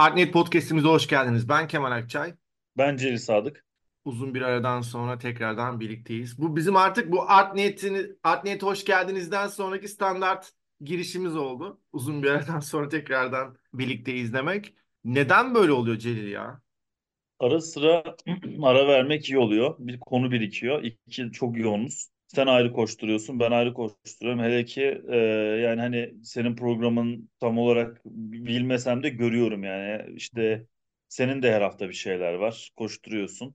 Artnet 0.00 0.32
Podcast'imize 0.32 0.88
hoş 0.88 1.06
geldiniz. 1.06 1.48
Ben 1.48 1.68
Kemal 1.68 1.92
Akçay. 1.92 2.34
Ben 2.78 2.96
Celil 2.96 3.18
Sadık. 3.18 3.64
Uzun 4.04 4.34
bir 4.34 4.42
aradan 4.42 4.80
sonra 4.80 5.18
tekrardan 5.18 5.80
birlikteyiz. 5.80 6.38
Bu 6.38 6.56
bizim 6.56 6.76
artık 6.76 7.12
bu 7.12 7.30
Artnet'in 7.30 8.18
Artnet 8.22 8.62
hoş 8.62 8.84
geldinizden 8.84 9.46
sonraki 9.46 9.88
standart 9.88 10.52
girişimiz 10.80 11.36
oldu. 11.36 11.80
Uzun 11.92 12.22
bir 12.22 12.30
aradan 12.30 12.60
sonra 12.60 12.88
tekrardan 12.88 13.56
birlikte 13.74 14.14
izlemek. 14.14 14.74
Neden 15.04 15.54
böyle 15.54 15.72
oluyor 15.72 15.96
Celil 15.96 16.32
ya? 16.32 16.60
Ara 17.40 17.60
sıra 17.60 18.04
ara 18.62 18.88
vermek 18.88 19.28
iyi 19.28 19.38
oluyor. 19.38 19.74
Bir 19.78 20.00
konu 20.00 20.30
birikiyor. 20.30 20.82
İki 20.82 21.32
çok 21.32 21.58
yoğunuz. 21.58 22.08
Sen 22.30 22.46
ayrı 22.46 22.72
koşturuyorsun, 22.72 23.40
ben 23.40 23.50
ayrı 23.50 23.74
koşturuyorum. 23.74 24.42
Hele 24.42 24.64
ki 24.64 25.02
e, 25.08 25.16
yani 25.62 25.80
hani 25.80 26.14
senin 26.24 26.56
programın 26.56 27.30
tam 27.40 27.58
olarak 27.58 28.02
bilmesem 28.04 29.02
de 29.02 29.08
görüyorum 29.08 29.64
yani. 29.64 30.14
İşte 30.16 30.66
senin 31.08 31.42
de 31.42 31.52
her 31.52 31.60
hafta 31.62 31.88
bir 31.88 31.94
şeyler 31.94 32.34
var. 32.34 32.70
Koşturuyorsun. 32.76 33.54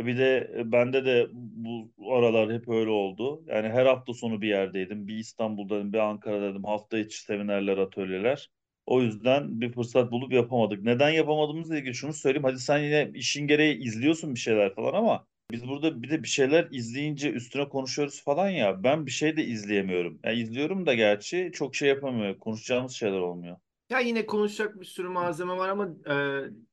E, 0.00 0.06
Bir 0.06 0.18
de 0.18 0.50
e, 0.58 0.72
bende 0.72 1.04
de 1.06 1.26
bu 1.34 1.92
aralar 2.14 2.52
hep 2.52 2.68
öyle 2.68 2.90
oldu. 2.90 3.44
Yani 3.46 3.68
her 3.68 3.86
hafta 3.86 4.14
sonu 4.14 4.40
bir 4.40 4.48
yerdeydim. 4.48 5.08
Bir 5.08 5.16
İstanbul'daydım, 5.18 5.92
bir 5.92 5.98
Ankara'daydım. 5.98 6.64
Hafta 6.64 6.98
içi 6.98 7.20
seminerler, 7.22 7.78
atölyeler. 7.78 8.50
O 8.86 9.02
yüzden 9.02 9.60
bir 9.60 9.72
fırsat 9.72 10.12
bulup 10.12 10.32
yapamadık. 10.32 10.82
Neden 10.82 11.10
yapamadığımızla 11.10 11.78
ilgili 11.78 11.94
şunu 11.94 12.12
söyleyeyim. 12.12 12.44
Hadi 12.44 12.58
sen 12.58 12.78
yine 12.78 13.10
işin 13.14 13.46
gereği 13.46 13.78
izliyorsun 13.78 14.34
bir 14.34 14.40
şeyler 14.40 14.74
falan 14.74 14.92
ama 14.94 15.26
biz 15.50 15.68
burada 15.68 16.02
bir 16.02 16.10
de 16.10 16.22
bir 16.22 16.28
şeyler 16.28 16.68
izleyince 16.70 17.30
üstüne 17.32 17.68
konuşuyoruz 17.68 18.24
falan 18.24 18.48
ya. 18.48 18.84
Ben 18.84 19.06
bir 19.06 19.10
şey 19.10 19.36
de 19.36 19.44
izleyemiyorum. 19.44 20.18
Yani 20.24 20.40
izliyorum 20.40 20.86
da 20.86 20.94
gerçi 20.94 21.50
çok 21.54 21.74
şey 21.74 21.88
yapamıyorum. 21.88 22.38
Konuşacağımız 22.38 22.92
şeyler 22.92 23.20
olmuyor. 23.20 23.56
Ya 23.90 23.98
yine 23.98 24.26
konuşacak 24.26 24.80
bir 24.80 24.84
sürü 24.86 25.08
malzeme 25.08 25.56
var 25.56 25.68
ama 25.68 25.88
e, 26.06 26.14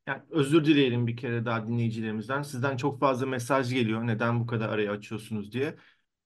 yani 0.08 0.22
özür 0.30 0.66
dileyelim 0.66 1.08
bir 1.08 1.18
kere 1.18 1.46
daha 1.46 1.68
dinleyicilerimizden. 1.68 2.42
Sizden 2.44 2.78
çok 2.78 3.00
fazla 3.00 3.26
mesaj 3.26 3.74
geliyor. 3.74 4.08
Neden 4.08 4.40
bu 4.40 4.48
kadar 4.48 4.70
arayı 4.70 4.92
açıyorsunuz 4.92 5.52
diye. 5.52 5.76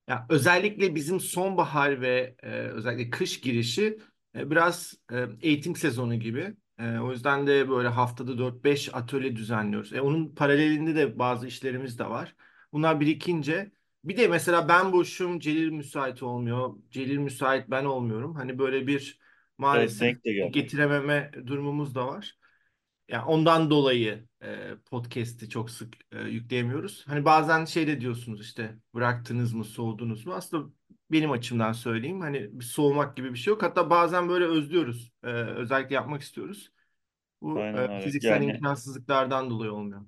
Ya 0.09 0.25
özellikle 0.29 0.95
bizim 0.95 1.19
sonbahar 1.19 2.01
ve 2.01 2.35
e, 2.43 2.49
özellikle 2.51 3.09
kış 3.09 3.41
girişi 3.41 3.99
e, 4.35 4.51
biraz 4.51 4.93
e, 5.11 5.25
eğitim 5.41 5.75
sezonu 5.75 6.15
gibi. 6.19 6.55
E, 6.79 6.99
o 6.99 7.11
yüzden 7.11 7.47
de 7.47 7.69
böyle 7.69 7.87
haftada 7.87 8.37
dört 8.37 8.63
beş 8.63 8.95
atölye 8.95 9.35
düzenliyoruz. 9.35 9.93
E, 9.93 10.01
onun 10.01 10.35
paralelinde 10.35 10.95
de 10.95 11.19
bazı 11.19 11.47
işlerimiz 11.47 11.99
de 11.99 12.09
var. 12.09 12.35
Bunlar 12.73 12.99
birikince 12.99 13.71
bir 14.03 14.17
de 14.17 14.27
mesela 14.27 14.67
ben 14.69 14.93
boşum, 14.93 15.39
Celil 15.39 15.69
müsait 15.71 16.23
olmuyor. 16.23 16.75
Celil 16.91 17.17
müsait 17.17 17.69
ben 17.71 17.85
olmuyorum. 17.85 18.35
Hani 18.35 18.59
böyle 18.59 18.87
bir 18.87 19.19
Evet 19.73 19.97
maalesef 19.97 20.23
geldi. 20.23 20.51
getirememe 20.51 21.31
durumumuz 21.47 21.95
da 21.95 22.07
var. 22.07 22.37
Yani 23.09 23.25
ondan 23.25 23.69
dolayı 23.69 24.27
e, 24.43 24.75
podcast'i 24.85 25.49
çok 25.49 25.69
sık 25.71 25.93
e, 26.11 26.21
yükleyemiyoruz. 26.21 27.03
Hani 27.07 27.25
bazen 27.25 27.65
şey 27.65 27.87
de 27.87 28.01
diyorsunuz 28.01 28.41
işte 28.41 28.79
bıraktınız 28.93 29.53
mı, 29.53 29.65
soğudunuz 29.65 30.25
mu? 30.25 30.33
Aslında 30.33 30.73
benim 31.11 31.31
açımdan 31.31 31.71
söyleyeyim. 31.73 32.21
Hani 32.21 32.51
soğumak 32.63 33.17
gibi 33.17 33.33
bir 33.33 33.37
şey 33.39 33.51
yok. 33.51 33.63
Hatta 33.63 33.89
bazen 33.89 34.29
böyle 34.29 34.45
özlüyoruz. 34.45 35.11
E, 35.23 35.27
özellikle 35.31 35.95
yapmak 35.95 36.21
istiyoruz. 36.21 36.71
Bu 37.41 37.59
Aynen 37.59 37.77
e, 37.77 37.89
öyle. 37.89 37.99
fiziksel 37.99 38.41
Yani 38.41 38.43
imkansızlıklardan 38.43 39.49
dolayı 39.49 39.73
olmuyor. 39.73 40.07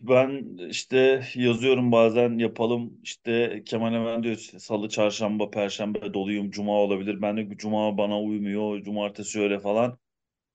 ben 0.00 0.56
işte 0.68 1.22
yazıyorum 1.34 1.92
bazen 1.92 2.38
yapalım. 2.38 3.00
İşte 3.02 3.62
Kemal 3.66 3.92
hemen 3.92 4.22
diyor 4.22 4.36
işte, 4.36 4.58
Salı, 4.60 4.88
Çarşamba, 4.88 5.50
Perşembe 5.50 6.14
doluyum. 6.14 6.50
Cuma 6.50 6.72
olabilir. 6.72 7.22
Ben 7.22 7.36
de 7.36 7.56
Cuma 7.56 7.98
bana 7.98 8.20
uymuyor. 8.22 8.82
Cumartesi 8.82 9.40
öyle 9.40 9.60
falan. 9.60 9.98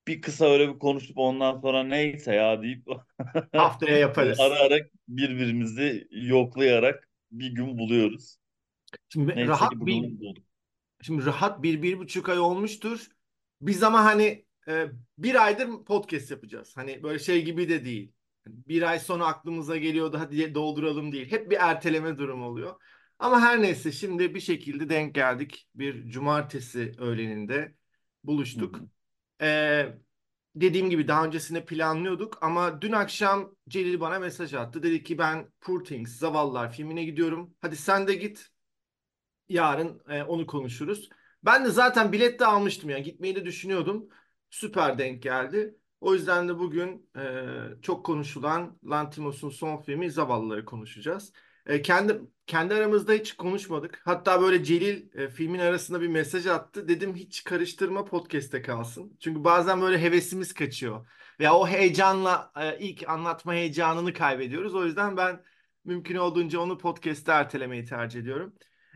bir 0.08 0.22
kısa 0.22 0.46
öyle 0.46 0.74
bir 0.74 0.80
konuşup 0.80 1.18
ondan 1.18 1.60
sonra 1.60 1.84
neyse 1.84 2.34
ya 2.36 2.62
deyip 2.62 2.88
Haftaya 3.54 3.98
ara 4.38 4.54
yaparız. 4.54 4.58
ara 4.60 4.78
birbirimizi 5.08 6.08
yoklayarak 6.12 7.08
bir 7.32 7.52
gün 7.54 7.78
buluyoruz. 7.78 8.36
Şimdi 9.08 9.28
Neyse 9.36 9.48
rahat 9.48 9.72
bir. 9.72 10.04
Şimdi 11.02 11.26
rahat 11.26 11.62
bir, 11.62 11.82
bir 11.82 11.98
buçuk 11.98 12.28
ay 12.28 12.38
olmuştur. 12.38 13.06
Biz 13.60 13.82
ama 13.82 14.04
hani 14.04 14.44
e, 14.68 14.86
bir 15.18 15.44
aydır 15.44 15.84
podcast 15.84 16.30
yapacağız. 16.30 16.72
Hani 16.76 17.02
böyle 17.02 17.18
şey 17.18 17.44
gibi 17.44 17.68
de 17.68 17.84
değil. 17.84 18.12
Hani 18.44 18.56
Bir 18.68 18.82
ay 18.82 18.98
sonra 18.98 19.26
aklımıza 19.26 19.76
geliyordu 19.76 20.18
hadi 20.20 20.54
dolduralım 20.54 21.12
değil. 21.12 21.30
Hep 21.30 21.50
bir 21.50 21.56
erteleme 21.60 22.18
durumu 22.18 22.46
oluyor. 22.46 22.74
Ama 23.18 23.40
her 23.40 23.62
neyse 23.62 23.92
şimdi 23.92 24.34
bir 24.34 24.40
şekilde 24.40 24.88
denk 24.88 25.14
geldik. 25.14 25.68
Bir 25.74 26.10
cumartesi 26.10 26.92
öğleninde 26.98 27.74
buluştuk. 28.24 28.76
hı. 28.76 29.46
E, 29.46 29.94
dediğim 30.54 30.90
gibi 30.90 31.08
daha 31.08 31.24
öncesinde 31.24 31.64
planlıyorduk 31.64 32.38
ama 32.42 32.82
dün 32.82 32.92
akşam 32.92 33.54
Celil 33.68 34.00
bana 34.00 34.18
mesaj 34.18 34.54
attı. 34.54 34.82
Dedi 34.82 35.02
ki 35.02 35.18
ben 35.18 35.52
Poor 35.60 35.84
Things, 35.84 36.16
Zavallılar 36.18 36.72
filmine 36.72 37.04
gidiyorum. 37.04 37.54
Hadi 37.60 37.76
sen 37.76 38.08
de 38.08 38.14
git. 38.14 38.51
Yarın 39.52 40.02
e, 40.08 40.22
onu 40.22 40.46
konuşuruz. 40.46 41.08
Ben 41.44 41.64
de 41.64 41.70
zaten 41.70 42.12
bilet 42.12 42.40
de 42.40 42.46
almıştım 42.46 42.90
yani 42.90 43.02
gitmeyi 43.02 43.36
de 43.36 43.44
düşünüyordum. 43.44 44.08
Süper 44.50 44.98
denk 44.98 45.22
geldi. 45.22 45.78
O 46.00 46.14
yüzden 46.14 46.48
de 46.48 46.58
bugün 46.58 47.10
e, 47.16 47.22
çok 47.82 48.06
konuşulan 48.06 48.78
Lantimos'un 48.84 49.50
son 49.50 49.82
filmi 49.82 50.10
Zavallıları 50.10 50.64
konuşacağız. 50.64 51.32
E, 51.66 51.82
kendi 51.82 52.20
kendi 52.46 52.74
aramızda 52.74 53.12
hiç 53.12 53.32
konuşmadık. 53.32 54.02
Hatta 54.04 54.40
böyle 54.42 54.64
Celil 54.64 55.18
e, 55.18 55.28
filmin 55.28 55.58
arasında 55.58 56.00
bir 56.00 56.08
mesaj 56.08 56.46
attı. 56.46 56.88
Dedim 56.88 57.14
hiç 57.14 57.44
karıştırma 57.44 58.04
podcast'te 58.04 58.62
kalsın. 58.62 59.16
Çünkü 59.20 59.44
bazen 59.44 59.80
böyle 59.80 60.02
hevesimiz 60.02 60.54
kaçıyor. 60.54 61.06
Veya 61.40 61.54
o 61.54 61.66
heyecanla 61.66 62.52
e, 62.56 62.78
ilk 62.78 63.08
anlatma 63.08 63.54
heyecanını 63.54 64.12
kaybediyoruz. 64.12 64.74
O 64.74 64.84
yüzden 64.84 65.16
ben 65.16 65.44
mümkün 65.84 66.16
olduğunca 66.16 66.60
onu 66.60 66.78
podcast'te 66.78 67.32
ertelemeyi 67.32 67.84
tercih 67.84 68.20
ediyorum. 68.20 68.54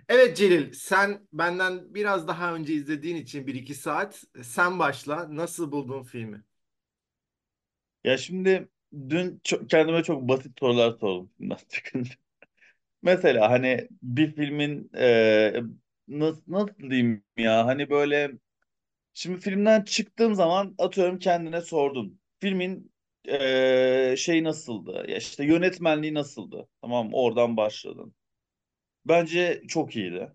Evet 0.09 0.37
Celil, 0.37 0.72
sen 0.72 1.28
benden 1.33 1.94
biraz 1.94 2.28
daha 2.28 2.55
önce 2.55 2.75
izlediğin 2.75 3.17
için 3.17 3.47
bir 3.47 3.55
iki 3.55 3.75
saat 3.75 4.25
sen 4.43 4.78
başla. 4.78 5.37
Nasıl 5.37 5.72
buldun 5.72 6.03
filmi? 6.03 6.44
Ya 8.05 8.19
şimdi 8.19 8.69
dün 9.09 9.41
çok, 9.44 9.71
kendime 9.71 10.03
çok 10.03 10.22
basit 10.28 10.59
sorular 10.61 10.91
sordum. 11.00 11.31
Mesela 13.03 13.50
hani 13.50 13.89
bir 14.03 14.34
filmin 14.37 14.91
e, 14.99 15.62
nasıl, 16.09 16.43
nasıl 16.49 16.78
diyeyim 16.91 17.25
ya 17.37 17.67
hani 17.67 17.91
böyle 17.91 18.33
şimdi 19.15 19.41
filmden 19.43 19.84
çıktığım 19.84 20.37
zaman 20.37 20.77
atıyorum 20.78 21.21
kendine 21.21 21.62
sordun. 21.62 22.21
Filmin 22.41 22.93
e, 23.28 24.17
şey 24.19 24.44
nasıldı? 24.44 25.06
Ya 25.09 25.19
işte 25.19 25.47
yönetmenliği 25.47 26.15
nasıldı? 26.15 26.69
Tamam 26.83 27.11
oradan 27.15 27.59
başladın. 27.59 28.16
Bence 29.09 29.62
çok 29.69 29.97
iyiydi. 29.97 30.33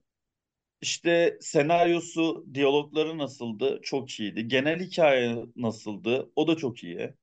İşte 0.82 1.38
senaryosu, 1.42 2.46
diyalogları 2.54 3.18
nasıldı? 3.18 3.80
Çok 3.84 4.12
iyiydi. 4.20 4.48
Genel 4.48 4.80
hikaye 4.82 5.46
nasıldı? 5.56 6.32
O 6.36 6.48
da 6.48 6.58
çok 6.58 6.84
iyi. 6.86 7.14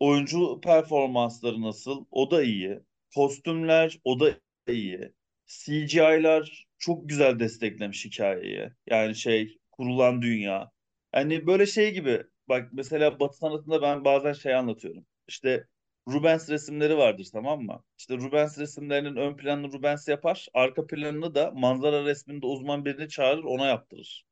Oyuncu 0.00 0.60
performansları 0.64 1.62
nasıl? 1.62 2.06
O 2.10 2.30
da 2.30 2.42
iyi. 2.44 2.80
Kostümler, 3.16 4.00
o 4.04 4.20
da 4.20 4.30
iyi. 4.68 5.12
CGI'lar 5.46 6.66
çok 6.78 7.08
güzel 7.08 7.40
desteklemiş 7.40 8.04
hikayeyi. 8.04 8.70
Yani 8.86 9.16
şey, 9.16 9.58
kurulan 9.72 10.22
dünya. 10.22 10.72
Hani 11.12 11.46
böyle 11.46 11.66
şey 11.66 11.92
gibi. 11.94 12.22
Bak 12.48 12.70
mesela 12.72 13.20
Batı 13.20 13.36
sanatında 13.38 13.82
ben 13.82 14.04
bazen 14.04 14.32
şey 14.32 14.54
anlatıyorum. 14.54 15.06
İşte 15.28 15.68
Rubens 16.08 16.50
resimleri 16.50 16.96
vardır 16.98 17.28
tamam 17.32 17.62
mı? 17.62 17.84
İşte 17.98 18.16
Rubens 18.16 18.58
resimlerinin 18.58 19.16
ön 19.16 19.36
planını 19.36 19.72
Rubens 19.72 20.08
yapar. 20.08 20.48
Arka 20.54 20.86
planını 20.86 21.34
da 21.34 21.50
manzara 21.50 22.04
resminde 22.04 22.46
uzman 22.46 22.84
birini 22.84 23.08
çağırır 23.08 23.44
ona 23.44 23.66
yaptırır. 23.66 24.24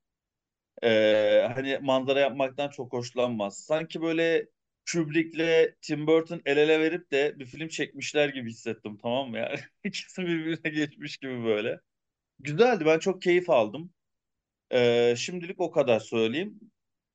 Ee, 0.83 1.49
hani 1.55 1.79
manzara 1.83 2.21
yapmaktan 2.21 2.69
çok 2.71 2.93
hoşlanmaz. 2.93 3.59
Sanki 3.65 4.03
böyle 4.03 4.49
Kubrick'le 4.93 5.75
Tim 5.83 6.07
Burton 6.07 6.43
el 6.47 6.57
ele 6.57 6.81
verip 6.81 7.11
de 7.13 7.39
bir 7.39 7.47
film 7.47 7.69
çekmişler 7.69 8.29
gibi 8.29 8.51
hissettim 8.51 8.99
tamam 9.03 9.31
mı 9.31 9.39
yani? 9.39 9.57
İkisi 9.85 10.23
birbirine 10.23 10.71
geçmiş 10.71 11.17
gibi 11.19 11.45
böyle. 11.45 11.81
Güzeldi 12.41 12.87
ben 12.87 12.99
çok 12.99 13.23
keyif 13.23 13.51
aldım. 13.51 13.93
Ee, 14.73 15.15
şimdilik 15.19 15.61
o 15.61 15.71
kadar 15.71 16.01
söyleyeyim. 16.01 16.61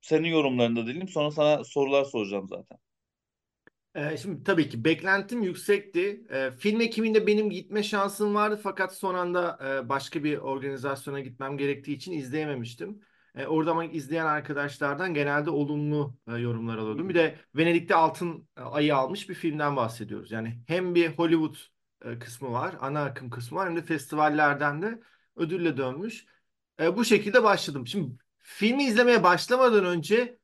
Senin 0.02 0.30
yorumlarını 0.30 0.76
da 0.78 0.82
dinleyeyim 0.84 1.08
sonra 1.10 1.32
sana 1.32 1.64
sorular 1.64 2.06
soracağım 2.06 2.48
zaten. 2.50 2.78
Ee, 3.96 4.18
şimdi 4.18 4.44
tabii 4.44 4.70
ki 4.70 4.86
beklentim 4.86 5.44
yüksekti. 5.44 6.24
Ee, 6.30 6.52
film 6.52 6.82
ekiminde 6.82 7.28
benim 7.28 7.50
gitme 7.50 7.84
şansım 7.84 8.36
vardı 8.36 8.60
fakat 8.64 8.96
son 8.96 9.16
anda 9.16 9.60
e, 9.64 9.90
başka 9.90 10.24
bir 10.24 10.38
organizasyona 10.38 11.20
gitmem 11.20 11.58
gerektiği 11.58 11.94
için 11.94 12.12
izleyememiştim. 12.12 13.02
E, 13.36 13.46
orada 13.46 13.72
ama 13.72 13.86
izleyen 13.86 14.26
arkadaşlardan 14.26 15.14
genelde 15.14 15.50
olumlu 15.50 16.18
e, 16.28 16.38
yorumlar 16.38 16.78
alıyordum. 16.78 17.10
Bir 17.10 17.16
de 17.16 17.36
Venedik'te 17.56 17.96
Altın 17.96 18.48
Ayı 18.56 18.96
almış 18.96 19.30
bir 19.30 19.34
filmden 19.34 19.76
bahsediyoruz. 19.76 20.32
Yani 20.32 20.60
hem 20.68 20.96
bir 20.96 21.08
Hollywood 21.08 21.56
e, 22.06 22.20
kısmı 22.20 22.52
var, 22.52 22.76
ana 22.80 23.04
akım 23.04 23.30
kısmı 23.30 23.58
var 23.58 23.70
hem 23.70 23.76
de 23.76 23.82
festivallerden 23.82 24.82
de 24.82 25.02
ödülle 25.36 25.78
dönmüş. 25.78 26.26
E, 26.82 26.98
bu 26.98 27.06
şekilde 27.06 27.44
başladım. 27.44 27.88
Şimdi 27.88 28.18
filmi 28.40 28.84
izlemeye 28.84 29.24
başlamadan 29.24 29.86
önce 29.86 30.40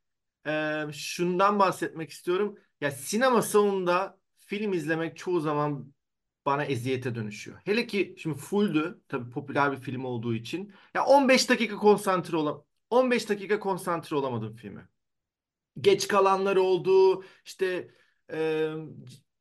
e, 0.47 0.83
şundan 0.93 1.59
bahsetmek 1.59 2.09
istiyorum. 2.09 2.57
Ya 2.81 2.91
sinema 2.91 3.41
salonunda 3.41 4.19
film 4.37 4.73
izlemek 4.73 5.17
çoğu 5.17 5.39
zaman 5.41 5.93
bana 6.45 6.65
eziyete 6.65 7.15
dönüşüyor. 7.15 7.59
Hele 7.65 7.87
ki 7.87 8.15
şimdi 8.17 8.37
fulldü 8.37 9.01
tabii 9.07 9.29
popüler 9.29 9.71
bir 9.71 9.77
film 9.77 10.05
olduğu 10.05 10.35
için. 10.35 10.73
Ya 10.93 11.05
15 11.05 11.49
dakika 11.49 11.75
konsantre 11.75 12.37
olam 12.37 12.63
15 12.89 13.29
dakika 13.29 13.59
konsantre 13.59 14.15
olamadım 14.15 14.55
filme 14.55 14.87
geç 15.81 16.07
kalanlar 16.07 16.55
oldu. 16.55 17.23
İşte 17.45 17.91
e, 18.33 18.69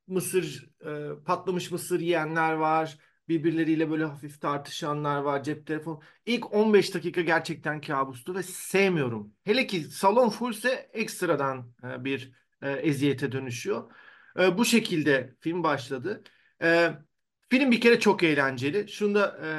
mısır 0.06 0.70
e, 0.86 1.24
patlamış 1.24 1.70
mısır 1.70 2.00
yiyenler 2.00 2.52
var. 2.52 2.98
Birbirleriyle 3.28 3.90
böyle 3.90 4.04
hafif 4.04 4.40
tartışanlar 4.40 5.20
var. 5.20 5.42
Cep 5.42 5.66
telefonu. 5.66 6.00
İlk 6.26 6.54
15 6.54 6.94
dakika 6.94 7.20
gerçekten 7.20 7.80
kabustu 7.80 8.34
ve 8.34 8.42
sevmiyorum. 8.42 9.34
Hele 9.44 9.66
ki 9.66 9.84
salon 9.84 10.28
fullse 10.28 10.90
ekstradan 10.92 11.72
e, 11.84 12.04
bir 12.04 12.32
e, 12.62 12.70
eziyete 12.70 13.32
dönüşüyor. 13.32 13.92
E, 14.38 14.58
bu 14.58 14.64
şekilde 14.64 15.34
film 15.40 15.62
başladı. 15.62 16.22
E, 16.62 16.92
film 17.48 17.70
bir 17.70 17.80
kere 17.80 18.00
çok 18.00 18.22
eğlenceli. 18.22 18.88
Şunu 18.88 19.14
da 19.14 19.40
e, 19.44 19.50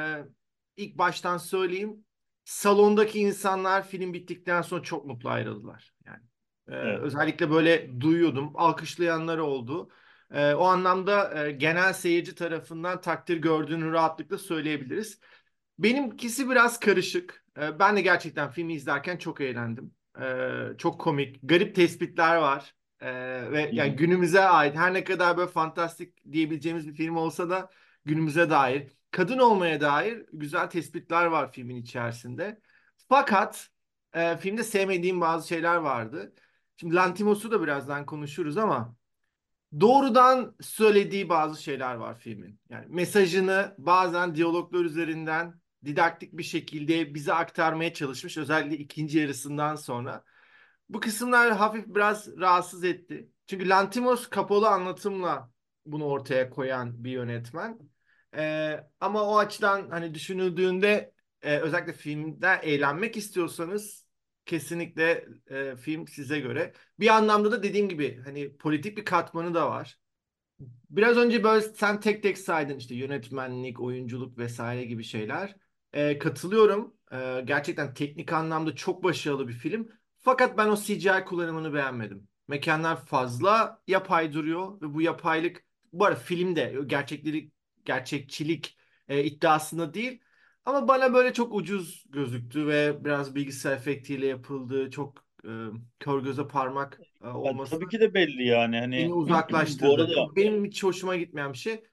ilk 0.82 0.98
baştan 0.98 1.38
söyleyeyim. 1.38 2.04
Salondaki 2.44 3.20
insanlar 3.20 3.88
film 3.88 4.12
bittikten 4.12 4.62
sonra 4.62 4.82
çok 4.82 5.06
mutlu 5.06 5.28
ayrıldılar. 5.28 5.94
Yani 6.06 6.22
ee, 6.68 6.74
Evet. 6.74 7.00
özellikle 7.02 7.50
böyle 7.50 8.00
duyuyordum. 8.00 8.52
Alkışlayanlar 8.54 9.38
oldu. 9.38 9.90
Ee, 10.32 10.54
o 10.54 10.64
anlamda 10.64 11.44
e, 11.46 11.52
genel 11.52 11.92
seyirci 11.92 12.34
tarafından 12.34 13.00
takdir 13.00 13.36
gördüğünü 13.36 13.92
rahatlıkla 13.92 14.38
söyleyebiliriz. 14.38 15.20
Benimkisi 15.78 16.50
biraz 16.50 16.80
karışık. 16.80 17.44
Ee, 17.58 17.78
ben 17.78 17.96
de 17.96 18.00
gerçekten 18.00 18.50
filmi 18.50 18.74
izlerken 18.74 19.16
çok 19.16 19.40
eğlendim. 19.40 19.94
Ee, 20.20 20.48
çok 20.78 21.00
komik, 21.00 21.38
garip 21.42 21.74
tespitler 21.74 22.36
var. 22.36 22.74
Ee, 23.02 23.52
ve 23.52 23.70
yani 23.72 23.96
günümüze 23.96 24.40
ait 24.40 24.76
her 24.76 24.94
ne 24.94 25.04
kadar 25.04 25.36
böyle 25.36 25.50
fantastik 25.50 26.32
diyebileceğimiz 26.32 26.88
bir 26.88 26.94
film 26.94 27.16
olsa 27.16 27.50
da 27.50 27.70
günümüze 28.04 28.50
dair, 28.50 28.92
kadın 29.10 29.38
olmaya 29.38 29.80
dair 29.80 30.26
güzel 30.32 30.70
tespitler 30.70 31.26
var 31.26 31.52
filmin 31.52 31.76
içerisinde. 31.76 32.60
Fakat 33.08 33.70
e, 34.14 34.36
filmde 34.36 34.64
sevmediğim 34.64 35.20
bazı 35.20 35.48
şeyler 35.48 35.76
vardı. 35.76 36.34
Şimdi 36.76 36.94
Lantimos'u 36.94 37.50
da 37.50 37.62
birazdan 37.62 38.06
konuşuruz 38.06 38.56
ama 38.56 38.96
doğrudan 39.80 40.56
söylediği 40.60 41.28
bazı 41.28 41.62
şeyler 41.62 41.94
var 41.94 42.18
filmin. 42.18 42.60
Yani 42.68 42.86
mesajını 42.88 43.74
bazen 43.78 44.34
diyaloglar 44.34 44.84
üzerinden 44.84 45.60
didaktik 45.84 46.32
bir 46.32 46.42
şekilde 46.42 47.14
bize 47.14 47.32
aktarmaya 47.32 47.94
çalışmış. 47.94 48.38
Özellikle 48.38 48.76
ikinci 48.78 49.18
yarısından 49.18 49.76
sonra. 49.76 50.24
Bu 50.92 51.00
kısımlar 51.00 51.52
hafif 51.52 51.86
biraz 51.86 52.38
rahatsız 52.38 52.84
etti. 52.84 53.28
Çünkü 53.46 53.68
Lantimos 53.68 54.28
kapalı 54.30 54.68
anlatımla 54.68 55.50
bunu 55.86 56.04
ortaya 56.04 56.50
koyan 56.50 57.04
bir 57.04 57.10
yönetmen. 57.10 57.78
Ee, 58.36 58.80
ama 59.00 59.22
o 59.22 59.38
açıdan 59.38 59.90
hani 59.90 60.14
düşünüldüğünde 60.14 61.14
e, 61.42 61.58
özellikle 61.58 61.92
filmde 61.92 62.60
eğlenmek 62.62 63.16
istiyorsanız 63.16 64.06
kesinlikle 64.46 65.26
e, 65.50 65.76
film 65.76 66.08
size 66.08 66.40
göre. 66.40 66.72
Bir 67.00 67.08
anlamda 67.08 67.52
da 67.52 67.62
dediğim 67.62 67.88
gibi 67.88 68.20
hani 68.24 68.56
politik 68.56 68.96
bir 68.98 69.04
katmanı 69.04 69.54
da 69.54 69.70
var. 69.70 69.98
Biraz 70.90 71.16
önce 71.16 71.44
böyle 71.44 71.62
sen 71.62 72.00
tek 72.00 72.22
tek 72.22 72.38
saydın 72.38 72.78
işte 72.78 72.94
yönetmenlik, 72.94 73.80
oyunculuk 73.80 74.38
vesaire 74.38 74.84
gibi 74.84 75.04
şeyler. 75.04 75.56
Ee, 75.92 76.18
katılıyorum. 76.18 76.94
Ee, 77.12 77.42
gerçekten 77.44 77.94
teknik 77.94 78.32
anlamda 78.32 78.74
çok 78.76 79.04
başarılı 79.04 79.48
bir 79.48 79.52
film. 79.52 79.88
Fakat 80.22 80.58
ben 80.58 80.68
o 80.68 80.76
CGI 80.76 81.24
kullanımını 81.26 81.74
beğenmedim. 81.74 82.28
Mekanlar 82.48 83.04
fazla 83.06 83.82
yapay 83.86 84.32
duruyor 84.32 84.80
ve 84.80 84.94
bu 84.94 85.02
yapaylık 85.02 85.64
bu 85.92 86.04
arada 86.04 86.18
filmde 86.18 86.78
gerçekleri 86.86 87.50
gerçekçilik 87.84 88.78
e, 89.08 89.24
iddiasında 89.24 89.94
değil. 89.94 90.20
Ama 90.64 90.88
bana 90.88 91.14
böyle 91.14 91.32
çok 91.32 91.54
ucuz 91.54 92.04
gözüktü 92.08 92.66
ve 92.66 93.04
biraz 93.04 93.34
bilgisayar 93.34 93.76
efektiyle 93.76 94.26
yapıldı. 94.26 94.90
Çok 94.90 95.24
e, 95.44 95.50
kör 96.00 96.22
göze 96.22 96.48
parmak 96.48 97.00
e, 97.24 97.28
olması 97.28 97.70
tabii 97.70 97.88
ki 97.88 98.00
de 98.00 98.14
belli 98.14 98.46
yani. 98.46 98.76
beni 98.76 98.80
Hani 98.80 99.08
bu 99.12 99.16
uzaklaştırdı. 99.16 99.94
arada 99.94 100.36
Benim 100.36 100.64
hiç 100.64 100.84
hoşuma 100.84 101.16
gitmeyen 101.16 101.52
bir 101.52 101.58
şey. 101.58 101.84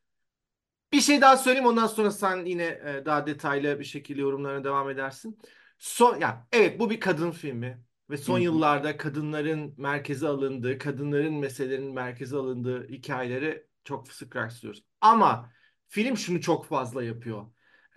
Bir 0.93 1.01
şey 1.01 1.21
daha 1.21 1.37
söyleyeyim 1.37 1.67
ondan 1.67 1.87
sonra 1.87 2.11
sen 2.11 2.45
yine 2.45 2.63
e, 2.63 3.05
daha 3.05 3.27
detaylı 3.27 3.79
bir 3.79 3.85
şekilde 3.85 4.21
yorumlarına 4.21 4.63
devam 4.63 4.89
edersin. 4.89 5.39
Son, 5.77 6.19
ya 6.19 6.47
evet 6.51 6.79
bu 6.79 6.89
bir 6.89 6.99
kadın 6.99 7.31
filmi 7.31 7.88
ve 8.09 8.17
son 8.17 8.39
yıllarda 8.39 8.97
kadınların 8.97 9.73
merkeze 9.77 10.27
alındığı, 10.27 10.77
kadınların 10.77 11.33
meselelerinin 11.33 11.94
merkeze 11.94 12.38
alındığı 12.38 12.88
hikayeleri 12.89 13.67
çok 13.83 14.11
sık 14.11 14.35
rastlıyoruz. 14.35 14.83
Ama 15.01 15.51
film 15.88 16.17
şunu 16.17 16.41
çok 16.41 16.65
fazla 16.65 17.03
yapıyor. 17.03 17.45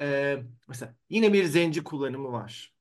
Ee, 0.00 0.43
mesela 0.69 0.97
yine 1.11 1.32
bir 1.32 1.44
zenci 1.44 1.85
kullanımı 1.85 2.32
var. 2.32 2.75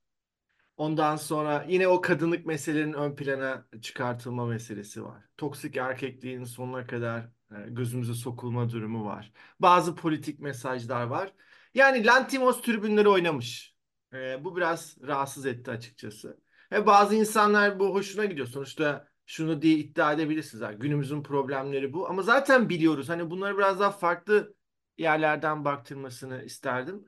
Ondan 0.78 1.16
sonra 1.16 1.66
yine 1.70 1.88
o 1.88 2.02
kadınlık 2.02 2.46
meselenin 2.46 2.94
ön 2.94 3.16
plana 3.16 3.68
çıkartılma 3.82 4.46
meselesi 4.46 5.04
var. 5.04 5.24
Toksik 5.38 5.78
erkekliğin 5.78 6.44
sonuna 6.44 6.88
kadar 6.88 7.30
gözümüze 7.68 8.14
sokulma 8.14 8.70
durumu 8.70 9.06
var. 9.06 9.32
Bazı 9.60 9.96
politik 9.96 10.40
mesajlar 10.40 11.04
var. 11.04 11.34
Yani 11.74 12.06
Lantimos 12.06 12.62
tribünleri 12.62 13.10
oynamış. 13.10 13.76
E, 14.14 14.44
bu 14.44 14.56
biraz 14.56 14.98
rahatsız 15.02 15.46
etti 15.46 15.72
açıkçası. 15.72 16.42
Ve 16.72 16.86
bazı 16.86 17.16
insanlar 17.16 17.80
bu 17.80 17.94
hoşuna 17.94 18.26
gidiyor. 18.26 18.48
Sonuçta 18.48 19.08
şunu 19.26 19.62
diye 19.62 19.78
iddia 19.78 20.14
edebilirsiniz. 20.14 20.64
Ha, 20.64 20.74
günümüzün 20.74 21.24
problemleri 21.24 21.94
bu. 21.94 22.10
Ama 22.10 22.22
zaten 22.22 22.70
biliyoruz. 22.70 23.10
Hani 23.10 23.30
bunları 23.30 23.58
biraz 23.58 23.80
daha 23.80 23.92
farklı 23.92 24.56
yerlerden 24.98 25.66
baktırmasını 25.66 26.44
isterdim. 26.44 27.06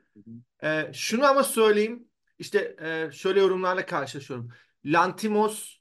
E, 0.64 0.94
şunu 0.94 1.26
ama 1.26 1.44
söyleyeyim. 1.44 2.08
İşte 2.40 2.76
e, 2.82 3.12
şöyle 3.12 3.40
yorumlarla 3.40 3.86
karşılaşıyorum. 3.86 4.50
Lantimos 4.86 5.78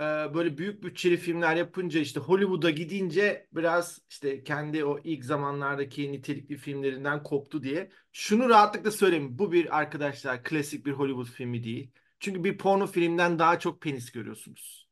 e, 0.00 0.04
böyle 0.04 0.58
büyük 0.58 0.82
bütçeli 0.82 1.16
filmler 1.16 1.56
yapınca 1.56 2.00
işte 2.00 2.20
Hollywood'a 2.20 2.70
gidince 2.70 3.48
biraz 3.52 4.00
işte 4.10 4.44
kendi 4.44 4.84
o 4.84 4.98
ilk 5.04 5.24
zamanlardaki 5.24 6.12
nitelikli 6.12 6.56
filmlerinden 6.56 7.22
koptu 7.22 7.62
diye. 7.62 7.90
Şunu 8.12 8.48
rahatlıkla 8.48 8.90
söyleyeyim. 8.90 9.38
Bu 9.38 9.52
bir 9.52 9.78
arkadaşlar 9.78 10.44
klasik 10.44 10.86
bir 10.86 10.92
Hollywood 10.92 11.26
filmi 11.26 11.64
değil. 11.64 11.92
Çünkü 12.20 12.44
bir 12.44 12.58
porno 12.58 12.86
filmden 12.86 13.38
daha 13.38 13.58
çok 13.58 13.82
penis 13.82 14.12
görüyorsunuz. 14.12 14.88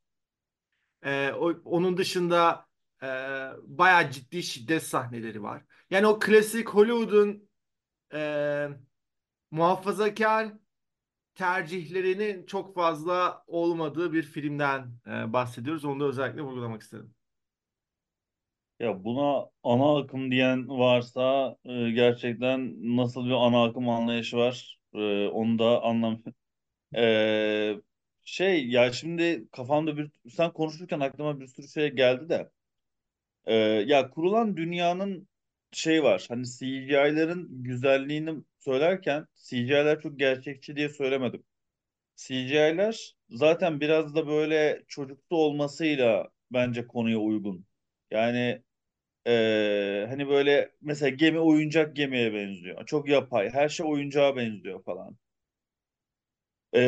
E, 1.02 1.32
o, 1.32 1.52
onun 1.64 1.96
dışında 1.96 2.66
e, 3.02 3.06
bayağı 3.62 4.10
ciddi 4.10 4.42
şiddet 4.42 4.82
sahneleri 4.82 5.42
var. 5.42 5.62
Yani 5.90 6.06
o 6.06 6.18
klasik 6.18 6.68
Hollywood'un 6.68 7.48
e, 8.14 8.68
muhafazakar 9.50 10.52
tercihlerinin 11.34 12.46
çok 12.46 12.74
fazla 12.74 13.44
olmadığı 13.46 14.12
bir 14.12 14.22
filmden 14.22 15.00
e, 15.06 15.32
bahsediyoruz. 15.32 15.84
Onu 15.84 16.00
da 16.00 16.04
özellikle 16.06 16.42
vurgulamak 16.42 16.82
istedim. 16.82 17.14
ya 18.80 19.04
buna 19.04 19.50
ana 19.62 19.98
akım 19.98 20.30
diyen 20.30 20.68
varsa 20.68 21.56
e, 21.64 21.90
gerçekten 21.90 22.74
nasıl 22.96 23.24
bir 23.26 23.30
ana 23.46 23.64
akım 23.64 23.88
anlayışı 23.88 24.36
var 24.36 24.80
e, 24.94 25.28
onu 25.28 25.58
da 25.58 25.82
anlam 25.82 26.22
e, 26.96 27.74
şey 28.24 28.68
ya 28.68 28.92
şimdi 28.92 29.48
kafamda 29.52 29.96
bir 29.96 30.10
sen 30.30 30.52
konuşurken 30.52 31.00
aklıma 31.00 31.40
bir 31.40 31.46
sürü 31.46 31.68
şey 31.68 31.88
geldi 31.90 32.28
de 32.28 32.50
e, 33.46 33.54
ya 33.86 34.10
kurulan 34.10 34.56
dünyanın 34.56 35.28
şey 35.72 36.02
var 36.04 36.26
hani 36.28 36.44
CGI'lerin 36.46 37.48
güzelliğini 37.64 38.34
söylerken 38.58 39.26
CGI'ler 39.36 40.00
çok 40.00 40.18
gerçekçi 40.18 40.76
diye 40.76 40.88
söylemedim. 40.88 41.44
CGI'ler 42.16 43.16
zaten 43.30 43.80
biraz 43.80 44.14
da 44.14 44.26
böyle 44.28 44.84
çocuklu 44.88 45.36
olmasıyla 45.36 46.30
bence 46.52 46.86
konuya 46.86 47.18
uygun. 47.18 47.66
Yani 48.10 48.62
ee, 49.26 50.06
hani 50.08 50.28
böyle 50.28 50.72
mesela 50.80 51.08
gemi 51.10 51.40
oyuncak 51.40 51.96
gemiye 51.96 52.34
benziyor. 52.34 52.86
Çok 52.86 53.08
yapay. 53.08 53.50
Her 53.50 53.68
şey 53.68 53.86
oyuncağa 53.86 54.36
benziyor 54.36 54.84
falan. 54.84 55.16
Ee, 56.74 56.80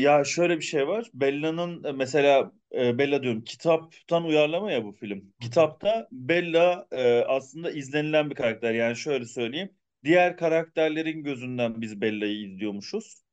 ya 0.00 0.24
şöyle 0.24 0.56
bir 0.56 0.62
şey 0.64 0.88
var. 0.88 1.10
Bella'nın 1.14 1.84
e, 1.84 1.92
mesela 1.92 2.52
e, 2.74 2.98
Bella 2.98 3.22
diyorum 3.22 3.44
kitaptan 3.44 4.24
uyarlama 4.24 4.72
ya 4.72 4.84
bu 4.84 4.92
film. 4.92 5.34
Kitapta 5.40 6.08
Bella 6.12 6.88
e, 6.92 7.20
aslında 7.20 7.70
izlenilen 7.70 8.30
bir 8.30 8.34
karakter. 8.34 8.74
Yani 8.74 8.96
şöyle 8.96 9.24
söyleyeyim. 9.26 9.70
Diğer 10.04 10.36
karakterlerin 10.36 11.22
gözünden 11.24 11.80
biz 11.80 12.00
Bella'yı 12.00 12.36
izliyormuşuz. 12.46 13.24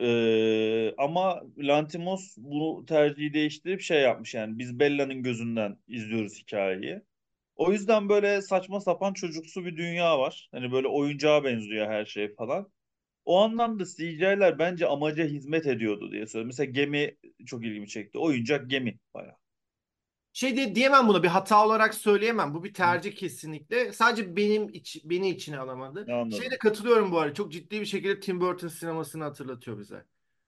Ee, 0.00 0.94
ama 0.98 1.42
Lantimos 1.58 2.34
bunu 2.38 2.86
tercihi 2.86 3.34
değiştirip 3.34 3.80
şey 3.80 4.02
yapmış 4.02 4.34
yani 4.34 4.58
biz 4.58 4.80
Bella'nın 4.80 5.22
gözünden 5.22 5.78
izliyoruz 5.88 6.38
hikayeyi. 6.42 7.02
O 7.56 7.72
yüzden 7.72 8.08
böyle 8.08 8.42
saçma 8.42 8.80
sapan 8.80 9.12
çocuksu 9.14 9.64
bir 9.64 9.76
dünya 9.76 10.18
var. 10.18 10.48
Hani 10.52 10.72
böyle 10.72 10.88
oyuncağa 10.88 11.44
benziyor 11.44 11.86
her 11.88 12.04
şey 12.04 12.34
falan. 12.34 12.72
O 13.24 13.40
anlamda 13.40 13.84
CGI'ler 13.84 14.58
bence 14.58 14.86
amaca 14.86 15.24
hizmet 15.24 15.66
ediyordu 15.66 16.12
diye 16.12 16.26
söylüyorum. 16.26 16.46
Mesela 16.46 16.70
gemi 16.70 17.16
çok 17.46 17.64
ilgimi 17.64 17.88
çekti. 17.88 18.18
Oyuncak 18.18 18.70
gemi 18.70 18.98
bayağı. 19.14 19.36
Şey 20.32 20.56
de 20.56 20.74
diyemem 20.74 21.08
buna 21.08 21.22
bir 21.22 21.28
hata 21.28 21.66
olarak 21.66 21.94
söyleyemem. 21.94 22.54
Bu 22.54 22.64
bir 22.64 22.74
tercih 22.74 23.16
kesinlikle. 23.16 23.92
Sadece 23.92 24.36
benim 24.36 24.68
iç, 24.68 25.02
beni 25.04 25.30
içine 25.30 25.58
alamadı. 25.58 26.06
Şeyde 26.30 26.58
katılıyorum 26.58 27.12
bu 27.12 27.18
arada. 27.18 27.34
Çok 27.34 27.52
ciddi 27.52 27.80
bir 27.80 27.86
şekilde 27.86 28.20
Tim 28.20 28.40
Burton 28.40 28.68
sinemasını 28.68 29.24
hatırlatıyor 29.24 29.78
bize. 29.78 30.04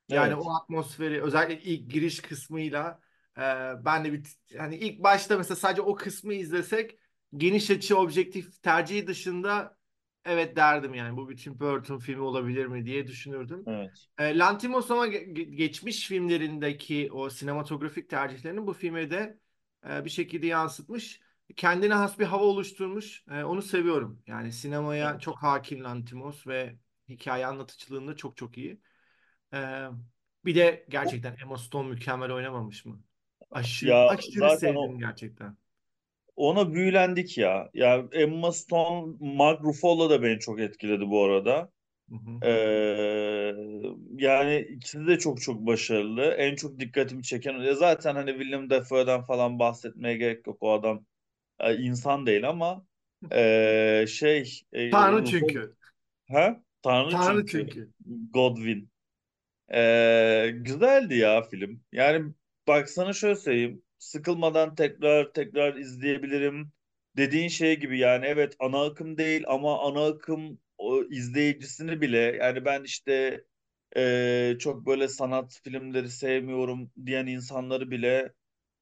Yani 0.08 0.34
o 0.34 0.38
Evet. 0.38 0.46
atmosferi 0.62 1.22
özellikle 1.22 1.62
ilk 1.70 1.90
giriş 1.90 2.20
kısmıyla 2.20 3.00
e, 3.38 3.40
ben 3.84 4.04
de 4.04 4.12
bir 4.12 4.26
hani 4.58 4.76
ilk 4.76 5.02
başta 5.02 5.36
mesela 5.38 5.56
sadece 5.56 5.82
o 5.82 5.94
kısmı 5.94 6.34
izlesek 6.34 6.98
geniş 7.36 7.70
açı 7.70 7.98
objektif 7.98 8.62
tercihi 8.62 9.06
dışında 9.06 9.76
evet 10.24 10.56
derdim 10.56 10.94
yani 10.94 11.16
bu 11.16 11.28
bir 11.30 11.36
Tim 11.36 11.60
Burton 11.60 11.98
filmi 11.98 12.22
olabilir 12.22 12.66
mi 12.66 12.86
diye 12.86 13.06
düşünürdüm. 13.06 13.66
Evet. 13.66 14.08
E, 14.18 14.38
Lanthimos 14.38 14.90
ama 14.90 15.06
ge- 15.08 15.32
ge- 15.32 15.54
geçmiş 15.56 16.06
filmlerindeki 16.08 17.10
o 17.12 17.30
sinematografik 17.30 18.10
tercihlerini 18.10 18.66
bu 18.66 18.72
filme 18.72 19.10
de 19.10 19.38
e, 19.90 20.04
bir 20.04 20.10
şekilde 20.10 20.46
yansıtmış. 20.46 21.20
Kendine 21.56 21.94
has 21.94 22.18
bir 22.18 22.24
hava 22.24 22.44
oluşturmuş. 22.44 23.24
E, 23.30 23.44
onu 23.44 23.62
seviyorum. 23.62 24.22
Yani 24.26 24.52
sinemaya 24.52 25.18
Evet. 25.18 25.20
çok 25.20 25.36
hakim 25.42 25.84
Lanthimos 25.84 26.46
ve 26.46 26.76
hikaye 27.08 27.46
anlatıcılığında 27.46 28.16
çok 28.16 28.36
çok 28.36 28.58
iyi. 28.58 28.80
Ee, 29.54 29.86
bir 30.44 30.54
de 30.54 30.86
gerçekten 30.88 31.36
Emma 31.42 31.58
Stone 31.58 31.88
mükemmel 31.88 32.32
oynamamış 32.32 32.84
mı? 32.84 33.02
Aşırı 33.50 33.90
Ya 33.90 34.08
aşırı 34.08 34.50
sevdim 34.50 34.76
o 34.76 34.98
gerçekten. 34.98 35.56
Ona 36.36 36.72
büyülendik 36.74 37.38
ya. 37.38 37.70
Ya 37.74 38.04
Emma 38.12 38.52
Stone, 38.52 39.16
Mark 39.20 39.60
Ruffalo 39.64 40.10
da 40.10 40.22
beni 40.22 40.38
çok 40.38 40.60
etkiledi 40.60 41.10
bu 41.10 41.24
arada. 41.24 41.70
Hı 42.10 42.14
hı. 42.16 42.46
Ee, 42.46 43.54
yani 44.16 44.60
ikisi 44.60 45.06
de 45.06 45.18
çok 45.18 45.40
çok 45.42 45.66
başarılı. 45.66 46.24
En 46.24 46.56
çok 46.56 46.78
dikkatimi 46.80 47.22
çeken 47.22 47.52
ya 47.52 47.74
zaten 47.74 48.14
hani 48.14 48.30
Willem 48.32 48.70
Dafoe'dan 48.70 49.26
falan 49.26 49.58
bahsetmeye 49.58 50.16
gerek 50.16 50.46
yok. 50.46 50.56
O 50.60 50.72
adam 50.72 51.04
e, 51.60 51.76
insan 51.76 52.26
değil 52.26 52.48
ama 52.48 52.86
e, 53.32 54.04
şey 54.08 54.60
e, 54.72 54.90
Tanrı 54.90 55.16
Ruffalo 55.16 55.30
çünkü. 55.30 55.74
ha? 56.30 56.62
Tanrı 56.82 57.10
Tanrı 57.10 57.46
çünkü 57.46 57.52
çünkü. 57.52 57.90
Godwin. 58.32 58.90
Ee, 59.74 60.50
güzeldi 60.54 61.14
ya 61.16 61.42
film. 61.42 61.80
Yani 61.92 62.32
bak 62.68 62.90
sana 62.90 63.12
şöyle 63.12 63.36
söyleyeyim. 63.36 63.82
Sıkılmadan 64.02 64.74
tekrar 64.74 65.32
tekrar 65.32 65.74
izleyebilirim. 65.76 66.72
Dediğin 67.16 67.48
şey 67.48 67.80
gibi 67.80 67.98
yani 67.98 68.26
evet 68.26 68.56
ana 68.58 68.84
akım 68.84 69.18
değil 69.18 69.44
ama 69.48 69.80
ana 69.88 70.06
akım 70.06 70.58
o 70.78 71.04
izleyicisini 71.04 72.00
bile 72.00 72.18
yani 72.18 72.64
ben 72.64 72.84
işte 72.84 73.44
e, 73.96 74.56
çok 74.60 74.86
böyle 74.86 75.08
sanat 75.08 75.60
filmleri 75.64 76.08
sevmiyorum 76.10 76.90
diyen 77.06 77.26
insanları 77.26 77.90
bile 77.90 78.34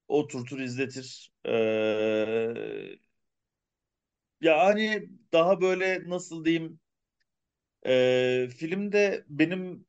oturtur 0.09 0.61
izletir. 0.61 1.33
Ee, 1.47 2.99
yani 4.41 5.09
daha 5.33 5.61
böyle 5.61 6.09
nasıl 6.09 6.45
diyeyim 6.45 6.81
e, 7.87 8.49
filmde 8.57 9.25
benim 9.29 9.87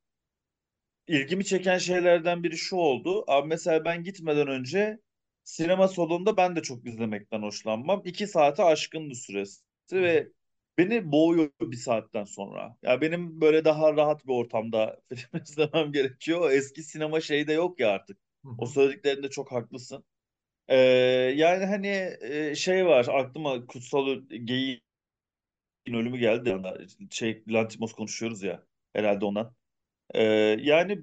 ilgimi 1.07 1.45
çeken 1.45 1.77
şeylerden 1.77 2.43
biri 2.43 2.57
şu 2.57 2.75
oldu. 2.75 3.23
Abi 3.27 3.47
mesela 3.47 3.85
ben 3.85 4.03
gitmeden 4.03 4.47
önce 4.47 4.99
sinema 5.43 5.87
salonunda 5.87 6.37
ben 6.37 6.55
de 6.55 6.61
çok 6.61 6.87
izlemekten 6.87 7.41
hoşlanmam. 7.41 8.01
İki 8.05 8.27
saate 8.27 8.63
aşkındı 8.63 9.15
süresi 9.15 9.61
ve 9.91 10.27
beni 10.77 11.11
boğuyor 11.11 11.49
bir 11.61 11.77
saatten 11.77 12.23
sonra. 12.23 12.77
Ya 12.83 13.01
benim 13.01 13.41
böyle 13.41 13.65
daha 13.65 13.93
rahat 13.95 14.27
bir 14.27 14.33
ortamda 14.33 15.01
film 15.15 15.41
izlemem 15.43 15.91
gerekiyor. 15.91 16.51
Eski 16.51 16.83
sinema 16.83 17.21
şeyi 17.21 17.47
de 17.47 17.53
yok 17.53 17.79
ya 17.79 17.89
artık. 17.91 18.17
O 18.57 18.65
söylediklerinde 18.65 19.29
çok 19.29 19.51
haklısın. 19.51 20.05
Ee, 20.67 20.77
yani 21.35 21.65
hani 21.65 21.87
e, 22.21 22.55
şey 22.55 22.85
var 22.85 23.07
aklıma 23.11 23.67
Kutsal 23.67 24.19
Geyiğin 24.29 24.81
ölümü 25.87 26.17
geldi. 26.17 26.57
Şey 27.11 27.43
Lantimos 27.49 27.93
konuşuyoruz 27.93 28.43
ya 28.43 28.63
herhalde 28.93 29.25
ondan. 29.25 29.55
Ee, 30.13 30.23
yani 30.61 30.99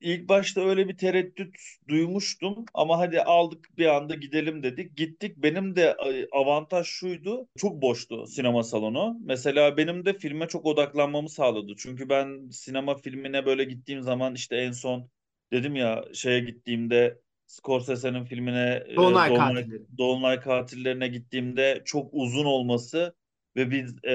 ilk 0.00 0.28
başta 0.28 0.60
öyle 0.60 0.88
bir 0.88 0.96
tereddüt 0.96 1.56
duymuştum 1.88 2.64
ama 2.74 2.98
hadi 2.98 3.22
aldık 3.22 3.68
bir 3.78 3.86
anda 3.86 4.14
gidelim 4.14 4.62
dedik. 4.62 4.96
Gittik. 4.96 5.36
Benim 5.36 5.76
de 5.76 5.96
e, 6.06 6.26
avantaj 6.32 6.86
şuydu. 6.86 7.46
Çok 7.56 7.82
boştu 7.82 8.26
sinema 8.26 8.62
salonu. 8.62 9.16
Mesela 9.24 9.76
benim 9.76 10.04
de 10.04 10.14
filme 10.14 10.48
çok 10.48 10.66
odaklanmamı 10.66 11.28
sağladı. 11.28 11.72
Çünkü 11.78 12.08
ben 12.08 12.48
sinema 12.48 12.96
filmine 12.96 13.46
böyle 13.46 13.64
gittiğim 13.64 14.02
zaman 14.02 14.34
işte 14.34 14.56
en 14.56 14.72
son 14.72 15.10
dedim 15.52 15.76
ya 15.76 16.04
şeye 16.14 16.40
gittiğimde 16.40 17.18
Scorsese'nin 17.46 18.24
filmine 18.24 18.84
e, 18.88 18.96
Dolunay 18.96 19.30
Dolunay, 19.30 19.54
Katilleri. 19.54 19.82
Dolunay 19.98 20.40
Katillerine 20.40 21.08
gittiğimde 21.08 21.82
çok 21.84 22.08
uzun 22.12 22.44
olması 22.44 23.14
ve 23.56 23.70
biz 23.70 24.04
e, 24.04 24.14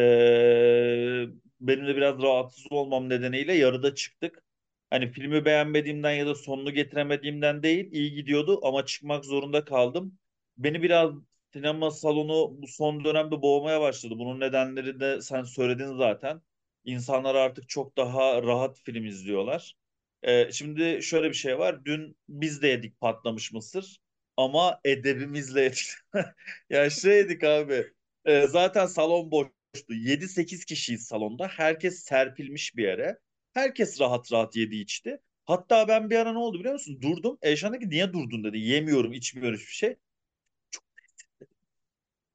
benim 1.61 1.87
de 1.87 1.95
biraz 1.95 2.21
rahatsız 2.21 2.71
olmam 2.71 3.09
nedeniyle 3.09 3.53
yarıda 3.53 3.95
çıktık. 3.95 4.44
Hani 4.89 5.11
filmi 5.11 5.45
beğenmediğimden 5.45 6.11
ya 6.11 6.25
da 6.27 6.35
sonunu 6.35 6.71
getiremediğimden 6.73 7.63
değil, 7.63 7.89
iyi 7.91 8.13
gidiyordu 8.13 8.59
ama 8.63 8.85
çıkmak 8.85 9.25
zorunda 9.25 9.65
kaldım. 9.65 10.19
Beni 10.57 10.83
biraz 10.83 11.11
sinema 11.53 11.91
salonu 11.91 12.61
bu 12.61 12.67
son 12.67 13.03
dönemde 13.05 13.41
boğmaya 13.41 13.81
başladı. 13.81 14.13
Bunun 14.19 14.39
nedenleri 14.39 14.99
de 14.99 15.21
sen 15.21 15.43
söyledin 15.43 15.97
zaten. 15.97 16.41
İnsanlar 16.85 17.35
artık 17.35 17.69
çok 17.69 17.97
daha 17.97 18.43
rahat 18.43 18.79
film 18.79 19.05
izliyorlar. 19.05 19.75
Ee, 20.23 20.51
şimdi 20.51 20.99
şöyle 21.03 21.29
bir 21.29 21.33
şey 21.33 21.59
var. 21.59 21.85
Dün 21.85 22.17
biz 22.29 22.61
de 22.61 22.67
yedik 22.67 22.99
patlamış 23.01 23.51
mısır 23.53 23.97
ama 24.37 24.79
edebimizle 24.85 25.61
yedik. 25.61 25.85
Ya 26.69 26.89
şey 26.89 27.17
yedik 27.17 27.43
abi. 27.43 27.93
Ee, 28.25 28.47
zaten 28.47 28.85
salon 28.85 29.31
boştu. 29.31 29.53
Yedi 29.93 30.27
sekiz 30.29 30.65
kişiyiz 30.65 31.07
salonda. 31.07 31.47
Herkes 31.47 32.03
serpilmiş 32.03 32.75
bir 32.75 32.83
yere. 32.83 33.19
Herkes 33.55 33.99
rahat 34.01 34.31
rahat 34.31 34.55
yedi 34.55 34.75
içti. 34.75 35.21
Hatta 35.45 35.87
ben 35.87 36.09
bir 36.09 36.15
ara 36.15 36.31
ne 36.31 36.37
oldu 36.37 36.59
biliyor 36.59 36.73
musun? 36.73 36.99
Durdum. 37.01 37.37
Eşan 37.41 37.73
dedi 37.73 37.83
ki 37.83 37.89
niye 37.89 38.13
durdun 38.13 38.43
dedi. 38.43 38.57
Yemiyorum, 38.59 39.13
içmiyorum 39.13 39.59
hiçbir 39.59 39.73
şey. 39.73 39.97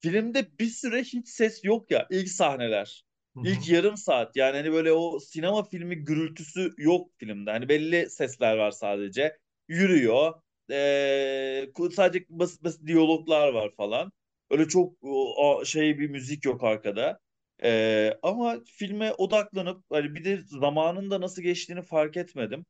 Filmde 0.01 0.59
bir 0.59 0.67
süre 0.67 1.03
hiç 1.03 1.29
ses 1.29 1.65
yok 1.65 1.91
ya. 1.91 2.07
İlk 2.11 2.29
sahneler. 2.29 3.05
Hı 3.37 3.41
İlk 3.43 3.69
hı. 3.69 3.69
yarım 3.69 3.97
saat. 3.97 4.37
Yani 4.37 4.57
hani 4.57 4.73
böyle 4.73 4.93
o 4.93 5.21
sinema 5.21 5.65
filmi 5.65 5.97
gürültüsü 5.97 6.75
yok 6.79 7.11
filmde. 7.19 7.51
Hani 7.51 7.69
belli 7.69 8.11
sesler 8.11 8.57
var 8.57 8.71
sadece. 8.71 9.39
Yürüyor. 9.69 10.33
Ee, 10.71 11.67
sadece 11.93 12.25
basit 12.29 12.65
basit 12.65 12.87
diyaloglar 12.87 13.49
var 13.53 13.71
falan. 13.77 14.13
Öyle 14.51 14.69
çok 14.69 14.97
o 15.03 15.65
şey 15.65 15.99
bir 15.99 16.11
müzik 16.11 16.45
yok 16.45 16.65
arkada. 16.65 17.21
Ee, 17.63 18.19
ama 18.23 18.61
filme 18.67 19.13
odaklanıp 19.13 19.85
hani 19.91 20.15
bir 20.15 20.25
de 20.25 20.43
zamanında 20.47 21.21
nasıl 21.21 21.43
geçtiğini 21.43 21.83
fark 21.83 22.17
etmedim. 22.17 22.67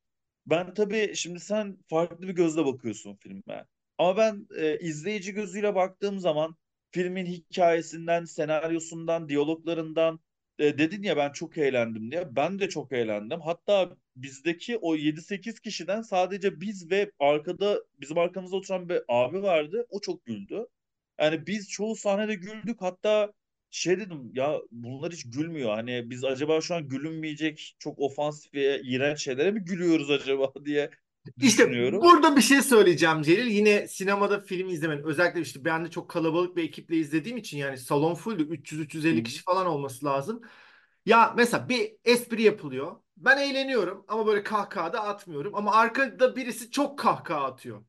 Ben 0.46 0.74
tabii 0.74 1.12
şimdi 1.16 1.40
sen 1.40 1.78
farklı 1.88 2.28
bir 2.28 2.32
gözle 2.34 2.64
bakıyorsun 2.64 3.14
filme. 3.16 3.66
Ama 3.98 4.16
ben 4.16 4.46
e, 4.56 4.78
izleyici 4.78 5.32
gözüyle 5.34 5.74
baktığım 5.74 6.18
zaman 6.20 6.56
filmin 6.90 7.26
hikayesinden, 7.26 8.24
senaryosundan, 8.24 9.28
diyaloglarından 9.28 10.20
e, 10.58 10.78
dedin 10.78 11.02
ya 11.02 11.16
ben 11.16 11.32
çok 11.32 11.58
eğlendim 11.58 12.10
diye. 12.10 12.36
Ben 12.36 12.58
de 12.58 12.68
çok 12.68 12.92
eğlendim. 12.92 13.40
Hatta 13.40 13.96
bizdeki 14.16 14.78
o 14.78 14.96
yedi 14.96 15.22
sekiz 15.22 15.60
kişiden 15.60 16.02
sadece 16.02 16.60
biz 16.60 16.90
ve 16.90 17.12
arkada 17.18 17.80
bizim 18.00 18.18
arkamızda 18.18 18.56
oturan 18.56 18.88
bir 18.88 19.02
abi 19.08 19.42
vardı. 19.42 19.86
O 19.90 20.00
çok 20.00 20.24
güldü. 20.24 20.66
Yani 21.20 21.46
biz 21.46 21.68
çoğu 21.70 21.96
sahnede 21.96 22.34
güldük. 22.34 22.80
Hatta 22.82 23.32
şey 23.70 24.00
dedim 24.00 24.30
ya 24.34 24.60
bunlar 24.70 25.12
hiç 25.12 25.30
gülmüyor. 25.30 25.74
Hani 25.74 26.10
biz 26.10 26.24
acaba 26.24 26.60
şu 26.60 26.74
an 26.74 26.88
gülünmeyecek 26.88 27.76
çok 27.78 27.98
ofansif 27.98 28.54
ve 28.54 28.80
iğrenç 28.84 29.18
şeylere 29.24 29.50
mi 29.50 29.64
gülüyoruz 29.64 30.10
acaba 30.10 30.52
diye 30.64 30.90
İşte 31.40 31.70
burada 32.02 32.36
bir 32.36 32.40
şey 32.40 32.62
söyleyeceğim 32.62 33.22
Celil. 33.22 33.46
Yine 33.46 33.88
sinemada 33.88 34.40
film 34.40 34.68
izlemenin 34.68 35.02
özellikle 35.02 35.40
işte 35.40 35.64
ben 35.64 35.84
de 35.84 35.90
çok 35.90 36.10
kalabalık 36.10 36.56
bir 36.56 36.64
ekiple 36.64 36.96
izlediğim 36.96 37.36
için 37.36 37.58
yani 37.58 37.78
salon 37.78 38.14
fulldü. 38.14 38.48
Hı 39.12 39.16
300-350 39.16 39.18
hı. 39.18 39.22
kişi 39.22 39.42
falan 39.42 39.66
olması 39.66 40.06
lazım. 40.06 40.42
Ya 41.06 41.34
mesela 41.36 41.68
bir 41.68 41.92
espri 42.04 42.42
yapılıyor. 42.42 42.96
Ben 43.16 43.38
eğleniyorum 43.38 44.04
ama 44.08 44.26
böyle 44.26 44.42
kahkaha 44.42 44.92
da 44.92 45.02
atmıyorum. 45.04 45.54
Ama 45.54 45.72
arkada 45.72 46.36
birisi 46.36 46.70
çok 46.70 46.98
kahkaha 46.98 47.44
atıyor. 47.44 47.84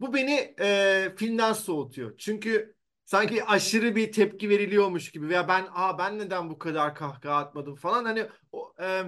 Bu 0.00 0.14
beni 0.14 0.54
e, 0.60 1.12
filmden 1.16 1.52
soğutuyor. 1.52 2.18
Çünkü 2.18 2.74
sanki 3.10 3.44
aşırı 3.44 3.96
bir 3.96 4.12
tepki 4.12 4.48
veriliyormuş 4.48 5.10
gibi 5.10 5.28
veya 5.28 5.48
ben 5.48 5.66
aa 5.74 5.98
ben 5.98 6.18
neden 6.18 6.50
bu 6.50 6.58
kadar 6.58 6.94
kahkaha 6.94 7.36
atmadım 7.36 7.74
falan 7.76 8.04
hani 8.04 8.26
o, 8.52 8.72
e, 8.80 9.02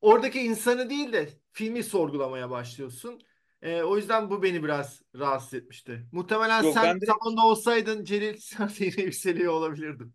oradaki 0.00 0.40
insanı 0.40 0.90
değil 0.90 1.12
de 1.12 1.28
filmi 1.52 1.82
sorgulamaya 1.82 2.50
başlıyorsun. 2.50 3.20
E, 3.62 3.82
o 3.82 3.96
yüzden 3.96 4.30
bu 4.30 4.42
beni 4.42 4.64
biraz 4.64 5.02
rahatsız 5.14 5.54
etmişti. 5.54 6.06
Muhtemelen 6.12 6.62
Yok 6.62 6.74
sen 6.74 7.00
direkt 7.00 7.06
salonda 7.06 7.46
olsaydın 7.46 8.04
Celil 8.04 8.36
sen 8.40 8.68
de 8.68 8.84
yine 8.84 9.02
yükseliyor 9.02 9.52
olabilirdin. 9.52 10.14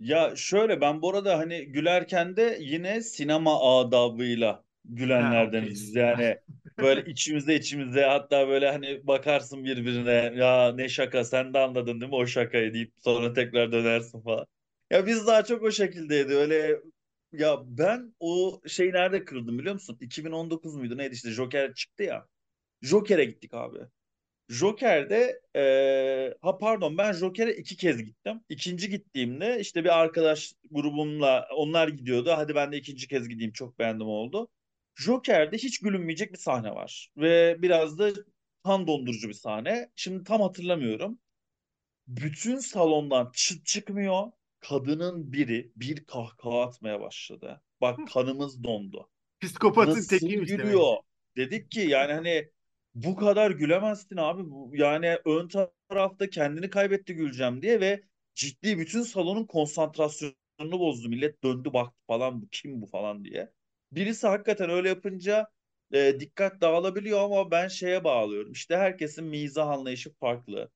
Ya 0.00 0.36
şöyle 0.36 0.80
ben 0.80 1.02
bu 1.02 1.10
arada 1.10 1.38
hani 1.38 1.66
gülerken 1.66 2.36
de 2.36 2.58
yine 2.60 3.00
sinema 3.00 3.80
adabıyla 3.80 4.65
Ha, 4.88 4.94
gülenlerdeniz. 4.94 5.96
okeysin. 5.96 6.00
Yani 6.00 6.38
böyle 6.78 7.04
içimizde 7.10 7.54
içimizde 7.56 8.04
hatta 8.04 8.48
böyle 8.48 8.70
hani 8.70 9.06
bakarsın 9.06 9.64
birbirine 9.64 10.32
ya 10.36 10.72
ne 10.74 10.88
şaka 10.88 11.24
sen 11.24 11.54
de 11.54 11.58
anladın 11.58 12.00
değil 12.00 12.10
mi 12.10 12.16
o 12.16 12.26
şakayı 12.26 12.74
deyip 12.74 12.92
sonra 13.04 13.32
tekrar 13.32 13.72
dönersin 13.72 14.20
falan. 14.20 14.46
Ya 14.90 15.06
biz 15.06 15.26
daha 15.26 15.44
çok 15.44 15.62
o 15.62 15.70
şekildeydi 15.70 16.34
öyle 16.34 16.80
ya 17.32 17.58
ben 17.66 18.14
o 18.20 18.60
şey 18.68 18.92
nerede 18.92 19.24
kırıldım 19.24 19.58
biliyor 19.58 19.74
musun? 19.74 19.98
2019 20.00 20.76
muydu 20.76 20.96
neydi 20.98 21.14
işte 21.14 21.30
Joker 21.30 21.74
çıktı 21.74 22.02
ya. 22.02 22.26
Joker'e 22.82 23.24
gittik 23.24 23.54
abi. 23.54 23.78
Joker'de 24.48 25.40
e, 25.56 26.34
ha 26.42 26.58
pardon 26.58 26.98
ben 26.98 27.12
Joker'e 27.12 27.52
iki 27.54 27.76
kez 27.76 28.04
gittim. 28.04 28.40
İkinci 28.48 28.90
gittiğimde 28.90 29.60
işte 29.60 29.84
bir 29.84 29.98
arkadaş 30.00 30.52
grubumla 30.70 31.48
onlar 31.56 31.88
gidiyordu. 31.88 32.30
Hadi 32.36 32.54
ben 32.54 32.72
de 32.72 32.76
ikinci 32.76 33.08
kez 33.08 33.28
gideyim 33.28 33.52
çok 33.52 33.78
beğendim 33.78 34.06
oldu. 34.06 34.48
Joker'de 34.96 35.56
hiç 35.56 35.78
gülünmeyecek 35.78 36.32
bir 36.32 36.38
sahne 36.38 36.70
var. 36.70 37.12
Ve 37.16 37.56
biraz 37.62 37.98
da 37.98 38.10
kan 38.64 38.86
dondurucu 38.86 39.28
bir 39.28 39.34
sahne. 39.34 39.90
Şimdi 39.96 40.24
tam 40.24 40.40
hatırlamıyorum. 40.40 41.18
Bütün 42.06 42.58
salondan 42.58 43.30
çıt 43.34 43.66
çıkmıyor. 43.66 44.22
Kadının 44.60 45.32
biri 45.32 45.72
bir 45.76 46.04
kahkaha 46.04 46.62
atmaya 46.62 47.00
başladı. 47.00 47.62
Bak 47.80 48.00
kanımız 48.12 48.64
dondu 48.64 49.10
Psikopatın 49.40 50.02
tekiymiş 50.02 50.50
demek 50.50 50.64
gülüyor? 50.64 50.96
ki. 50.96 51.02
Dedik 51.36 51.70
ki 51.70 51.80
yani 51.80 52.12
hani 52.12 52.50
bu 52.94 53.16
kadar 53.16 53.50
gülemezsin 53.50 54.16
abi. 54.16 54.42
Yani 54.72 55.18
ön 55.24 55.48
tarafta 55.88 56.30
kendini 56.30 56.70
kaybetti 56.70 57.14
güleceğim 57.14 57.62
diye 57.62 57.80
ve 57.80 58.02
ciddi 58.34 58.78
bütün 58.78 59.02
salonun 59.02 59.44
konsantrasyonunu 59.44 60.34
bozdu. 60.80 61.08
Millet 61.08 61.42
döndü 61.44 61.72
baktı 61.72 62.00
falan 62.06 62.42
bu 62.42 62.48
kim 62.52 62.82
bu 62.82 62.86
falan 62.86 63.24
diye. 63.24 63.52
Birisi 63.92 64.26
hakikaten 64.26 64.70
öyle 64.70 64.88
yapınca 64.88 65.48
e, 65.92 66.20
dikkat 66.20 66.60
dağılabiliyor 66.60 67.20
ama 67.20 67.50
ben 67.50 67.68
şeye 67.68 68.04
bağlıyorum. 68.04 68.52
İşte 68.52 68.76
herkesin 68.76 69.24
mizah 69.24 69.68
anlayışı 69.68 70.14
farklı. 70.14 70.70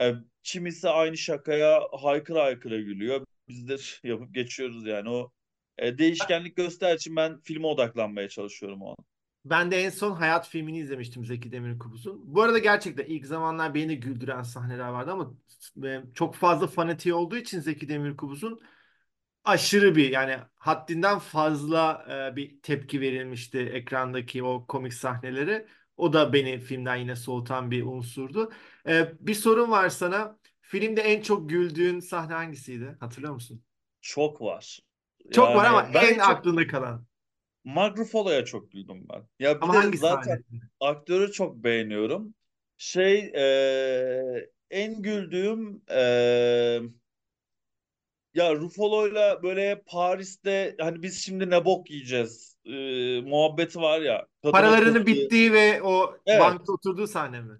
E, 0.00 0.14
kimisi 0.42 0.88
aynı 0.88 1.16
şakaya 1.16 1.80
haykıra 2.02 2.44
haykıra 2.44 2.76
gülüyor. 2.76 3.26
Biz 3.48 3.68
de 3.68 3.76
yapıp 4.08 4.34
geçiyoruz 4.34 4.86
yani 4.86 5.10
o 5.10 5.32
e, 5.78 5.98
değişkenlik 5.98 6.56
göster 6.56 6.96
için 6.96 7.16
ben 7.16 7.40
filme 7.40 7.66
odaklanmaya 7.66 8.28
çalışıyorum 8.28 8.82
o 8.82 8.90
an. 8.90 8.96
Ben 9.44 9.70
de 9.70 9.76
en 9.76 9.90
son 9.90 10.12
Hayat 10.12 10.48
filmini 10.48 10.78
izlemiştim 10.78 11.24
Zeki 11.24 11.52
Demirkubuz'un. 11.52 12.34
Bu 12.34 12.42
arada 12.42 12.58
gerçekten 12.58 13.04
ilk 13.04 13.26
zamanlar 13.26 13.74
beni 13.74 14.00
güldüren 14.00 14.42
sahneler 14.42 14.88
vardı 14.88 15.10
ama 15.10 15.34
e, 15.84 16.02
çok 16.14 16.34
fazla 16.34 16.66
fanatiği 16.66 17.14
olduğu 17.14 17.36
için 17.36 17.60
Zeki 17.60 17.88
Demirkubuz'un 17.88 18.60
aşırı 19.46 19.96
bir 19.96 20.10
yani 20.10 20.38
haddinden 20.56 21.18
fazla 21.18 22.06
e, 22.32 22.36
bir 22.36 22.62
tepki 22.62 23.00
verilmişti 23.00 23.58
ekrandaki 23.58 24.42
o 24.42 24.66
komik 24.66 24.94
sahneleri. 24.94 25.66
O 25.96 26.12
da 26.12 26.32
beni 26.32 26.58
filmden 26.60 26.96
yine 26.96 27.16
soğutan 27.16 27.70
bir 27.70 27.82
unsurdu. 27.84 28.52
E, 28.88 29.12
bir 29.20 29.34
sorun 29.34 29.70
var 29.70 29.88
sana. 29.88 30.38
Filmde 30.60 31.00
en 31.00 31.22
çok 31.22 31.48
güldüğün 31.50 32.00
sahne 32.00 32.34
hangisiydi? 32.34 32.96
Hatırlıyor 33.00 33.34
musun? 33.34 33.64
Çok 34.00 34.40
var. 34.40 34.80
Çok 35.32 35.48
var 35.56 35.64
ama 35.64 35.90
Yani 35.94 36.06
en 36.06 36.18
çok 36.18 36.28
aklında 36.30 36.66
kalan. 36.66 37.06
Mark 37.64 37.98
Ruffalo'ya 37.98 38.44
çok 38.44 38.72
güldüm 38.72 39.06
ben. 39.08 39.28
Ya 39.38 39.60
bir 39.60 39.66
Ama 39.66 39.82
de 39.92 39.96
zaten 39.96 40.36
sahne? 40.36 40.60
aktörü 40.80 41.32
çok 41.32 41.56
beğeniyorum. 41.64 42.34
Şey 42.76 43.32
e, 43.34 44.50
en 44.70 45.02
güldüğüm 45.02 45.82
e, 45.90 46.80
ya 48.36 48.54
Ruffalo'yla 48.54 49.42
böyle 49.42 49.82
Paris'te 49.86 50.76
hani 50.80 51.02
biz 51.02 51.22
şimdi 51.22 51.50
ne 51.50 51.64
bok 51.64 51.90
yiyeceğiz 51.90 52.56
e, 52.64 52.70
muhabbeti 53.20 53.80
var 53.80 54.00
ya 54.00 54.26
Paralarının 54.42 55.06
bittiği 55.06 55.52
ve 55.52 55.82
o 55.82 56.16
bankta 56.26 56.26
Evet. 56.26 56.68
oturduğu 56.72 57.06
sahne 57.06 57.40
mi? 57.40 57.58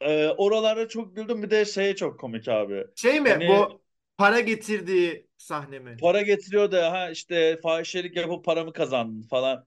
E, 0.00 0.28
oralara 0.28 0.88
çok 0.88 1.16
güldüm. 1.16 1.42
Bir 1.42 1.50
de 1.50 1.64
şey 1.64 1.94
çok 1.94 2.20
komik 2.20 2.48
abi. 2.48 2.84
Şey 2.94 3.20
mi 3.20 3.28
Hani 3.28 3.48
bu 3.48 3.82
para 4.18 4.40
getirdiği 4.40 5.28
sahne 5.38 5.78
mi? 5.78 5.96
para 6.00 6.22
getiriyor 6.22 6.72
da 6.72 6.92
ha 6.92 7.10
işte 7.10 7.60
fahişelik 7.62 8.16
yapıp 8.16 8.44
paramı 8.44 8.72
kazandın 8.72 9.22
falan. 9.22 9.66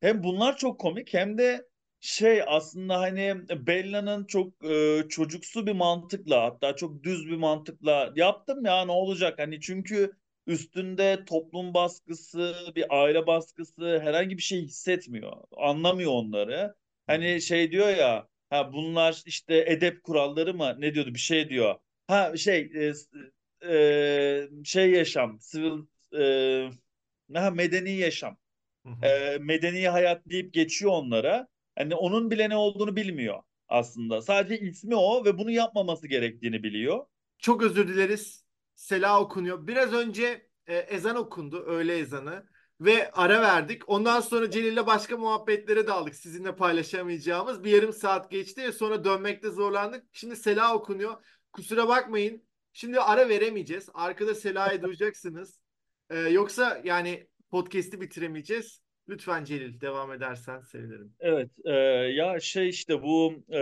Hem 0.00 0.22
bunlar 0.22 0.56
çok 0.56 0.80
komik 0.80 1.14
hem 1.14 1.38
de 1.38 1.67
şey 2.00 2.42
aslında 2.46 3.00
hani 3.00 3.34
Bella'nın 3.66 4.24
çok 4.24 4.64
e, 4.64 5.04
çocuksu 5.08 5.66
bir 5.66 5.72
mantıkla 5.72 6.42
hatta 6.44 6.76
çok 6.76 7.02
düz 7.02 7.26
bir 7.26 7.36
mantıkla 7.36 8.12
yaptım 8.16 8.64
ya 8.64 8.84
ne 8.84 8.92
olacak? 8.92 9.38
Hani 9.38 9.60
çünkü 9.60 10.12
üstünde 10.46 11.24
toplum 11.24 11.74
baskısı 11.74 12.54
bir 12.76 12.86
aile 13.02 13.26
baskısı 13.26 14.00
herhangi 14.02 14.36
bir 14.36 14.42
şey 14.42 14.62
hissetmiyor 14.62 15.32
anlamıyor 15.56 16.12
onları. 16.12 16.74
Hani 17.06 17.42
şey 17.42 17.70
diyor 17.72 17.88
ya 17.88 18.28
ha 18.50 18.72
bunlar 18.72 19.22
işte 19.26 19.64
edep 19.68 20.02
kuralları 20.02 20.54
mı? 20.54 20.76
Ne 20.78 20.94
diyordu? 20.94 21.14
Bir 21.14 21.18
şey 21.18 21.48
diyor. 21.48 21.74
Ha 22.06 22.36
şey 22.36 22.70
e, 22.74 22.92
e, 23.74 24.48
şey 24.64 24.90
yaşam 24.90 25.40
sivil 25.40 25.82
e, 26.18 26.70
ha, 27.34 27.50
medeni 27.50 27.90
yaşam. 27.92 28.38
Hı 28.86 28.92
hı. 28.92 29.06
e, 29.06 29.38
medeni 29.38 29.88
hayat 29.88 30.22
deyip 30.30 30.54
geçiyor 30.54 30.92
onlara. 30.92 31.48
Hani 31.78 31.94
onun 31.94 32.30
bile 32.30 32.50
ne 32.50 32.56
olduğunu 32.56 32.96
bilmiyor 32.96 33.42
aslında. 33.68 34.22
Sadece 34.22 34.60
ismi 34.60 34.94
o 34.96 35.24
ve 35.24 35.38
bunu 35.38 35.50
yapmaması 35.50 36.08
gerektiğini 36.08 36.62
biliyor. 36.62 37.06
Çok 37.38 37.62
özür 37.62 37.88
dileriz. 37.88 38.44
Sela 38.74 39.20
okunuyor. 39.20 39.66
Biraz 39.66 39.92
önce 39.92 40.48
e, 40.66 40.76
ezan 40.76 41.16
okundu, 41.16 41.64
öğle 41.66 41.98
ezanı 41.98 42.48
ve 42.80 43.10
ara 43.12 43.42
verdik. 43.42 43.88
Ondan 43.88 44.20
sonra 44.20 44.50
Celil'le 44.50 44.86
başka 44.86 45.16
muhabbetlere 45.16 45.86
daldık. 45.86 46.14
Sizinle 46.14 46.56
paylaşamayacağımız 46.56 47.64
bir 47.64 47.70
yarım 47.70 47.92
saat 47.92 48.30
geçti 48.30 48.62
ve 48.62 48.72
sonra 48.72 49.04
dönmekte 49.04 49.50
zorlandık. 49.50 50.04
Şimdi 50.12 50.36
Sela 50.36 50.74
okunuyor. 50.74 51.24
Kusura 51.52 51.88
bakmayın. 51.88 52.48
Şimdi 52.72 53.00
ara 53.00 53.28
veremeyeceğiz. 53.28 53.88
Arkada 53.94 54.34
Sela'yı 54.34 54.82
duyacaksınız. 54.82 55.60
E, 56.10 56.18
yoksa 56.18 56.80
yani 56.84 57.28
podcast'i 57.50 58.00
bitiremeyeceğiz. 58.00 58.87
Lütfen 59.08 59.44
Celil 59.44 59.80
devam 59.80 60.12
edersen 60.12 60.60
sevinirim. 60.60 61.12
Evet, 61.20 61.50
e, 61.64 61.72
ya 62.14 62.40
şey 62.40 62.68
işte 62.68 63.02
bu 63.02 63.34
e, 63.52 63.58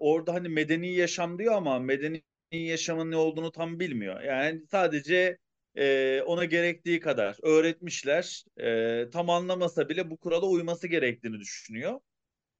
orada 0.00 0.34
hani 0.34 0.48
medeni 0.48 0.94
yaşam 0.94 1.38
diyor 1.38 1.54
ama 1.54 1.78
medeni 1.78 2.22
yaşamın 2.52 3.10
ne 3.10 3.16
olduğunu 3.16 3.52
tam 3.52 3.80
bilmiyor. 3.80 4.20
Yani 4.20 4.62
sadece 4.70 5.38
e, 5.74 6.22
ona 6.26 6.44
gerektiği 6.44 7.00
kadar 7.00 7.36
öğretmişler. 7.42 8.44
E, 8.60 9.10
tam 9.10 9.30
anlamasa 9.30 9.88
bile 9.88 10.10
bu 10.10 10.16
kurala 10.16 10.46
uyması 10.46 10.88
gerektiğini 10.88 11.38
düşünüyor. 11.38 12.00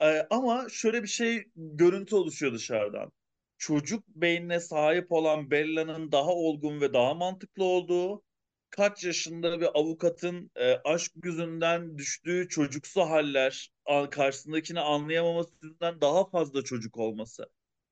Ee, 0.02 0.26
ama 0.30 0.66
şöyle 0.70 1.02
bir 1.02 1.08
şey 1.08 1.44
görüntü 1.56 2.16
oluşuyor 2.16 2.54
dışarıdan. 2.54 3.12
Çocuk 3.58 4.08
beynine 4.08 4.60
sahip 4.60 5.12
olan 5.12 5.50
Bella'nın 5.50 6.12
daha 6.12 6.30
olgun 6.34 6.80
ve 6.80 6.92
daha 6.92 7.14
mantıklı 7.14 7.64
olduğu, 7.64 8.22
kaç 8.70 9.04
yaşında 9.04 9.60
bir 9.60 9.78
avukatın 9.78 10.50
e, 10.56 10.72
aşk 10.74 11.12
yüzünden 11.24 11.98
düştüğü 11.98 12.48
çocuksu 12.48 13.00
haller, 13.00 13.70
karşısındakini 14.10 14.80
anlayamaması 14.80 15.50
yüzünden 15.62 16.00
daha 16.00 16.30
fazla 16.30 16.64
çocuk 16.64 16.96
olması. 16.98 17.46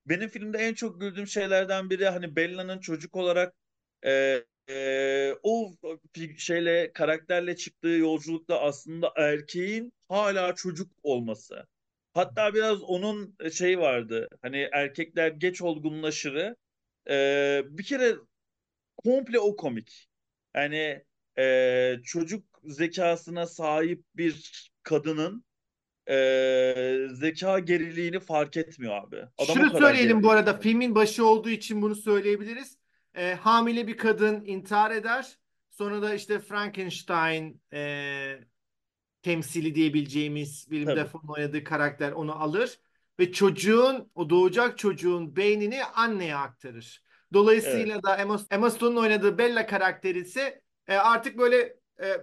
Benim 0.05 0.29
filmde 0.29 0.57
en 0.57 0.73
çok 0.73 1.01
güldüğüm 1.01 1.27
şeylerden 1.27 1.89
biri 1.89 2.09
hani 2.09 2.35
Bella'nın 2.35 2.79
çocuk 2.79 3.15
olarak 3.15 3.55
e, 4.05 4.43
e, 4.69 5.33
o 5.43 5.73
şeyle 6.37 6.93
karakterle 6.93 7.55
çıktığı 7.55 7.87
yolculukta 7.87 8.61
aslında 8.61 9.13
erkeğin 9.17 9.93
hala 10.09 10.55
çocuk 10.55 10.91
olması. 11.03 11.67
Hatta 12.13 12.53
biraz 12.53 12.81
onun 12.81 13.35
şey 13.53 13.79
vardı. 13.79 14.29
Hani 14.41 14.69
erkekler 14.71 15.27
geç 15.31 15.61
olgunlaşırı. 15.61 16.55
Ee, 17.09 17.61
bir 17.65 17.83
kere 17.83 18.15
komple 18.97 19.39
o 19.39 19.55
komik. 19.55 20.07
Yani 20.55 21.03
e, 21.39 21.95
çocuk 22.03 22.45
zekasına 22.63 23.45
sahip 23.45 24.03
bir 24.15 24.51
kadının 24.83 25.45
e, 26.09 27.07
zeka 27.11 27.59
geriliğini 27.59 28.19
fark 28.19 28.57
etmiyor 28.57 29.03
abi. 29.03 29.23
Adam 29.37 29.55
Şunu 29.55 29.69
söyleyelim 29.77 30.17
bu 30.17 30.21
geriliyor. 30.21 30.33
arada 30.33 30.57
filmin 30.59 30.95
başı 30.95 31.25
olduğu 31.25 31.49
için 31.49 31.81
bunu 31.81 31.95
söyleyebiliriz. 31.95 32.77
Ee, 33.15 33.33
hamile 33.33 33.87
bir 33.87 33.97
kadın 33.97 34.45
intihar 34.45 34.91
eder. 34.91 35.37
Sonra 35.69 36.01
da 36.01 36.13
işte 36.13 36.39
Frankenstein 36.39 37.61
e, 37.73 38.39
temsili 39.21 39.75
diyebileceğimiz 39.75 40.67
Tabii. 40.85 40.85
Dafoe'nun 40.95 41.33
oynadığı 41.33 41.63
karakter 41.63 42.11
onu 42.11 42.41
alır 42.41 42.79
ve 43.19 43.31
çocuğun 43.31 44.11
o 44.15 44.29
doğacak 44.29 44.77
çocuğun 44.77 45.35
beynini 45.35 45.83
anneye 45.83 46.35
aktarır. 46.35 47.03
Evet. 47.27 47.33
Dolayısıyla 47.33 48.03
da 48.03 48.17
Emma, 48.17 48.39
Emma 48.51 48.69
Stone'un 48.69 49.01
oynadığı 49.01 49.37
Bella 49.37 49.65
karakteri 49.67 50.19
ise 50.19 50.61
e, 50.87 50.95
artık 50.95 51.37
böyle 51.37 51.75
e, 52.01 52.17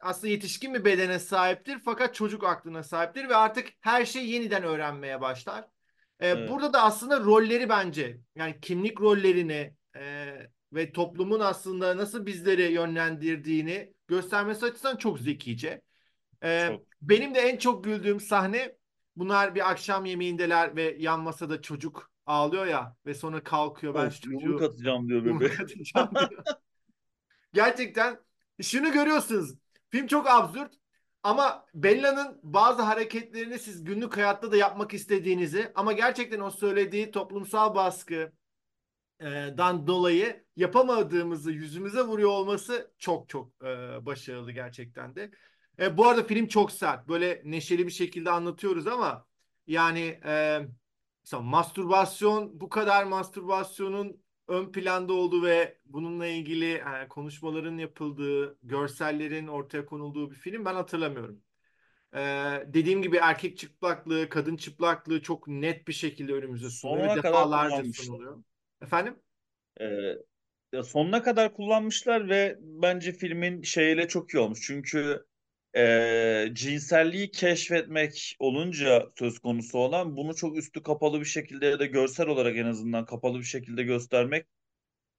aslında 0.00 0.28
yetişkin 0.28 0.74
bir 0.74 0.84
bedene 0.84 1.18
sahiptir 1.18 1.78
fakat 1.84 2.14
çocuk 2.14 2.44
aklına 2.44 2.82
sahiptir 2.82 3.28
ve 3.28 3.36
artık 3.36 3.68
her 3.80 4.04
şeyi 4.04 4.30
yeniden 4.30 4.62
öğrenmeye 4.62 5.20
başlar. 5.20 5.64
E, 6.20 6.28
Evet. 6.28 6.50
burada 6.50 6.72
da 6.72 6.82
aslında 6.82 7.20
rolleri 7.20 7.68
bence 7.68 8.20
yani 8.34 8.60
kimlik 8.60 9.00
rollerini 9.00 9.74
e, 9.96 10.34
ve 10.72 10.92
toplumun 10.92 11.40
aslında 11.40 11.96
nasıl 11.96 12.26
bizleri 12.26 12.72
yönlendirdiğini 12.72 13.92
göstermesi 14.08 14.66
açısından 14.66 14.96
çok 14.96 15.18
zekice. 15.18 15.82
Ee, 16.42 16.68
Çok. 16.68 16.82
benim 17.02 17.34
de 17.34 17.40
en 17.40 17.56
çok 17.56 17.84
güldüğüm 17.84 18.20
sahne 18.20 18.76
bunlar 19.16 19.54
bir 19.54 19.70
akşam 19.70 20.04
yemeğindeler 20.04 20.76
ve 20.76 20.96
yan 20.98 21.20
masada 21.20 21.62
çocuk 21.62 22.09
ağlıyor 22.26 22.66
ya 22.66 22.96
ve 23.06 23.14
sonra 23.14 23.44
kalkıyor 23.44 23.94
ben 23.94 24.08
şu 24.08 24.30
yumruk 24.30 24.60
çocuğu 24.60 24.64
atacağım 24.66 25.08
diyor 25.08 25.24
yumruk 25.24 25.60
atacağım 25.60 26.10
diyor. 26.14 26.30
Gerçekten 27.52 28.18
şunu 28.62 28.92
görüyorsunuz. 28.92 29.54
Film 29.90 30.06
çok 30.06 30.28
absürt 30.28 30.74
ama 31.22 31.66
Bella'nın 31.74 32.40
bazı 32.42 32.82
hareketlerini 32.82 33.58
siz 33.58 33.84
günlük 33.84 34.16
hayatta 34.16 34.52
da 34.52 34.56
yapmak 34.56 34.94
istediğinizi 34.94 35.72
ama 35.74 35.92
gerçekten 35.92 36.40
o 36.40 36.50
söylediği 36.50 37.10
toplumsal 37.10 37.74
baskı 37.74 38.32
dan 39.58 39.86
dolayı 39.86 40.44
yapamadığımızı 40.56 41.52
yüzümüze 41.52 42.02
vuruyor 42.02 42.30
olması 42.30 42.90
çok 42.98 43.28
çok 43.28 43.52
e, 43.62 43.66
başarılı 44.06 44.52
gerçekten 44.52 45.16
de. 45.16 45.30
E, 45.78 45.96
bu 45.96 46.08
arada 46.08 46.24
film 46.24 46.46
çok 46.46 46.72
sert. 46.72 47.08
Böyle 47.08 47.42
neşeli 47.44 47.86
bir 47.86 47.92
şekilde 47.92 48.30
anlatıyoruz 48.30 48.86
ama 48.86 49.26
yani 49.66 50.20
e, 50.24 50.60
mesela 51.24 51.42
mastürbasyon 51.42 52.60
bu 52.60 52.68
kadar 52.68 53.04
mastürbasyonun 53.04 54.22
ön 54.48 54.72
planda 54.72 55.12
olduğu 55.12 55.44
ve 55.44 55.78
bununla 55.86 56.26
ilgili 56.26 56.72
e, 56.72 57.08
konuşmaların 57.08 57.78
yapıldığı, 57.78 58.58
görsellerin 58.62 59.46
ortaya 59.46 59.86
konulduğu 59.86 60.30
bir 60.30 60.36
film 60.36 60.64
ben 60.64 60.74
hatırlamıyorum. 60.74 61.40
E, 62.14 62.20
dediğim 62.66 63.02
gibi 63.02 63.16
erkek 63.16 63.58
çıplaklığı, 63.58 64.28
kadın 64.28 64.56
çıplaklığı 64.56 65.22
çok 65.22 65.48
net 65.48 65.88
bir 65.88 65.92
şekilde 65.92 66.32
önümüze 66.32 66.70
sunuluyor 66.70 67.04
ve 67.04 67.08
Sonuna 67.08 67.22
defalarca 67.22 67.92
sunuluyor. 67.92 68.42
Efendim? 68.82 69.16
Ee, 69.80 70.82
sonuna 70.82 71.22
kadar 71.22 71.54
kullanmışlar 71.54 72.28
ve 72.28 72.58
bence 72.60 73.12
filmin 73.12 73.62
şeyle 73.62 74.08
çok 74.08 74.34
iyi 74.34 74.38
olmuş. 74.38 74.60
Çünkü 74.62 75.24
e, 75.76 76.50
cinselliği 76.52 77.30
keşfetmek 77.30 78.36
olunca 78.38 79.06
söz 79.18 79.38
konusu 79.38 79.78
olan 79.78 80.16
bunu 80.16 80.34
çok 80.34 80.56
üstü 80.56 80.82
kapalı 80.82 81.20
bir 81.20 81.24
şekilde 81.24 81.66
ya 81.66 81.78
da 81.78 81.86
görsel 81.86 82.28
olarak 82.28 82.56
en 82.56 82.66
azından 82.66 83.04
kapalı 83.04 83.38
bir 83.38 83.44
şekilde 83.44 83.82
göstermek 83.82 84.46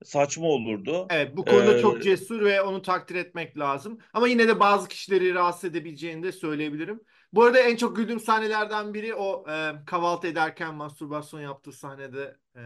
saçma 0.03 0.47
olurdu. 0.47 1.07
Evet 1.09 1.37
bu 1.37 1.45
konuda 1.45 1.77
Ee, 1.77 1.81
çok 1.81 2.03
cesur 2.03 2.41
ve 2.45 2.61
onu 2.61 2.81
takdir 2.81 3.15
etmek 3.15 3.57
lazım. 3.57 3.99
Ama 4.13 4.27
yine 4.27 4.47
de 4.47 4.59
bazı 4.59 4.87
kişileri 4.87 5.33
rahatsız 5.33 5.63
edebileceğini 5.69 6.23
de 6.23 6.31
söyleyebilirim. 6.31 7.01
Bu 7.33 7.43
arada 7.43 7.59
en 7.59 7.75
çok 7.75 7.95
güldüğüm 7.95 8.19
sahnelerden 8.19 8.93
biri 8.93 9.15
o 9.15 9.45
e, 9.51 9.85
kahvaltı 9.85 10.27
ederken 10.27 10.75
mastürbasyon 10.75 11.41
yaptığı 11.41 11.71
sahnede 11.71 12.37
e, 12.55 12.61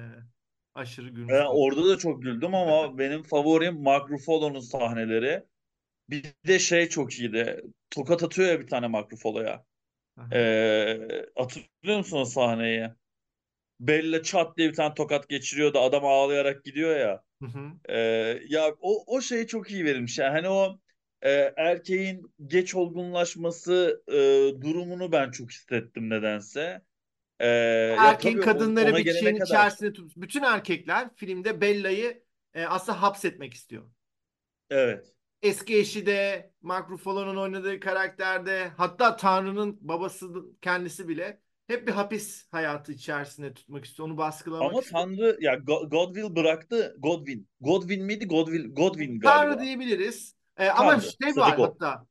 aşırı 0.76 1.10
ben 1.30 1.46
gülmüştüm. 1.46 1.48
orada 1.50 1.90
da 1.90 1.98
çok 1.98 2.22
güldüm 2.24 2.56
ama 2.56 2.98
benim 2.98 3.24
favorim 3.24 3.82
Mark 3.84 4.10
Ruffalo'nun 4.12 4.60
sahneleri. 4.60 5.44
Bir 6.10 6.24
de 6.48 6.60
şey 6.60 6.90
çok 6.90 7.14
iyiydi. 7.20 7.62
Tokat 7.90 8.24
atıyor 8.24 8.50
ya 8.50 8.60
bir 8.60 8.68
tane. 8.68 8.88
Aha. 10.18 10.32
Ee, 10.34 11.26
hatırlıyor 11.36 11.98
musun 11.98 12.18
o 12.18 12.26
sahneyi? 12.26 12.90
Bella 13.80 14.24
çat 14.24 14.58
diye 14.58 14.70
bir 14.70 14.76
tane 14.76 14.94
tokat 14.94 15.30
geçiriyor 15.30 15.74
da 15.74 15.82
adam 15.82 16.06
ağlayarak 16.06 16.64
gidiyor 16.66 16.98
ya. 16.98 17.24
Hı 17.42 17.46
hı. 17.46 17.80
Ee, 17.90 17.96
ya 18.50 18.76
o, 18.82 19.16
o 19.18 19.22
şey 19.22 19.48
çok 19.48 19.72
iyi 19.72 19.86
verilmiş. 19.86 20.20
Yani 20.20 20.32
hani 20.32 20.50
o 20.50 20.80
e, 21.22 21.54
erkeğin 21.58 22.34
geç 22.48 22.76
olgunlaşması 22.76 24.04
e, 24.10 24.14
durumunu 24.62 25.12
ben 25.12 25.32
çok 25.32 25.52
hissettim 25.52 26.10
nedense. 26.10 26.82
Ya 27.96 28.02
Erkeğin 28.10 28.40
o- 28.40 28.40
kadınları 28.40 28.98
bir 28.98 29.06
şeyin 29.10 29.36
kadar. 29.36 29.46
içerisinde 29.46 29.94
tut. 29.94 30.12
Bütün 30.18 30.44
erkekler 30.44 31.16
filmde 31.16 31.62
Bella'yı 31.62 32.24
e, 32.54 32.66
aslında 32.66 33.02
hapsetmek 33.02 33.54
istiyor. 33.54 33.92
Evet. 34.70 35.15
Eski 35.42 35.78
eşi 35.78 36.06
de 36.06 36.52
Mark 36.62 36.90
Ruffalo'nun 36.90 37.36
oynadığı 37.38 37.80
karakterde 37.80 38.72
hatta 38.78 39.16
Tanrı'nın 39.16 39.78
babası 39.82 40.30
kendisi 40.62 41.08
bile 41.08 41.42
hep 41.68 41.88
bir 41.88 41.92
hapis 41.92 42.48
hayatı 42.52 42.92
içerisinde 42.92 43.54
tutmak 43.54 43.86
istiyor. 43.86 44.08
Onu 44.08 44.18
baskılamak 44.18 44.72
Ama 44.72 44.82
istiyor. 44.82 45.02
Tanrı 45.02 45.38
ya 45.40 45.54
Go- 45.54 45.90
Godwill 45.90 46.36
bıraktı. 46.36 46.96
Godwin. 47.00 47.50
Godwin 47.62 48.06
miydi? 48.06 48.28
Godwill. 48.28 48.74
Godwin 48.74 49.20
Tanrı 49.20 49.48
galiba. 49.48 49.62
diyebiliriz. 49.62 50.36
E, 50.58 50.70
ama 50.70 50.92
Tanrı. 50.92 51.06
şey 51.24 51.36
var 51.36 51.58
God. 51.58 51.64
hatta 51.64 52.06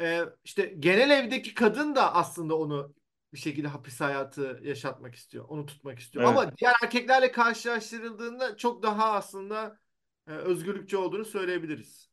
e, 0.00 0.20
işte 0.44 0.74
genel 0.78 1.10
evdeki 1.10 1.54
kadın 1.54 1.94
da 1.94 2.14
aslında 2.14 2.58
onu 2.58 2.94
bir 3.32 3.38
şekilde 3.38 3.68
hapis 3.68 4.00
hayatı 4.00 4.60
yaşatmak 4.62 5.14
istiyor. 5.14 5.44
Onu 5.48 5.66
tutmak 5.66 5.98
istiyor. 5.98 6.24
Evet. 6.24 6.38
Ama 6.38 6.56
diğer 6.56 6.74
erkeklerle 6.82 7.32
karşılaştırıldığında 7.32 8.56
çok 8.56 8.82
daha 8.82 9.12
aslında 9.12 9.78
e, 10.28 10.30
özgürlükçü 10.32 10.96
olduğunu 10.96 11.24
söyleyebiliriz. 11.24 12.05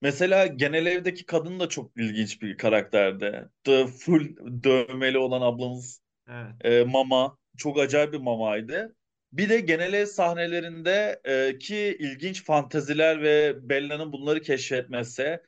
Mesela 0.00 0.46
genel 0.46 0.86
evdeki 0.86 1.26
kadın 1.26 1.60
da 1.60 1.68
çok 1.68 1.96
ilginç 1.96 2.42
bir 2.42 2.56
karakterdi. 2.56 3.48
The 3.64 3.86
full 3.86 4.36
dövmeli 4.64 5.18
olan 5.18 5.40
ablamız 5.42 6.02
Evet. 6.28 6.54
e, 6.64 6.84
Mama 6.84 7.38
çok 7.58 7.78
acayip 7.80 8.12
bir 8.12 8.18
mamaydı. 8.18 8.96
Bir 9.32 9.48
de 9.48 9.60
genel 9.60 9.92
ev 9.92 10.06
sahnelerinde 10.06 11.20
e, 11.24 11.58
ki 11.58 11.96
ilginç 12.00 12.44
fanteziler 12.44 13.22
ve 13.22 13.56
Bella'nın 13.68 14.12
bunları 14.12 14.42
keşfetmesi. 14.42 15.40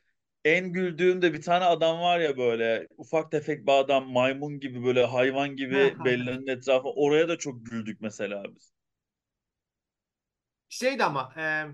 En 0.45 0.73
güldüğüm 0.73 1.21
de 1.21 1.33
bir 1.33 1.41
tane 1.41 1.65
adam 1.65 1.99
var 2.01 2.19
ya 2.19 2.37
böyle 2.37 2.87
ufak 2.97 3.31
tefek 3.31 3.67
bir 3.67 3.71
adam 3.71 4.11
maymun 4.11 4.59
gibi 4.59 4.83
böyle 4.85 5.05
hayvan 5.05 5.55
gibi 5.55 5.95
Bella'nın 6.05 6.47
etrafı. 6.47 6.87
Oraya 6.89 7.29
da 7.29 7.37
çok 7.37 7.65
güldük 7.65 8.01
mesela 8.01 8.43
biz. 8.55 8.73
Şeydi 10.69 11.03
ama 11.03 11.33
e, 11.37 11.65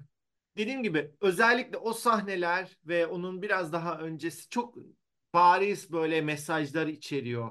dediğim 0.58 0.84
gibi 0.84 1.12
özellikle 1.22 1.78
o 1.78 1.94
sahneler 1.94 2.78
ve 2.86 3.08
onun 3.08 3.42
biraz 3.42 3.74
daha 3.74 3.98
öncesi 3.98 4.50
çok 4.50 4.76
bariz 5.34 5.92
böyle 5.92 6.22
mesajlar 6.22 6.88
içeriyor. 6.88 7.50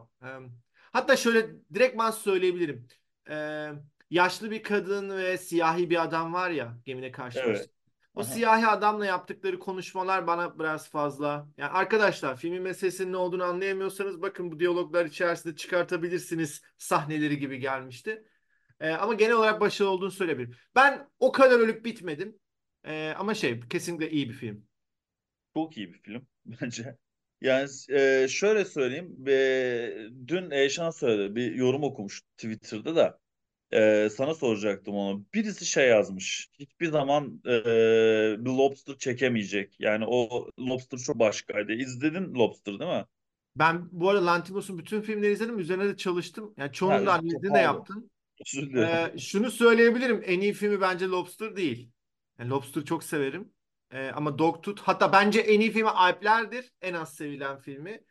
Hatta 0.92 1.16
şöyle 1.16 1.50
direktman 1.74 2.11
söyleyebilirim. 2.11 2.87
E, 3.30 3.68
yaşlı 4.11 4.50
bir 4.50 4.62
kadın 4.62 5.16
ve 5.16 5.38
siyahi 5.38 5.90
bir 5.90 6.02
adam 6.02 6.32
var 6.32 6.50
ya 6.50 6.78
gemide 6.84 7.12
karşılaştık. 7.12 7.56
Evet. 7.56 7.70
O 8.14 8.20
Aha. 8.20 8.28
siyahi 8.28 8.66
adamla 8.66 9.06
yaptıkları 9.06 9.58
konuşmalar 9.58 10.26
bana 10.26 10.58
biraz 10.58 10.90
fazla. 10.90 11.48
Yani 11.56 11.70
arkadaşlar 11.70 12.37
filmin 12.37 12.62
meselesinin 12.62 13.12
ne 13.12 13.16
olduğunu 13.16 13.44
anlayamıyorsanız 13.44 14.22
bakın 14.22 14.52
bu 14.52 14.61
diyaloglar 14.61 15.06
içerisinde 15.06 15.56
çıkartabilirsiniz 15.56 16.62
sahneleri 16.78 17.38
gibi 17.38 17.58
gelmişti. 17.58 18.24
Ee, 18.80 18.90
ama 18.90 19.14
genel 19.14 19.32
olarak 19.32 19.61
başarılı 19.61 19.92
olduğunu 19.92 20.11
söyleyebilirim. 20.11 20.56
Ben 20.74 21.08
o 21.20 21.32
kadar 21.32 21.61
ölüp 21.61 21.84
bitmedim. 21.84 22.38
Ee, 22.88 23.14
ama 23.18 23.35
şey 23.35 23.61
kesinlikle 23.61 24.11
iyi 24.11 24.29
bir 24.29 24.35
film. 24.35 24.64
Çok 25.55 25.77
iyi 25.77 25.94
bir 25.94 25.98
film 25.98 26.27
bence. 26.46 26.96
Yani 27.40 27.68
e, 27.90 28.29
şöyle 28.29 28.64
söyleyeyim. 28.64 29.16
e, 29.29 30.09
dün 30.27 30.51
Eyşan 30.51 30.90
söyledi. 30.90 31.35
Bir 31.35 31.55
yorum 31.55 31.83
okumuş 31.83 32.22
Twitter'da 32.37 32.96
da. 32.96 33.18
E, 33.72 34.09
sana 34.11 34.35
soracaktım 34.35 34.94
onu. 34.94 35.24
Birisi 35.35 35.66
şey 35.66 35.88
yazmış. 35.88 36.48
Hiçbir 36.59 36.87
zaman 36.87 37.40
e, 37.46 37.55
bir 38.38 38.51
Lobster 38.51 38.96
çekemeyecek. 38.98 39.81
Yani 39.81 40.05
o 40.07 40.48
Lobster 40.59 40.98
çok 40.98 41.18
başkaydı. 41.18 41.72
İzledin 41.72 42.35
Lobster 42.35 42.79
değil 42.79 42.90
mi? 42.90 43.05
Ben 43.57 43.88
bu 43.92 44.11
arada 44.11 44.27
Lantimos'un 44.27 44.79
bütün 44.79 45.01
filmlerini 45.01 45.35
izledim. 45.35 45.59
Üzerine 45.59 45.88
de 45.88 45.96
çalıştım. 45.96 46.55
Yani 46.57 46.72
çoğunun 46.72 47.07
da 47.07 47.12
analizini 47.12 47.55
de 47.55 47.59
yaptım. 47.59 48.11
Ee, 48.77 49.18
şunu 49.18 49.51
söyleyebilirim. 49.51 50.22
En 50.27 50.40
iyi 50.40 50.53
filmi 50.53 50.81
bence 50.81 51.07
Lobster 51.07 51.57
değil. 51.57 51.90
Yani 52.38 52.51
Lobster 52.51 52.85
çok 52.85 53.05
severim. 53.05 53.53
Ee, 53.90 54.09
ama 54.14 54.38
Dogtooth 54.38 54.83
hatta 54.83 55.12
bence 55.12 55.40
en 55.40 55.61
iyi 55.61 55.70
filmi 55.70 55.88
Alpler'dir. 55.90 56.72
En 56.83 56.94
az 56.94 57.14
sevilen 57.14 57.59
filmi. 57.59 58.05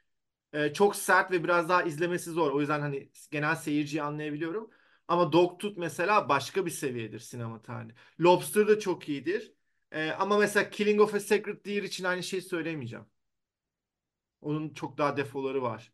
Ee, 0.54 0.74
çok 0.74 0.96
sert 0.96 1.32
ve 1.32 1.44
biraz 1.44 1.70
daha 1.70 1.84
izlemesi 1.84 2.32
zor. 2.32 2.52
O 2.52 2.60
yüzden 2.60 2.80
hani 2.82 3.12
genel 3.32 3.56
seyirciyi 3.56 4.04
anlayabiliyorum. 4.04 4.70
Ama 5.08 5.32
Dogtooth 5.34 5.78
mesela 5.78 6.30
başka 6.30 6.66
bir 6.66 6.72
seviyedir 6.72 7.20
sinema 7.20 7.62
tarihi. 7.62 7.96
Lobster 8.20 8.68
da 8.68 8.80
çok 8.80 9.10
iyidir. 9.10 9.54
Ee, 9.92 10.12
ama 10.12 10.38
mesela 10.38 10.70
Killing 10.70 11.02
of 11.02 11.16
a 11.16 11.20
Sacred 11.20 11.66
Deer 11.66 11.84
için 11.84 12.04
aynı 12.04 12.24
şeyi 12.24 12.42
söyleyemeyeceğim. 12.42 13.06
Onun 14.42 14.74
çok 14.74 14.98
daha 14.98 15.18
defoları 15.18 15.62
var. 15.62 15.94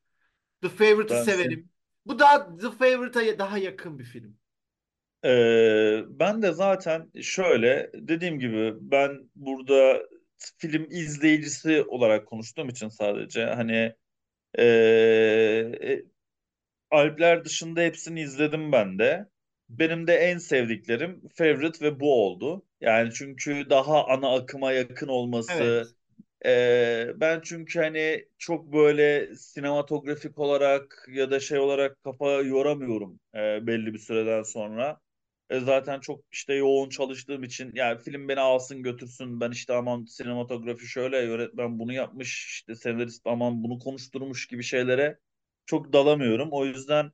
The 0.62 0.70
Favorite'ı 0.70 1.18
severim. 1.18 1.70
Bu 2.06 2.20
daha 2.20 2.58
The 2.58 2.72
Favorite'a 2.72 3.40
daha 3.40 3.58
yakın 3.58 4.00
bir 4.00 4.04
film. 4.04 4.38
Ee, 5.26 6.04
ben 6.08 6.42
de 6.42 6.52
zaten 6.52 7.12
şöyle 7.22 7.92
dediğim 7.94 8.40
gibi 8.40 8.74
ben 8.82 9.30
burada 9.36 10.04
film 10.58 10.88
izleyicisi 10.92 11.84
olarak 11.84 12.28
konuştuğum 12.28 12.70
için 12.70 12.90
sadece 12.90 13.46
hani 13.46 13.94
ee, 14.60 16.04
Alpler 16.92 17.46
dışında 17.46 17.82
hepsini 17.82 18.22
izledim 18.22 18.72
ben 18.72 19.00
de. 19.00 19.30
Benim 19.70 20.08
de 20.08 20.16
en 20.16 20.38
sevdiklerim 20.38 21.22
Favorite 21.36 21.86
ve 21.86 22.00
bu 22.00 22.26
oldu. 22.26 22.66
Yani 22.82 23.14
çünkü 23.14 23.70
daha 23.70 24.08
ana 24.08 24.36
akıma 24.36 24.72
yakın 24.72 25.08
olması. 25.08 25.54
Evet. 25.64 25.88
ee, 26.46 27.08
ben 27.16 27.42
çünkü 27.44 27.80
hani 27.80 28.26
çok 28.38 28.74
böyle 28.74 29.36
sinematografik 29.36 30.40
olarak 30.40 31.06
ya 31.12 31.32
da 31.32 31.40
şey 31.40 31.60
olarak 31.60 32.04
kafa 32.04 32.32
yoramıyorum 32.32 33.20
ee, 33.36 33.68
belli 33.68 33.94
bir 33.94 34.00
süreden 34.00 34.44
sonra. 34.44 35.03
E, 35.54 35.60
zaten 35.60 36.00
çok 36.00 36.26
işte 36.32 36.54
yoğun 36.54 36.90
çalıştığım 36.90 37.44
için 37.44 37.72
yani 37.76 38.00
film 38.02 38.30
beni 38.30 38.40
alsın 38.40 38.84
götürsün. 38.84 39.42
Ben 39.42 39.52
işte 39.52 39.74
aman 39.76 40.06
sinematografi 40.06 40.88
şöyle 40.88 41.18
yönetmen 41.26 41.80
bunu 41.80 41.94
yapmış 41.94 42.48
işte 42.50 42.76
senarist 42.76 43.28
aman 43.28 43.64
bunu 43.64 43.80
konuşturmuş 43.80 44.48
gibi 44.48 44.64
şeylere 44.64 45.20
çok 45.66 45.94
dalamıyorum. 45.94 46.50
O 46.52 46.66
yüzden 46.66 47.12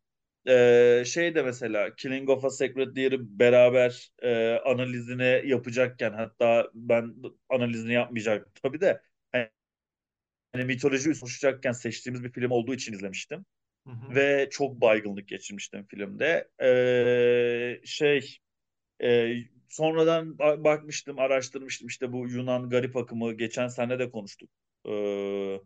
e, 0.47 1.03
şey 1.05 1.35
de 1.35 1.43
mesela 1.43 1.95
Killing 1.95 2.29
of 2.29 2.45
a 2.45 2.49
Sacred 2.49 2.95
Deer'i 2.95 3.39
beraber 3.39 4.11
e, 4.23 4.55
analizini 4.65 5.41
yapacakken 5.45 6.13
hatta 6.13 6.69
ben 6.73 7.15
analizini 7.49 7.93
yapmayacaktım 7.93 8.53
tabii 8.63 8.81
de 8.81 9.01
hani, 9.31 9.49
hani 10.53 10.65
mitoloji 10.65 11.19
konuşacakken 11.19 11.71
seçtiğimiz 11.71 12.23
bir 12.23 12.31
film 12.31 12.51
olduğu 12.51 12.73
için 12.73 12.93
izlemiştim. 12.93 13.45
Hı 13.89 14.13
hı. 14.13 14.15
Ve 14.15 14.47
çok 14.51 14.81
baygınlık 14.81 15.27
geçirmiştim 15.27 15.85
filmde. 15.87 16.49
Ee, 16.61 17.81
şey 17.85 18.37
e, 19.03 19.33
sonradan 19.69 20.27
ba- 20.27 20.63
bakmıştım, 20.63 21.19
araştırmıştım 21.19 21.87
işte 21.87 22.13
bu 22.13 22.27
Yunan 22.27 22.69
garip 22.69 22.97
akımı 22.97 23.33
geçen 23.33 23.67
sene 23.67 23.99
de 23.99 24.11
konuştuk. 24.11 24.49
Ee, 24.89 25.59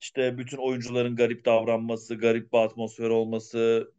işte 0.00 0.38
bütün 0.38 0.56
oyuncuların 0.58 1.16
garip 1.16 1.44
davranması, 1.44 2.14
garip 2.14 2.52
bir 2.52 2.58
atmosfer 2.58 3.08
olması 3.08 3.92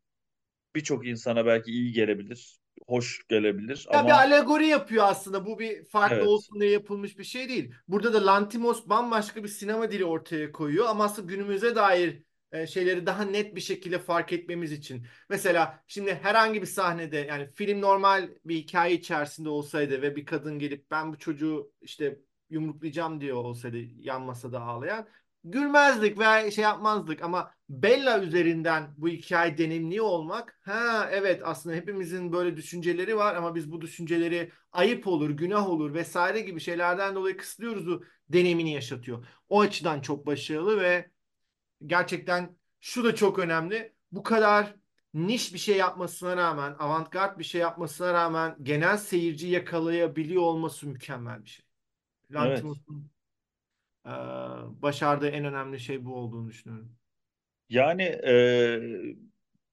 birçok 0.76 1.08
insana 1.08 1.46
belki 1.46 1.72
iyi 1.72 1.94
gelebilir, 1.94 2.60
hoş 2.88 3.28
gelebilir 3.28 3.88
Ya 3.92 4.08
bir 4.08 4.12
ama 4.12 4.16
alegori 4.18 4.68
yapıyor 4.68 5.04
aslında. 5.08 5.46
Bu 5.46 5.60
bir 5.60 5.86
farklı 5.86 6.16
evet, 6.16 6.28
olsun 6.28 6.60
diye 6.60 6.72
yapılmış 6.72 7.18
bir 7.18 7.24
şey 7.24 7.50
değil. 7.50 7.74
Burada 7.88 8.14
da 8.14 8.26
Lantimos 8.26 8.90
bambaşka 8.90 9.44
bir 9.44 9.48
sinema 9.48 9.92
dili 9.92 10.06
ortaya 10.06 10.52
koyuyor 10.52 10.86
ama 10.86 11.04
aslında 11.04 11.28
günümüze 11.34 11.76
dair 11.76 12.24
e, 12.52 12.68
şeyleri 12.68 13.06
daha 13.06 13.24
net 13.24 13.56
bir 13.56 13.62
şekilde 13.62 14.00
fark 14.00 14.34
etmemiz 14.34 14.72
için. 14.72 15.08
Mesela 15.30 15.84
şimdi 15.88 16.16
herhangi 16.16 16.62
bir 16.62 16.68
sahnede 16.68 17.18
yani 17.18 17.52
film 17.54 17.82
normal 17.82 18.30
bir 18.46 18.56
hikaye 18.56 18.94
içerisinde 18.94 19.50
olsaydı 19.50 20.02
ve 20.02 20.16
bir 20.16 20.26
kadın 20.26 20.60
gelip 20.60 20.92
ben 20.92 21.14
bu 21.14 21.18
çocuğu 21.18 21.72
işte 21.82 22.20
yumruklayacağım 22.50 23.22
diyor 23.22 23.38
olsaydı 23.38 23.78
yan 23.98 24.22
masada 24.22 24.62
ağlayan 24.62 25.08
gülmezdik 25.44 26.20
veya 26.20 26.52
şey 26.52 26.64
yapmazdık 26.64 27.22
ama 27.24 27.52
Bella 27.70 28.24
üzerinden 28.24 28.94
bu 28.98 29.08
hikaye 29.08 29.58
deneyimliyor 29.58 30.06
olmak 30.06 30.60
ha 30.62 31.10
evet 31.12 31.42
aslında 31.46 31.76
hepimizin 31.76 32.32
böyle 32.34 32.58
düşünceleri 32.58 33.18
var 33.18 33.36
ama 33.36 33.56
biz 33.56 33.72
bu 33.72 33.82
düşünceleri 33.82 34.52
ayıp 34.72 35.08
olur, 35.08 35.30
günah 35.30 35.70
olur 35.70 35.94
vesaire 35.94 36.42
gibi 36.42 36.60
şeylerden 36.60 37.16
dolayı 37.16 37.38
kısıtlıyoruz 37.38 38.04
deneyimini 38.30 38.74
yaşatıyor. 38.74 39.26
O 39.50 39.62
açıdan 39.62 40.02
çok 40.02 40.26
başarılı 40.26 40.82
ve 40.82 41.12
gerçekten 41.86 42.58
şu 42.82 43.04
da 43.04 43.16
çok 43.16 43.40
önemli. 43.40 43.94
Bu 44.12 44.24
kadar 44.24 44.76
niş 45.14 45.54
bir 45.54 45.60
şey 45.60 45.78
yapmasına 45.78 46.38
rağmen, 46.38 46.76
avantgard 46.80 47.40
bir 47.40 47.44
şey 47.44 47.62
yapmasına 47.62 48.14
rağmen 48.14 48.56
genel 48.64 48.98
seyirci 48.98 49.48
yakalayabiliyor 49.48 50.42
olması 50.42 50.88
mükemmel 50.88 51.44
bir 51.44 51.50
şey. 51.50 51.66
evet. 52.32 52.36
Lantimos'un 52.36 53.12
ee, 54.06 54.10
başardığı 54.82 55.28
en 55.28 55.46
önemli 55.46 55.80
şey 55.80 56.06
bu 56.06 56.16
olduğunu 56.16 56.50
düşünüyorum. 56.50 56.96
Yani 57.70 58.04
e, 58.04 58.36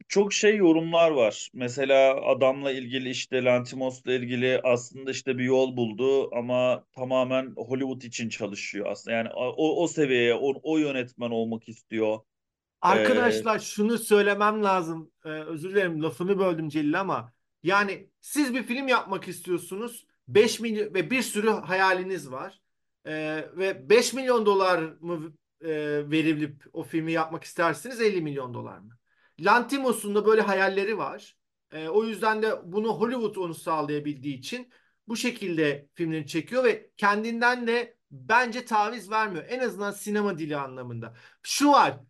çok 0.08 0.32
şey 0.32 0.56
yorumlar 0.56 1.10
var. 1.10 1.50
Mesela 1.54 2.26
adamla 2.26 2.72
ilgili 2.72 3.10
işte 3.10 3.44
Lantimos'la 3.44 4.12
ilgili 4.12 4.60
aslında 4.64 5.10
işte 5.10 5.38
bir 5.38 5.44
yol 5.44 5.76
buldu 5.76 6.36
ama 6.36 6.84
tamamen 6.92 7.52
Hollywood 7.56 8.02
için 8.02 8.28
çalışıyor 8.28 8.86
aslında. 8.90 9.16
Yani 9.16 9.28
o, 9.34 9.82
o 9.82 9.88
seviyeye, 9.88 10.34
o, 10.34 10.54
o 10.62 10.78
yönetmen 10.78 11.30
olmak 11.30 11.68
istiyor. 11.68 12.14
Ee, 12.16 12.20
Arkadaşlar 12.80 13.58
şunu 13.58 13.98
söylemem 13.98 14.64
lazım. 14.64 15.10
Ee, 15.24 15.28
özür 15.28 15.70
dilerim 15.70 16.02
lafını 16.02 16.38
böldüm 16.38 16.68
Celil 16.68 17.00
ama 17.00 17.32
yani 17.62 18.10
siz 18.20 18.54
bir 18.54 18.62
film 18.62 18.88
yapmak 18.88 19.28
istiyorsunuz. 19.28 20.06
5 20.28 20.60
milyon 20.60 20.94
ve 20.94 21.10
bir 21.10 21.22
sürü 21.22 21.50
hayaliniz 21.50 22.30
var. 22.30 22.60
Ee, 23.06 23.44
ve 23.56 23.90
5 23.90 24.12
milyon 24.12 24.46
dolar 24.46 24.78
mı 25.00 25.32
e, 25.60 25.70
verilip 26.10 26.64
o 26.72 26.82
filmi 26.82 27.12
yapmak 27.12 27.44
istersiniz 27.44 28.00
50 28.00 28.20
milyon 28.20 28.54
dolar 28.54 28.78
mı? 28.78 28.98
Lantimos'un 29.40 30.14
da 30.14 30.26
böyle 30.26 30.40
hayalleri 30.42 30.98
var. 30.98 31.36
Ee, 31.72 31.88
o 31.88 32.04
yüzden 32.04 32.42
de 32.42 32.52
bunu 32.64 32.88
Hollywood 32.88 33.36
onu 33.36 33.54
sağlayabildiği 33.54 34.38
için 34.38 34.72
bu 35.08 35.16
şekilde 35.16 35.88
filmleri 35.94 36.26
çekiyor 36.26 36.64
ve 36.64 36.90
kendinden 36.96 37.66
de 37.66 37.96
bence 38.10 38.64
taviz 38.64 39.10
vermiyor. 39.10 39.44
En 39.48 39.60
azından 39.60 39.90
sinema 39.90 40.38
dili 40.38 40.56
anlamında. 40.56 41.14
Şu 41.42 41.68
var. 41.68 42.00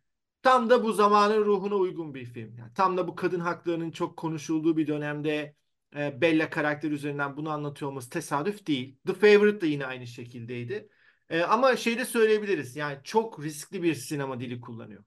Tam 0.43 0.71
da 0.71 0.85
bu 0.85 0.93
zamanın 0.93 1.45
ruhuna 1.45 1.75
uygun 1.75 2.15
bir 2.15 2.25
film. 2.25 2.57
Yani 2.59 2.73
tam 2.75 2.97
da 2.97 3.09
bu 3.09 3.15
kadın 3.15 3.41
haklarının 3.41 3.91
çok 3.91 4.17
konuşulduğu 4.17 4.77
bir 4.77 4.87
dönemde 4.87 5.55
e, 5.97 6.21
Bella 6.21 6.51
karakter 6.51 6.91
üzerinden 6.91 7.37
bunu 7.37 7.51
anlatıyor 7.51 7.91
olması 7.91 8.11
tesadüf 8.11 8.67
değil. 8.67 8.99
The 9.07 9.15
Favorite 9.15 9.61
da 9.61 9.67
yine 9.67 9.87
aynı 9.87 10.07
şekildeydi. 10.07 10.89
E, 11.31 11.43
ama 11.43 11.77
şey 11.77 11.99
de 11.99 12.05
söyleyebiliriz. 12.05 12.77
Yani 12.77 12.99
çok 13.05 13.43
riskli 13.45 13.83
bir 13.83 13.95
sinema 13.95 14.41
dili 14.41 14.61
kullanıyor. 14.61 15.05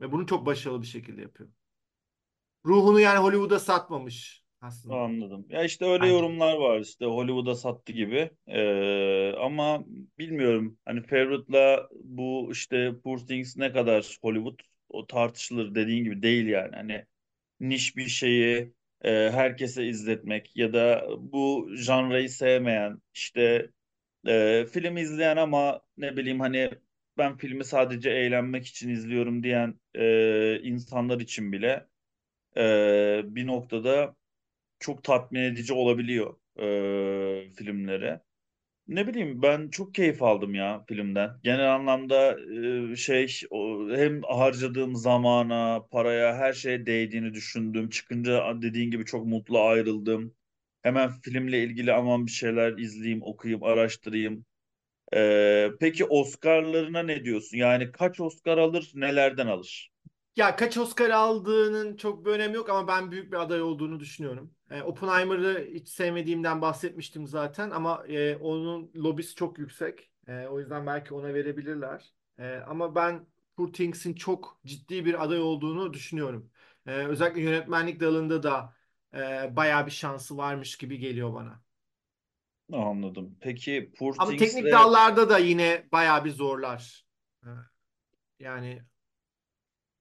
Ve 0.00 0.12
bunu 0.12 0.26
çok 0.26 0.46
başarılı 0.46 0.82
bir 0.82 0.86
şekilde 0.86 1.22
yapıyor. 1.22 1.50
Ruhunu 2.66 3.00
yani 3.00 3.18
Hollywood'a 3.18 3.58
satmamış 3.58 4.44
aslında. 4.60 4.96
anladım. 4.96 5.46
Ya 5.48 5.64
işte 5.64 5.84
öyle 5.84 6.06
Bence. 6.06 6.14
yorumlar 6.14 6.56
var 6.56 6.80
işte 6.80 7.04
Hollywood'a 7.06 7.54
sattı 7.54 7.92
gibi. 7.92 8.30
Ee, 8.46 9.32
ama 9.40 9.84
bilmiyorum 10.18 10.78
hani 10.84 11.02
Favorite'la 11.02 11.88
bu 12.04 12.48
işte 12.52 12.92
Poor 13.04 13.18
Things 13.18 13.56
ne 13.56 13.72
kadar 13.72 14.18
Hollywood 14.22 14.60
o 14.88 15.06
tartışılır 15.06 15.74
dediğin 15.74 16.04
gibi 16.04 16.22
değil 16.22 16.46
yani. 16.46 16.76
Hani 16.76 17.06
niş 17.60 17.96
bir 17.96 18.06
şeyi 18.08 18.74
e, 19.04 19.10
herkese 19.32 19.86
izletmek 19.86 20.56
ya 20.56 20.72
da 20.72 21.06
bu 21.18 21.70
janrayı 21.74 22.30
sevmeyen 22.30 23.02
işte 23.14 23.70
e, 24.26 24.66
film 24.72 24.96
izleyen 24.96 25.36
ama 25.36 25.80
ne 25.96 26.16
bileyim 26.16 26.40
hani 26.40 26.70
ben 27.20 27.38
filmi 27.38 27.64
sadece 27.66 28.10
eğlenmek 28.10 28.68
için 28.68 28.90
izliyorum 28.90 29.44
diyen 29.44 29.80
e, 29.96 30.60
insanlar 30.62 31.20
için 31.20 31.52
bile 31.52 31.88
e, 32.58 33.22
bir 33.24 33.48
noktada 33.48 34.16
çok 34.80 35.04
tatmin 35.04 35.40
edici 35.42 35.74
olabiliyor 35.74 36.36
e, 36.58 37.52
filmleri. 37.54 38.20
Ne 38.88 39.06
bileyim 39.06 39.42
ben 39.42 39.68
çok 39.68 39.94
keyif 39.94 40.22
aldım 40.22 40.54
ya 40.54 40.84
filmden. 40.88 41.30
Genel 41.44 41.74
anlamda 41.74 42.36
e, 42.92 42.96
şey 42.96 43.28
hem 43.96 44.22
harcadığım 44.22 44.96
zamana, 44.96 45.86
paraya, 45.90 46.36
her 46.36 46.52
şeye 46.52 46.86
değdiğini 46.86 47.34
düşündüm. 47.34 47.88
Çıkınca 47.90 48.62
dediğin 48.62 48.90
gibi 48.90 49.04
çok 49.04 49.26
mutlu 49.26 49.60
ayrıldım. 49.62 50.34
Hemen 50.82 51.10
filmle 51.10 51.64
ilgili 51.64 51.92
aman 51.92 52.26
bir 52.26 52.30
şeyler 52.30 52.78
izleyeyim, 52.78 53.22
okuyayım, 53.22 53.62
araştırayım. 53.64 54.46
E, 55.14 55.70
peki 55.80 56.04
Oscar'larına 56.04 57.02
ne 57.02 57.24
diyorsun? 57.24 57.56
Yani 57.56 57.92
kaç 57.92 58.20
Oscar 58.20 58.58
alır, 58.58 58.90
nelerden 58.94 59.46
alır? 59.46 59.90
Ya 60.36 60.56
kaç 60.56 60.78
Oscar 60.78 61.10
aldığının 61.10 61.96
çok 61.96 62.26
bir 62.26 62.30
önemi 62.30 62.54
yok 62.56 62.70
ama 62.70 62.88
ben 62.88 63.10
büyük 63.10 63.32
bir 63.32 63.36
aday 63.36 63.62
olduğunu 63.62 64.00
düşünüyorum. 64.00 64.54
E, 64.70 64.82
Oppenheimer'ı 64.82 65.68
hiç 65.74 65.88
sevmediğimden 65.88 66.62
bahsetmiştim 66.62 67.26
zaten 67.26 67.70
ama 67.70 68.06
e, 68.08 68.36
onun 68.36 68.92
lobisi 68.96 69.34
çok 69.34 69.58
yüksek. 69.58 70.10
E, 70.28 70.46
o 70.46 70.60
yüzden 70.60 70.86
belki 70.86 71.14
ona 71.14 71.34
verebilirler. 71.34 72.14
E, 72.38 72.54
ama 72.56 72.94
ben 72.94 73.26
Poor 73.56 73.72
Things'in 73.72 74.14
çok 74.14 74.60
ciddi 74.66 75.04
bir 75.04 75.24
aday 75.24 75.40
olduğunu 75.40 75.92
düşünüyorum. 75.94 76.50
E, 76.86 76.90
özellikle 76.92 77.40
yönetmenlik 77.40 78.00
dalında 78.00 78.42
da 78.42 78.74
e, 79.14 79.56
bayağı 79.56 79.86
bir 79.86 79.90
şansı 79.90 80.36
varmış 80.36 80.78
gibi 80.78 80.98
geliyor 80.98 81.34
bana. 81.34 81.62
Anladım. 82.72 83.36
Peki 83.40 83.92
Poor 83.98 84.14
Ama 84.18 84.36
teknik 84.36 84.38
Things'le 84.38 84.70
dallarda 84.70 85.28
da 85.30 85.38
yine 85.38 85.88
bayağı 85.92 86.24
bir 86.24 86.30
zorlar. 86.30 87.06
E, 87.44 87.48
yani 88.38 88.82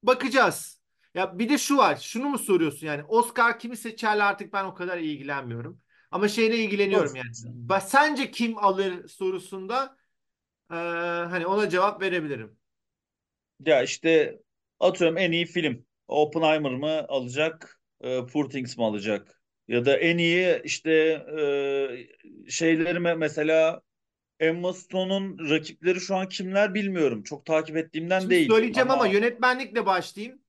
Bakacağız. 0.03 0.81
Ya 1.15 1.39
bir 1.39 1.49
de 1.49 1.57
şu 1.57 1.77
var. 1.77 1.95
Şunu 1.97 2.29
mu 2.29 2.37
soruyorsun 2.37 2.87
yani 2.87 3.03
Oscar 3.03 3.59
kimi 3.59 3.77
seçerler 3.77 4.25
artık 4.25 4.53
ben 4.53 4.63
o 4.65 4.73
kadar 4.73 4.97
ilgilenmiyorum. 4.97 5.81
Ama 6.11 6.27
şeyle 6.27 6.57
ilgileniyorum 6.57 7.15
yani. 7.15 7.81
Sence 7.81 8.31
kim 8.31 8.57
alır 8.57 9.07
sorusunda 9.07 9.97
eee, 10.71 10.77
hani 11.29 11.47
ona 11.47 11.69
cevap 11.69 12.01
verebilirim. 12.01 12.57
Ya 13.59 13.83
işte 13.83 14.39
atıyorum 14.79 15.17
en 15.17 15.31
iyi 15.31 15.45
film. 15.45 15.85
Oppenheimer 16.07 16.71
mı 16.75 17.05
alacak, 17.07 17.81
e, 18.01 18.25
Poor 18.25 18.49
Things 18.49 18.77
mi 18.77 18.83
alacak? 18.85 19.38
Ya 19.69 19.85
da 19.85 19.97
en 19.97 20.17
iyi 20.17 20.61
işte 20.63 20.91
e, 21.39 22.51
şeyleri 22.51 22.99
mi 22.99 23.15
mesela 23.17 23.81
Emma 24.39 24.73
Stone'un 24.73 25.49
rakipleri 25.49 25.99
şu 25.99 26.15
an 26.15 26.29
kimler 26.29 26.73
bilmiyorum. 26.73 27.23
Çok 27.23 27.45
takip 27.45 27.77
ettiğimden 27.77 28.19
Şimdi 28.19 28.33
değil 28.33 28.47
söyleyeceğim 28.47 28.91
ama 28.91 29.03
ama 29.03 29.13
yönetmenlikle 29.13 29.85
başlayayım. 29.85 30.41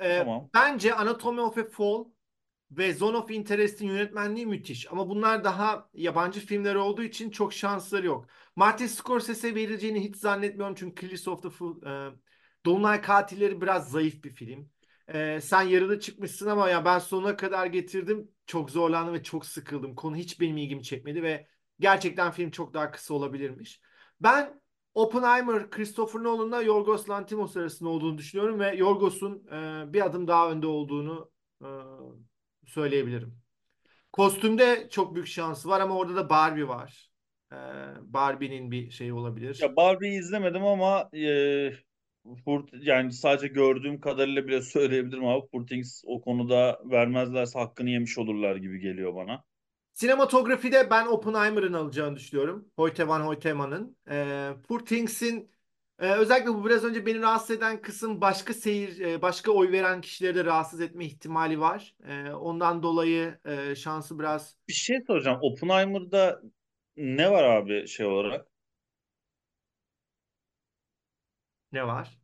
Eee, 0.00 0.18
tamam. 0.18 0.50
bence 0.54 0.94
Anatomy 0.94 1.40
of 1.40 1.58
a 1.58 1.64
Fall 1.64 2.04
ve 2.70 2.92
Zone 2.94 3.16
of 3.16 3.30
Interest'in 3.30 3.86
yönetmenliği 3.86 4.46
müthiş. 4.46 4.92
Ama 4.92 5.08
bunlar 5.08 5.44
daha 5.44 5.88
yabancı 5.94 6.40
filmler 6.40 6.74
olduğu 6.74 7.02
için 7.02 7.30
çok 7.30 7.52
şansları 7.52 8.06
yok. 8.06 8.26
Martin 8.56 8.86
Scorsese 8.86 9.54
verileceğini 9.54 10.04
hiç 10.04 10.16
zannetmiyorum 10.16 10.74
çünkü 10.74 10.94
Killers 11.06 11.28
of 11.28 11.42
the 11.42 11.50
Full, 11.50 11.86
e, 11.86 12.10
Dolunay 12.66 13.02
Katilleri 13.02 13.60
biraz 13.60 13.90
zayıf 13.90 14.24
bir 14.24 14.30
film. 14.30 14.70
E, 15.08 15.40
sen 15.40 15.62
yarıda 15.62 16.00
çıkmışsın 16.00 16.46
ama 16.46 16.68
ya 16.70 16.84
ben 16.84 16.98
sonuna 16.98 17.36
kadar 17.36 17.66
getirdim. 17.66 18.31
Çok 18.46 18.70
zorlandım 18.70 19.14
ve 19.14 19.22
çok 19.22 19.46
sıkıldım. 19.46 19.94
Konu 19.94 20.16
hiç 20.16 20.40
benim 20.40 20.56
ilgimi 20.56 20.82
çekmedi 20.82 21.22
ve 21.22 21.46
gerçekten 21.80 22.32
film 22.32 22.50
çok 22.50 22.74
daha 22.74 22.90
kısa 22.90 23.14
olabilirmiş. 23.14 23.80
Ben 24.20 24.60
Oppenheimer, 24.94 25.70
Christopher 25.70 26.22
Nolan'la 26.22 26.62
Yorgos 26.62 27.08
Lanthimos 27.08 27.56
arasında 27.56 27.88
olduğunu 27.88 28.18
düşünüyorum 28.18 28.60
ve 28.60 28.76
Yorgos'un 28.76 29.46
e, 29.46 29.92
bir 29.92 30.06
adım 30.06 30.28
daha 30.28 30.50
önde 30.50 30.66
olduğunu 30.66 31.30
e, 31.62 31.68
söyleyebilirim. 32.66 33.42
Kostümde 34.12 34.88
çok 34.90 35.14
büyük 35.14 35.28
şansı 35.28 35.68
var 35.68 35.80
ama 35.80 35.96
orada 35.96 36.16
da 36.16 36.30
Barbie 36.30 36.68
var. 36.68 37.10
E, 37.52 37.56
Barbie'nin 38.00 38.70
bir 38.70 38.90
şeyi 38.90 39.12
olabilir. 39.12 39.58
Ya 39.62 39.76
Barbie'yi 39.76 40.18
izlemedim 40.18 40.64
ama 40.64 41.10
e, 41.14 41.72
Furt, 42.44 42.70
yani 42.72 43.12
sadece 43.12 43.48
gördüğüm 43.48 44.00
kadarıyla 44.00 44.46
bile 44.46 44.62
söyleyebilirim 44.62 45.26
abi. 45.26 45.46
Furtings 45.50 46.02
o 46.06 46.20
konuda 46.20 46.80
vermezlerse 46.84 47.58
hakkını 47.58 47.90
yemiş 47.90 48.18
olurlar 48.18 48.56
gibi 48.56 48.80
geliyor 48.80 49.14
bana. 49.14 49.44
Sinematografide 49.92 50.90
ben 50.90 51.06
Oppenheimer'ın 51.06 51.72
alacağını 51.72 52.16
düşünüyorum. 52.16 52.68
Hoyte 52.76 53.08
van 53.08 53.20
Hoytema'nın. 53.20 53.96
E, 54.10 54.48
Poor 54.68 54.80
Things'in 54.80 55.50
e, 55.98 56.12
özellikle 56.12 56.48
bu 56.48 56.66
biraz 56.66 56.84
önce 56.84 57.06
beni 57.06 57.20
rahatsız 57.20 57.56
eden 57.56 57.82
kısım 57.82 58.20
başka 58.20 58.54
seyir, 58.54 59.00
e, 59.00 59.22
başka 59.22 59.52
oy 59.52 59.72
veren 59.72 60.00
kişileri 60.00 60.34
de 60.34 60.44
rahatsız 60.44 60.80
etme 60.80 61.04
ihtimali 61.04 61.60
var. 61.60 61.94
E, 62.08 62.30
ondan 62.30 62.82
dolayı 62.82 63.38
e, 63.44 63.74
şansı 63.74 64.18
biraz 64.18 64.56
Bir 64.68 64.72
şey 64.72 64.98
soracağım. 65.06 65.38
Oppenheimer'da 65.42 66.42
ne 66.96 67.30
var 67.30 67.44
abi 67.44 67.88
şey 67.88 68.06
olarak? 68.06 68.51
Ne 71.72 71.86
var? 71.86 72.18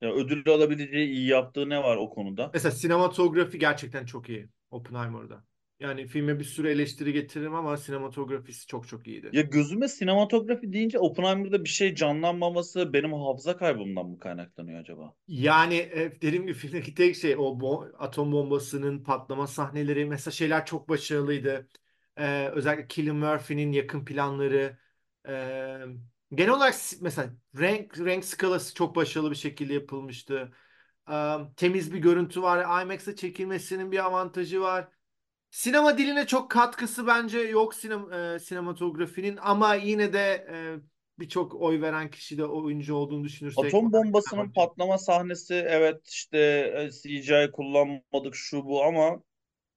Ya 0.00 0.12
ödül 0.12 0.48
alabileceği 0.48 1.08
iyi 1.08 1.28
yaptığı 1.28 1.68
ne 1.68 1.82
var 1.82 1.96
o 1.96 2.10
konuda? 2.10 2.50
Mesela 2.54 2.72
sinematografi 2.72 3.58
gerçekten 3.58 4.04
çok 4.06 4.28
iyi 4.28 4.48
Oppenheimer'da. 4.70 5.44
Yani 5.80 6.06
filme 6.06 6.38
bir 6.38 6.44
sürü 6.44 6.68
eleştiri 6.68 7.12
getiririm 7.12 7.54
ama 7.54 7.76
sinematografisi 7.76 8.66
çok 8.66 8.88
çok 8.88 9.06
iyiydi. 9.06 9.30
Ya 9.32 9.42
gözüme 9.42 9.88
sinematografi 9.88 10.72
deyince 10.72 10.98
Oppenheimer'da 10.98 11.64
bir 11.64 11.68
şey 11.68 11.94
canlanmaması 11.94 12.92
benim 12.92 13.12
hafıza 13.12 13.56
kaybımdan 13.56 14.06
mı 14.06 14.18
kaynaklanıyor 14.18 14.80
acaba? 14.80 15.14
Yani 15.28 15.74
e, 15.74 16.12
dediğim 16.22 16.42
gibi 16.46 16.54
filmdeki 16.54 16.94
tek 16.94 17.16
şey 17.16 17.34
o 17.36 17.40
bo- 17.40 17.96
atom 17.96 18.32
bombasının 18.32 19.04
patlama 19.04 19.46
sahneleri 19.46 20.04
mesela 20.04 20.32
şeyler 20.32 20.66
çok 20.66 20.88
başarılıydı. 20.88 21.68
Ee, 22.18 22.48
özellikle 22.48 22.88
Cillian 22.88 23.16
Murphy'nin 23.16 23.72
yakın 23.72 24.04
planları. 24.04 24.78
Ee, 25.28 25.78
genel 26.34 26.50
olarak 26.52 26.74
s- 26.74 26.96
mesela 27.00 27.30
renk 27.58 27.98
renk 28.00 28.24
skalası 28.24 28.74
çok 28.74 28.96
başarılı 28.96 29.30
bir 29.30 29.36
şekilde 29.36 29.74
yapılmıştı. 29.74 30.52
Ee, 31.10 31.36
temiz 31.56 31.92
bir 31.94 31.98
görüntü 31.98 32.42
var. 32.42 32.82
IMAX'e 32.82 33.16
çekilmesinin 33.16 33.92
bir 33.92 34.04
avantajı 34.06 34.60
var. 34.60 34.88
Sinema 35.50 35.98
diline 35.98 36.26
çok 36.26 36.50
katkısı 36.50 37.06
bence 37.06 37.38
yok 37.40 37.74
sinem 37.74 38.12
e, 38.12 38.38
sinematografinin 38.40 39.38
ama 39.42 39.74
yine 39.74 40.12
de 40.12 40.20
e, 40.52 40.76
birçok 41.20 41.54
oy 41.54 41.80
veren 41.80 42.10
kişi 42.10 42.38
de 42.38 42.46
oyuncu 42.46 42.94
olduğunu 42.94 43.24
düşünürsek 43.24 43.80
Atom 43.80 43.92
bombasının 43.92 44.52
patlama 44.52 44.98
sahnesi 44.98 45.54
evet 45.54 46.08
işte 46.08 46.38
e, 46.76 46.90
CGI 46.90 47.50
kullanmadık 47.52 48.34
şu 48.34 48.64
bu 48.64 48.84
ama 48.84 49.22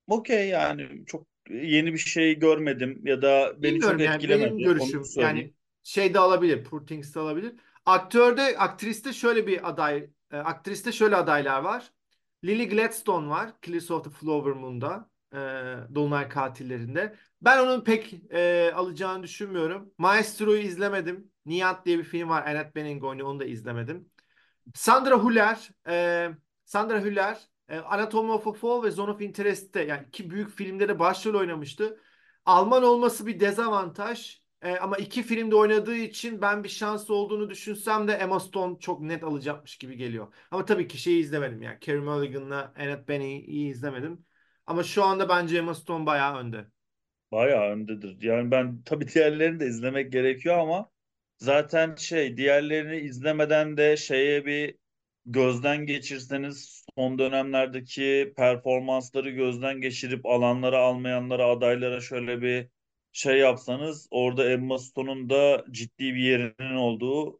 okey 0.07 0.49
yani 0.49 1.05
çok 1.07 1.27
yeni 1.51 1.93
bir 1.93 1.97
şey 1.99 2.39
görmedim 2.39 3.01
ya 3.07 3.21
da 3.21 3.63
beni 3.63 3.81
çok 3.81 3.99
Bilmiyorum 3.99 4.03
yani 4.03 4.27
benim 4.27 4.57
etkilemedi 4.57 4.71
onu 4.77 4.95
görüşüm 4.95 5.05
söyleyeyim. 5.05 5.53
Şey 5.89 6.13
de 6.13 6.19
alabilir, 6.19 6.63
Poor 6.63 6.85
Things 6.85 7.15
de 7.15 7.19
alabilir. 7.19 7.55
Aktörde, 7.85 8.57
aktriste 8.57 9.13
şöyle 9.13 9.47
bir 9.47 9.69
aday, 9.69 10.09
e, 10.31 10.37
aktriste 10.37 10.91
şöyle 10.91 11.15
adaylar 11.15 11.61
var. 11.61 11.91
Lily 12.43 12.69
Gladstone 12.69 13.29
var, 13.29 13.61
Killers 13.61 13.91
of 13.91 14.03
the 14.03 14.09
Flower 14.09 14.51
Moon'da, 14.51 15.09
e, 15.33 15.37
Dolunay 15.95 16.29
Katillerinde. 16.29 17.15
Ben 17.41 17.59
onun 17.59 17.83
pek 17.83 18.13
e, 18.31 18.71
alacağını 18.75 19.23
düşünmüyorum. 19.23 19.93
Maestro'yu 19.97 20.61
izlemedim. 20.61 21.31
Nihat 21.45 21.85
diye 21.85 21.97
bir 21.97 22.03
film 22.03 22.29
var, 22.29 22.47
Annette 22.47 22.75
Bening 22.75 23.03
oynuyor, 23.03 23.27
onu 23.27 23.39
da 23.39 23.45
izlemedim. 23.45 24.09
Sandra 24.75 25.23
Hüller, 25.23 25.69
e, 25.87 26.29
Sandra 26.65 27.01
Hüller, 27.01 27.49
e, 27.69 27.77
Anatomy 27.79 28.31
of 28.31 28.47
a 28.47 28.53
Fall 28.53 28.83
ve 28.83 28.91
Zone 28.91 29.11
of 29.11 29.21
Interest'te 29.21 29.81
yani 29.81 30.05
iki 30.07 30.29
büyük 30.29 30.49
filmde 30.51 30.87
de 30.87 30.99
başrol 30.99 31.33
oynamıştı. 31.39 31.99
Alman 32.45 32.83
olması 32.83 33.27
bir 33.27 33.39
dezavantaj. 33.39 34.38
E, 34.61 34.77
ama 34.77 34.97
iki 34.97 35.23
filmde 35.23 35.55
oynadığı 35.55 35.95
için 35.95 36.41
ben 36.41 36.63
bir 36.63 36.69
şans 36.69 37.09
olduğunu 37.09 37.49
düşünsem 37.49 38.07
de 38.07 38.13
Emma 38.13 38.39
Stone 38.39 38.79
çok 38.79 39.01
net 39.01 39.23
alacakmış 39.23 39.77
gibi 39.77 39.97
geliyor. 39.97 40.33
Ama 40.51 40.65
tabii 40.65 40.87
ki 40.87 40.97
şeyi 40.97 41.21
izlemedim 41.23 41.61
yani. 41.61 41.77
Carey 41.81 41.99
Mulligan'la 42.01 42.73
Annette 42.77 43.07
Bening'i 43.07 43.67
izlemedim. 43.69 44.25
Ama 44.65 44.83
şu 44.83 45.03
anda 45.03 45.29
bence 45.29 45.57
Emma 45.57 45.73
Stone 45.75 46.05
bayağı 46.05 46.37
önde. 46.39 46.67
Bayağı 47.31 47.71
öndedir. 47.71 48.21
Yani 48.21 48.51
ben 48.51 48.81
tabii 48.85 49.07
diğerlerini 49.07 49.59
de 49.59 49.67
izlemek 49.67 50.11
gerekiyor 50.11 50.57
ama 50.59 50.89
zaten 51.37 51.95
şey 51.95 52.37
diğerlerini 52.37 52.97
izlemeden 52.99 53.77
de 53.77 53.97
şeye 53.97 54.45
bir 54.45 54.75
gözden 55.25 55.85
geçirseniz 55.85 56.85
son 56.95 57.19
dönemlerdeki 57.19 58.33
performansları 58.37 59.29
gözden 59.29 59.81
geçirip 59.81 60.25
alanlara 60.25 60.77
almayanlara 60.79 61.45
adaylara 61.45 62.01
şöyle 62.01 62.41
bir 62.41 62.69
şey 63.11 63.37
yapsanız 63.37 64.07
orada 64.11 64.51
Emma 64.51 64.79
Stone'un 64.79 65.29
da 65.29 65.65
ciddi 65.71 66.03
bir 66.13 66.21
yerinin 66.21 66.75
olduğu 66.75 67.39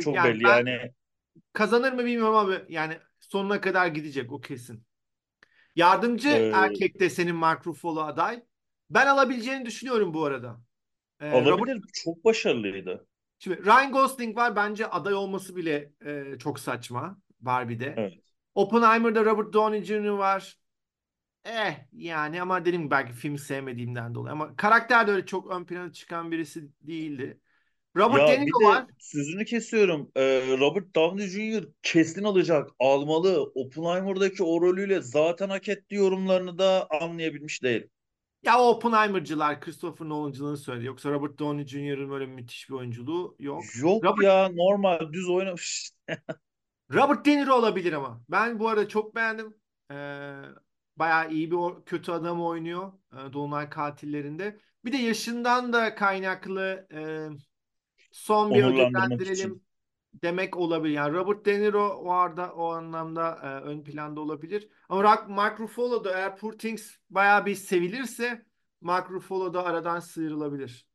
çok 0.00 0.14
Yani 0.14 0.34
belli. 0.34 0.44
ben 0.44 0.66
Yani 0.66 0.92
kazanır 1.52 1.92
mı 1.92 2.04
bilmiyorum 2.04 2.34
abi. 2.34 2.64
Yani 2.68 2.98
sonuna 3.20 3.60
kadar 3.60 3.86
gidecek 3.86 4.32
o 4.32 4.40
kesin. 4.40 4.82
Yardımcı 5.76 6.28
e, 6.28 6.50
erkekte 6.54 7.10
senin 7.10 7.36
Mark 7.36 7.66
Ruffalo 7.66 8.00
aday. 8.00 8.42
Ben 8.90 9.06
alabileceğini 9.06 9.66
düşünüyorum 9.66 10.14
bu 10.14 10.24
arada. 10.24 10.60
Ee, 11.20 11.44
Robert. 11.44 11.82
Çok 12.04 12.24
başarılıydı. 12.24 13.06
şimdi 13.38 13.64
Ryan 13.64 13.92
Gosling 13.92 14.36
var 14.36 14.56
bence 14.56 14.86
aday 14.86 15.14
olması 15.14 15.56
bile 15.56 15.92
e, 16.06 16.38
çok 16.38 16.60
saçma 16.60 17.18
Barbie'de. 17.40 17.94
Evet. 17.96 18.14
Oppenheimer'da 18.54 19.24
Robert 19.24 19.52
Downey 19.52 19.84
Jr. 19.84 20.08
var. 20.08 20.58
Eh 21.46 21.74
yani 21.92 22.42
ama 22.42 22.64
dedim 22.64 22.90
belki 22.90 23.12
filmi 23.12 23.38
sevmediğimden 23.38 24.14
dolayı 24.14 24.32
ama 24.32 24.56
karakter 24.56 25.06
de 25.06 25.10
öyle 25.10 25.26
çok 25.26 25.50
ön 25.50 25.64
plana 25.64 25.92
çıkan 25.92 26.30
birisi 26.30 26.68
değildi. 26.80 27.40
Robert 27.96 28.28
De 28.28 28.32
Ya 28.32 28.40
bir 28.40 28.46
Niro 28.46 28.60
de 28.60 28.64
var. 28.64 28.86
sözünü 28.98 29.44
kesiyorum. 29.44 30.10
Ee, 30.16 30.56
Robert 30.60 30.94
Downey 30.94 31.26
Jr. 31.26 31.64
kesin 31.82 32.24
alacak, 32.24 32.70
almalı. 32.78 33.42
Oppenheimer'daki 33.54 34.42
o 34.42 34.60
rolüyle 34.60 35.00
zaten 35.00 35.48
hak 35.48 35.68
etti 35.68 35.94
yorumlarını 35.94 36.58
da 36.58 36.88
anlayabilmiş 37.00 37.62
değil. 37.62 37.86
Ya 38.42 38.58
o 38.58 38.68
Oppenheimer'cılar 38.68 39.60
Christopher 39.60 40.08
Nolan'cılığını 40.08 40.56
söyledi. 40.56 40.86
Yoksa 40.86 41.10
Robert 41.10 41.38
Downey 41.38 41.66
Jr.'ın 41.66 42.10
böyle 42.10 42.26
müthiş 42.26 42.68
bir 42.68 42.74
oyunculuğu 42.74 43.36
yok. 43.38 43.64
Yok 43.80 44.04
Robert 44.04 44.24
ya 44.24 44.48
normal 44.48 45.12
düz 45.12 45.28
oynamış. 45.28 45.90
Robert 46.92 47.26
De 47.26 47.36
Niro 47.36 47.54
olabilir 47.54 47.92
ama. 47.92 48.20
Ben 48.28 48.58
bu 48.58 48.68
arada 48.68 48.88
çok 48.88 49.14
beğendim. 49.14 49.54
Ee, 49.90 49.94
bayağı 50.96 51.30
iyi 51.32 51.50
bir 51.50 51.84
kötü 51.86 52.12
adam 52.12 52.44
oynuyor. 52.44 52.92
E, 53.12 53.32
Dolunay 53.32 53.70
Katillerinde. 53.70 54.60
Bir 54.84 54.92
de 54.92 54.96
yaşından 54.96 55.72
da 55.72 55.94
kaynaklı 55.94 56.86
e, 56.92 57.00
son 58.12 58.54
bir 58.54 58.64
ödüllendirelim 58.64 59.60
demek 60.22 60.56
olabilir. 60.56 60.94
Yani 60.94 61.14
Robert 61.14 61.46
De 61.46 61.60
Niro 61.60 61.88
o 61.88 62.10
arada 62.10 62.52
o 62.54 62.72
anlamda 62.72 63.40
e, 63.42 63.46
ön 63.46 63.84
planda 63.84 64.20
olabilir. 64.20 64.68
Ama 64.88 65.02
Rock- 65.02 65.28
Mark 65.28 65.60
Ruffalo 65.60 66.04
da 66.04 66.18
eğer 66.18 66.36
Poor 66.36 66.52
Things 66.52 66.96
bayağı 67.10 67.46
bir 67.46 67.54
sevilirse 67.54 68.46
Mark 68.80 69.10
Ruffalo 69.10 69.54
da 69.54 69.64
aradan 69.64 70.00
sıyrılabilir. 70.00 70.86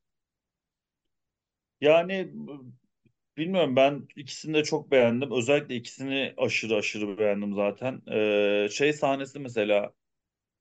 Yani 1.82 2.34
bilmiyorum 3.42 3.76
ben 3.76 4.08
ikisini 4.16 4.54
de 4.54 4.64
çok 4.64 4.92
beğendim. 4.92 5.32
Özellikle 5.32 5.76
ikisini 5.76 6.34
aşırı 6.38 6.76
aşırı 6.76 7.18
beğendim 7.18 7.54
zaten. 7.56 8.02
Ee, 8.12 8.70
şey 8.72 8.94
sahnesi 8.94 9.40
mesela 9.40 9.94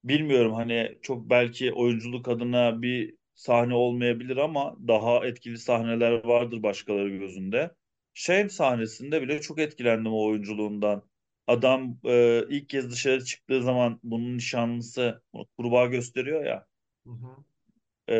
Bilmiyorum 0.05 0.55
hani 0.55 0.99
çok 1.03 1.31
belki 1.31 1.73
oyunculuk 1.73 2.29
adına 2.29 2.83
bir 2.83 3.15
sahne 3.35 3.75
olmayabilir 3.75 4.37
ama 4.37 4.77
daha 4.89 5.27
etkili 5.27 5.59
sahneler 5.59 6.25
vardır 6.25 6.63
başkaları 6.63 7.09
gözünde. 7.09 7.75
Şey 8.15 8.49
sahnesinde 8.49 9.23
bile 9.23 9.41
çok 9.41 9.59
etkilendim 9.59 10.13
o 10.13 10.25
oyunculuğundan. 10.27 11.03
Adam 11.47 11.99
e, 12.05 12.43
ilk 12.51 12.69
kez 12.69 12.91
dışarı 12.91 13.25
çıktığı 13.25 13.63
zaman 13.63 14.01
bunun 14.03 14.37
nişanlısı 14.37 15.23
kurbağa 15.59 15.87
gösteriyor 15.87 16.45
ya. 16.45 16.67
Hı 17.07 17.11
hı. 17.11 17.45
E, 18.11 18.17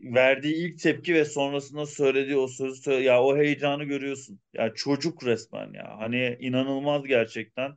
verdiği 0.00 0.54
ilk 0.56 0.78
tepki 0.80 1.14
ve 1.14 1.24
sonrasında 1.24 1.86
söylediği 1.86 2.36
o 2.36 2.48
sözü 2.48 2.80
sö- 2.90 3.02
ya 3.02 3.22
o 3.24 3.36
heyecanı 3.36 3.84
görüyorsun. 3.84 4.40
Ya 4.54 4.74
çocuk 4.74 5.24
resmen 5.26 5.72
ya. 5.74 5.98
Hani 5.98 6.36
inanılmaz 6.40 7.04
gerçekten. 7.04 7.76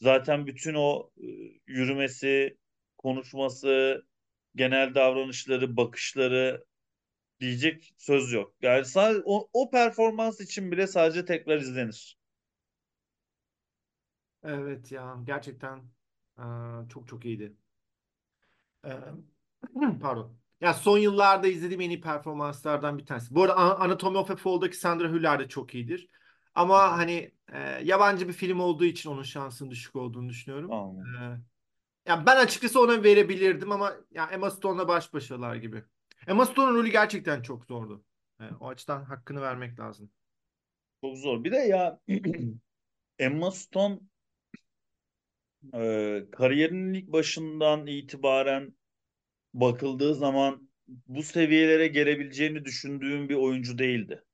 Zaten 0.00 0.46
bütün 0.46 0.74
o 0.74 1.10
e, 1.18 1.26
yürümesi, 1.66 2.58
konuşması, 2.98 4.02
genel 4.56 4.94
davranışları, 4.94 5.76
bakışları 5.76 6.64
diyecek 7.40 7.94
söz 7.98 8.32
yok. 8.32 8.54
Yani 8.62 8.84
sadece 8.84 9.22
o, 9.26 9.50
o 9.52 9.70
performans 9.70 10.40
için 10.40 10.72
bile 10.72 10.86
sadece 10.86 11.24
tekrar 11.24 11.58
izlenir. 11.60 12.18
Evet 14.42 14.92
ya 14.92 15.16
gerçekten 15.24 15.78
e, 16.38 16.42
çok 16.88 17.08
çok 17.08 17.24
iyiydi. 17.24 17.56
Ee, 18.84 18.90
pardon. 20.00 20.37
Ya 20.60 20.74
son 20.74 20.98
yıllarda 20.98 21.48
izlediğim 21.48 21.80
en 21.80 21.90
iyi 21.90 22.00
performanslardan 22.00 22.98
bir 22.98 23.06
tanesi. 23.06 23.34
Bu 23.34 23.42
arada 23.42 23.56
An- 23.56 23.80
Anatomy 23.80 24.18
of 24.18 24.30
a 24.30 24.36
Fall'daki 24.36 24.76
Sandra 24.76 25.08
Hüller 25.08 25.38
de 25.40 25.48
çok 25.48 25.74
iyidir. 25.74 26.08
Ama 26.54 26.98
hani 26.98 27.32
e, 27.52 27.58
yabancı 27.84 28.28
bir 28.28 28.32
film 28.32 28.60
olduğu 28.60 28.84
için 28.84 29.10
onun 29.10 29.22
şansının 29.22 29.70
düşük 29.70 29.96
olduğunu 29.96 30.28
düşünüyorum. 30.28 30.72
Anladım. 30.72 31.14
Ee, 32.06 32.10
ya 32.10 32.26
ben 32.26 32.36
açıkçası 32.36 32.80
ona 32.80 33.02
verebilirdim 33.04 33.72
ama 33.72 33.94
ya 34.10 34.26
Emma 34.32 34.50
Stone'la 34.50 34.88
baş 34.88 35.12
başalar 35.14 35.56
gibi. 35.56 35.84
Emma 36.26 36.46
Stone'un 36.46 36.74
rolü 36.74 36.88
gerçekten 36.88 37.42
çok 37.42 37.64
zordu. 37.64 38.04
E, 38.40 38.44
o 38.60 38.68
açıdan 38.68 39.04
hakkını 39.04 39.40
vermek 39.40 39.80
lazım. 39.80 40.10
Çok 41.00 41.16
zor. 41.16 41.44
Bir 41.44 41.52
de 41.52 41.56
ya 41.56 42.00
Emma 43.18 43.50
Stone 43.50 43.98
e, 45.74 46.26
kariyerinin 46.32 46.94
ilk 46.94 47.12
başından 47.12 47.86
itibaren 47.86 48.74
bakıldığı 49.54 50.14
zaman 50.14 50.70
bu 50.88 51.22
seviyelere 51.22 51.88
gelebileceğini 51.88 52.64
düşündüğüm 52.64 53.28
bir 53.28 53.34
oyuncu 53.34 53.78
değildi. 53.78 54.24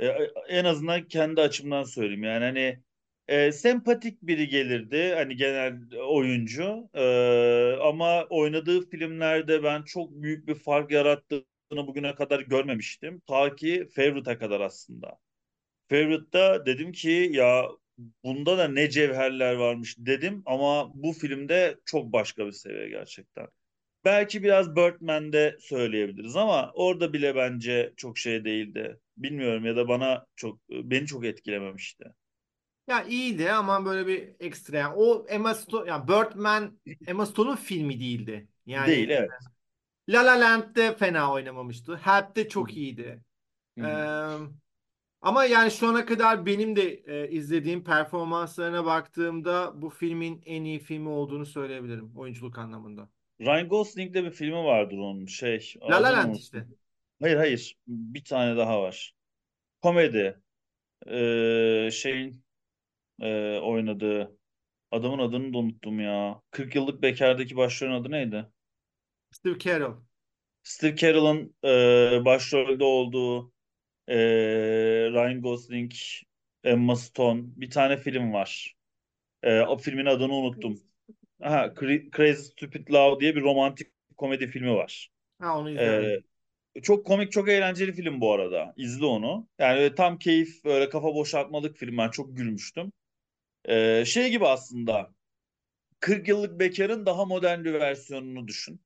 E, 0.00 0.06
en 0.48 0.64
azından 0.64 1.08
kendi 1.08 1.40
açımdan 1.40 1.84
söyleyeyim. 1.84 2.22
Yani 2.24 2.44
hani 2.44 2.82
e, 3.28 3.52
sempatik 3.52 4.22
biri 4.22 4.48
gelirdi 4.48 5.12
hani 5.16 5.36
genel 5.36 5.74
oyuncu. 6.08 6.90
E, 6.94 7.02
ama 7.82 8.24
oynadığı 8.30 8.90
filmlerde 8.90 9.62
ben 9.62 9.82
çok 9.82 10.10
büyük 10.12 10.48
bir 10.48 10.54
fark 10.54 10.90
yarattığını 10.90 11.44
bugüne 11.86 12.14
kadar 12.14 12.40
görmemiştim. 12.40 13.20
Ta 13.26 13.56
ki 13.56 13.88
Favorite'a 13.96 14.38
kadar 14.38 14.60
aslında. 14.60 15.18
Favorite'da 15.90 16.66
dedim 16.66 16.92
ki 16.92 17.30
ya 17.32 17.66
bunda 18.24 18.58
da 18.58 18.68
ne 18.68 18.90
cevherler 18.90 19.54
varmış 19.54 19.96
dedim 19.98 20.42
ama 20.46 20.92
bu 20.94 21.12
filmde 21.12 21.78
çok 21.86 22.12
başka 22.12 22.46
bir 22.46 22.52
seviye 22.52 22.88
gerçekten. 22.88 23.48
Belki 24.08 24.42
biraz 24.42 24.76
Birdman'de 24.76 25.56
söyleyebiliriz 25.60 26.36
ama 26.36 26.70
orada 26.74 27.12
bile 27.12 27.36
bence 27.36 27.92
çok 27.96 28.18
şey 28.18 28.44
değildi. 28.44 29.00
Bilmiyorum 29.16 29.64
ya 29.64 29.76
da 29.76 29.88
bana 29.88 30.26
çok 30.36 30.68
beni 30.70 31.06
çok 31.06 31.24
etkilememişti. 31.24 32.04
Ya 32.88 33.04
iyiydi 33.04 33.52
ama 33.52 33.84
böyle 33.84 34.06
bir 34.06 34.28
ekstra. 34.40 34.76
Yani 34.76 34.94
o 34.96 35.26
Emma 35.28 35.54
Stone, 35.54 35.90
ya 35.90 36.08
Birdman 36.08 36.78
Emma 37.06 37.26
Stone'un 37.26 37.56
filmi 37.56 38.00
değildi. 38.00 38.48
Değil 38.86 39.08
Yani 39.08 39.12
evet. 39.12 39.30
La 40.08 40.26
La 40.26 40.40
Land'de 40.40 40.96
fena 40.96 41.32
oynamamıştı. 41.32 41.96
Help'te 41.96 42.48
çok 42.48 42.76
iyiydi. 42.76 43.22
hı. 43.78 43.86
Ee, 43.86 44.38
ama 45.20 45.44
yani 45.44 45.70
şu 45.70 45.88
ana 45.88 46.06
kadar 46.06 46.46
benim 46.46 46.76
de 46.76 46.82
e, 46.94 47.30
izlediğim 47.30 47.84
performanslarına 47.84 48.84
baktığımda 48.84 49.82
bu 49.82 49.90
filmin 49.90 50.42
en 50.46 50.64
iyi 50.64 50.78
filmi 50.78 51.08
olduğunu 51.08 51.46
söyleyebilirim 51.46 52.12
oyunculuk 52.16 52.58
anlamında. 52.58 53.08
Ryan 53.40 53.68
Gosling'de 53.68 54.24
bir 54.24 54.30
filmi 54.30 54.56
vardır 54.64 54.98
onun 54.98 55.26
şey 55.26 55.74
La 55.88 55.98
La 56.02 56.10
Land 56.10 56.34
işte. 56.34 56.66
Hayır 57.20 57.36
hayır 57.36 57.78
bir 57.86 58.24
tane 58.24 58.56
daha 58.56 58.82
var. 58.82 59.14
Komedi 59.82 60.42
Ee, 61.08 61.90
şeyin 61.92 62.44
e, 63.22 63.58
oynadığı 63.58 64.38
adamın 64.92 65.18
adını 65.18 65.54
da 65.54 65.58
unuttum 65.58 66.00
ya. 66.00 66.42
40 66.52 66.76
yıllık 66.76 67.02
bekardaki 67.02 67.56
başrolün 67.56 67.92
adı 67.94 68.10
neydi? 68.12 68.46
Steve 69.30 69.56
Carell. 69.58 70.02
Steve 70.62 70.96
Carell'ın 70.96 71.54
e, 71.64 72.24
başrolde 72.24 72.84
olduğu 72.84 73.52
e, 74.08 74.16
Ryan 75.12 75.42
Gosling, 75.42 75.92
Emma 76.64 76.96
Stone 76.96 77.42
bir 77.56 77.70
tane 77.70 77.96
film 77.96 78.32
var. 78.32 78.76
E, 79.44 79.60
o 79.62 79.78
filmin 79.78 80.06
adını 80.06 80.34
unuttum. 80.34 80.82
Aha, 81.42 81.68
Cra- 81.74 82.10
Crazy 82.16 82.42
Stupid 82.42 82.88
Love 82.90 83.20
diye 83.20 83.36
bir 83.36 83.42
romantik 83.42 83.92
komedi 84.16 84.46
filmi 84.46 84.74
var. 84.74 85.10
Ha 85.40 85.58
onu 85.58 85.70
E, 85.78 85.82
izlemedim. 85.82 86.24
çok 86.82 87.06
komik, 87.06 87.32
çok 87.32 87.48
eğlenceli 87.48 87.92
film 87.92 88.20
bu 88.20 88.32
arada. 88.32 88.74
İzle 88.76 89.06
onu. 89.06 89.48
Yani 89.58 89.80
öyle 89.80 89.94
tam 89.94 90.18
keyif, 90.18 90.64
böyle 90.64 90.88
kafa 90.90 91.14
boşaltmalık 91.14 91.76
film. 91.78 91.98
Ben 91.98 92.10
çok 92.10 92.36
gülmüştüm. 92.36 92.92
E, 93.66 94.04
şey 94.06 94.30
gibi 94.30 94.46
aslında. 94.48 95.10
40 96.00 96.28
yıllık 96.28 96.60
bekarın 96.60 97.06
daha 97.06 97.24
modern 97.26 97.64
bir 97.64 97.74
versiyonunu 97.74 98.48
düşün. 98.48 98.82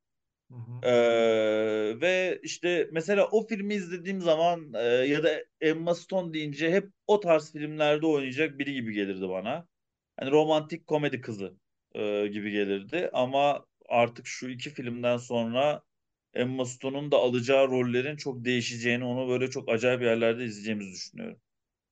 Hı 0.51 0.55
hı. 0.55 0.85
Ee, 0.85 2.01
ve 2.01 2.41
işte 2.43 2.89
mesela 2.93 3.29
o 3.33 3.47
filmi 3.47 3.75
izlediğim 3.75 4.21
zaman 4.21 4.75
e, 4.75 4.79
ya 4.85 5.23
da 5.25 5.45
Emma 5.61 5.95
Stone 5.95 6.35
deyince 6.35 6.71
hep 6.73 6.89
o 7.07 7.21
tarz 7.21 7.53
filmlerde 7.53 8.07
oynayacak 8.07 8.59
biri 8.59 8.73
gibi 8.75 8.93
gelirdi 8.95 9.29
bana. 9.29 9.67
Hani 10.17 10.31
romantik 10.31 10.87
komedi 10.87 11.21
kızı 11.21 11.57
e, 11.95 12.26
gibi 12.28 12.51
gelirdi 12.51 13.11
ama 13.12 13.66
artık 13.88 14.26
şu 14.26 14.49
iki 14.49 14.70
filmden 14.70 15.16
sonra 15.16 15.82
Emma 16.34 16.64
Stone'un 16.64 17.11
da 17.12 17.16
alacağı 17.16 17.68
rollerin 17.68 18.16
çok 18.16 18.45
değişeceğini, 18.45 19.05
onu 19.05 19.28
böyle 19.28 19.51
çok 19.51 19.68
acayip 19.68 20.03
yerlerde 20.03 20.45
izleyeceğimizi 20.45 20.93
düşünüyorum. 20.93 21.38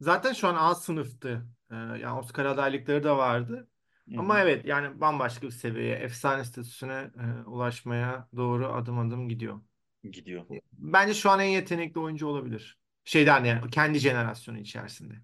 Zaten 0.01 0.33
şu 0.33 0.49
an 0.49 0.55
A 0.55 0.75
sınıftı. 0.75 1.47
Ee, 1.71 1.75
yani 1.75 2.19
Oscar 2.19 2.45
adaylıkları 2.45 3.05
da 3.05 3.17
vardı. 3.17 3.69
Hı 4.09 4.15
Ama 4.17 4.41
evet 4.41 4.65
yani 4.67 5.01
bambaşka 5.01 5.47
bir 5.47 5.53
seviyeye, 5.53 5.97
efsane 5.97 6.45
statüsüne 6.45 7.11
e, 7.21 7.45
ulaşmaya 7.49 8.29
doğru 8.37 8.67
adım 8.73 8.99
adım 8.99 9.29
gidiyor. 9.29 9.61
Gidiyor. 10.05 10.47
Bence 10.73 11.15
şu 11.15 11.31
an 11.31 11.41
en 11.41 11.45
yetenekli 11.49 12.01
oyuncu 12.01 12.27
olabilir. 12.27 12.79
Şeyden 13.05 13.45
yani 13.45 13.71
kendi 13.71 13.99
jenerasyonu 13.99 14.59
içerisinde. 14.59 15.15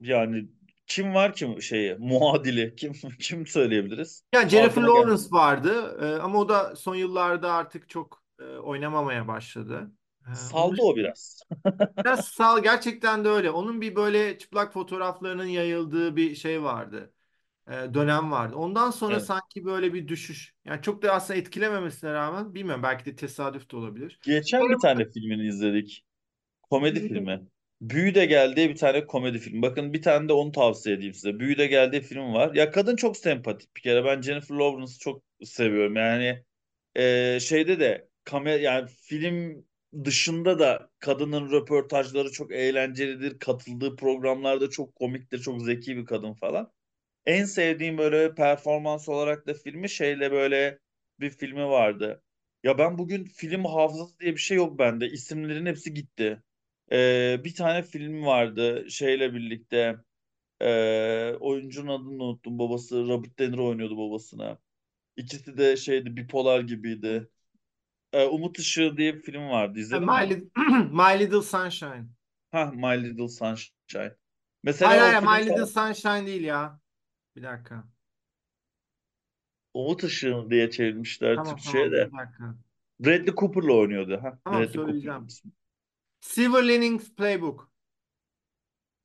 Yani 0.00 0.48
kim 0.90 1.14
var 1.14 1.34
ki 1.34 1.58
şeyi 1.62 1.94
muadili 1.98 2.76
kim 2.76 2.92
kim 3.20 3.46
söyleyebiliriz? 3.46 4.24
Yani 4.34 4.48
Jennifer 4.48 4.82
Aklıma 4.82 4.88
Lawrence 4.88 5.22
gelmiyor. 5.22 5.30
vardı 5.30 5.98
e, 6.02 6.20
ama 6.22 6.38
o 6.38 6.48
da 6.48 6.76
son 6.76 6.94
yıllarda 6.94 7.52
artık 7.52 7.88
çok 7.88 8.22
e, 8.40 8.44
oynamamaya 8.44 9.28
başladı. 9.28 9.92
E, 10.26 10.30
onun 10.30 10.34
Saldı 10.34 10.82
o 10.82 10.96
biraz. 10.96 11.42
Biraz 12.04 12.28
sağ 12.28 12.58
gerçekten 12.58 13.24
de 13.24 13.28
öyle. 13.28 13.50
Onun 13.50 13.80
bir 13.80 13.96
böyle 13.96 14.38
çıplak 14.38 14.72
fotoğraflarının 14.72 15.44
yayıldığı 15.46 16.16
bir 16.16 16.34
şey 16.34 16.62
vardı. 16.62 17.14
Ee, 17.68 17.72
dönem 17.94 18.30
vardı. 18.32 18.56
Ondan 18.56 18.90
sonra 18.90 19.14
Evet. 19.16 19.26
sanki 19.26 19.64
böyle 19.64 19.94
bir 19.94 20.08
düşüş. 20.08 20.54
Yani 20.64 20.82
çok 20.82 21.02
da 21.02 21.12
aslında 21.14 21.38
etkilememesine 21.40 22.12
rağmen 22.12 22.54
bilmiyorum 22.54 22.82
belki 22.82 23.06
de 23.06 23.16
tesadüf 23.16 23.70
de 23.70 23.76
olabilir. 23.76 24.20
Geçen 24.22 24.68
bir 24.68 24.78
tane 24.78 25.10
filmini 25.10 25.46
izledik. 25.46 26.04
Komedi 26.62 27.08
filmi. 27.08 27.46
Büyü 27.80 28.14
de 28.14 28.26
Gel 28.26 28.56
bir 28.56 28.76
tane 28.76 29.06
komedi 29.06 29.38
film. 29.38 29.62
Bakın 29.62 29.92
bir 29.92 30.02
tane 30.02 30.28
de 30.28 30.32
onu 30.32 30.52
tavsiye 30.52 30.96
edeyim 30.96 31.14
size. 31.14 31.38
Büyü 31.40 31.58
de 31.58 31.66
Gel 31.66 32.02
film 32.02 32.34
var. 32.34 32.54
Ya 32.54 32.70
kadın 32.70 32.96
çok 32.96 33.16
sempatik 33.16 33.76
bir 33.76 33.82
kere. 33.82 34.04
Ben 34.04 34.22
Jennifer 34.22 34.54
Lawrence'ı 34.54 34.98
çok 34.98 35.22
seviyorum. 35.44 35.96
Yani 35.96 36.44
e, 36.96 37.38
şeyde 37.40 37.80
de 37.80 38.08
kamera 38.24 38.56
yani 38.60 38.88
film 39.02 39.66
dışında 40.04 40.58
da 40.58 40.90
kadının 40.98 41.50
röportajları 41.52 42.32
çok 42.32 42.52
eğlencelidir. 42.52 43.38
Katıldığı 43.38 43.96
programlarda 43.96 44.70
çok 44.70 44.94
komiktir. 44.96 45.38
Çok 45.40 45.62
zeki 45.62 45.96
bir 45.96 46.06
kadın 46.06 46.32
falan. 46.34 46.72
En 47.26 47.44
sevdiğim 47.44 47.98
böyle 47.98 48.34
performans 48.34 49.08
olarak 49.08 49.46
da 49.46 49.54
filmi 49.54 49.90
şeyle 49.90 50.32
böyle 50.32 50.78
bir 51.20 51.30
filmi 51.30 51.66
vardı. 51.68 52.22
Ya 52.64 52.78
ben 52.78 52.98
bugün 52.98 53.24
film 53.24 53.64
hafızası 53.64 54.18
diye 54.20 54.32
bir 54.32 54.40
şey 54.40 54.56
yok 54.56 54.78
bende. 54.78 55.06
İsimlerin 55.08 55.66
hepsi 55.66 55.94
gitti. 55.94 56.42
Ee, 56.92 57.40
bir 57.44 57.54
tane 57.54 57.82
film 57.82 58.26
vardı 58.26 58.86
şeyle 58.90 59.34
birlikte. 59.34 59.96
Ee, 60.62 61.34
oyuncunun 61.40 61.88
adını 61.88 62.24
unuttum. 62.24 62.58
Babası 62.58 63.08
Robert 63.08 63.38
De 63.38 63.52
Niro 63.52 63.68
oynuyordu 63.68 63.98
babasına. 63.98 64.58
İkisi 65.16 65.58
de 65.58 65.76
şeydi 65.76 66.16
bipolar 66.16 66.60
gibiydi. 66.60 67.30
Ee, 68.14 68.26
Umut 68.26 68.58
Işığı 68.58 68.98
diye 68.98 69.14
bir 69.16 69.22
film 69.22 69.50
vardı. 69.50 69.78
E, 69.92 69.98
İzledin 69.98 70.08
My, 70.08 70.24
mi? 70.24 70.28
Lit- 70.28 70.50
My 70.92 71.14
Little 71.18 71.42
Sunshine. 71.42 72.08
Hah 72.52 72.70
My 72.72 72.96
Little 72.96 73.28
Sunshine. 73.28 74.14
Hayır 74.82 75.00
Mesela 75.02 75.08
o 75.08 75.14
hayır 75.14 75.18
film 75.18 75.40
My 75.42 75.46
Little 75.46 75.66
Sunshine 75.66 76.26
değil 76.26 76.42
ya. 76.44 76.80
Bir 77.36 77.42
dakika. 77.42 77.84
Umut 79.74 80.04
Işığı 80.04 80.46
diye 80.50 80.70
çevirmişler 80.70 81.44
Tamam 81.44 81.44
Türkçe'ye 81.44 81.90
tamam 81.90 81.92
de. 81.92 82.10
bir 82.12 82.18
dakika. 82.18 82.54
Bradley 83.00 83.34
Cooper'la 83.36 83.74
oynuyordu. 83.74 84.20
Ha, 84.22 84.38
Tamam 84.44 84.64
Bradley 84.64 84.82
Cooper. 84.82 85.10
söyleyeceğim. 85.12 85.34
Silver 86.20 86.62
Linings 86.68 87.10
Playbook. 87.14 87.70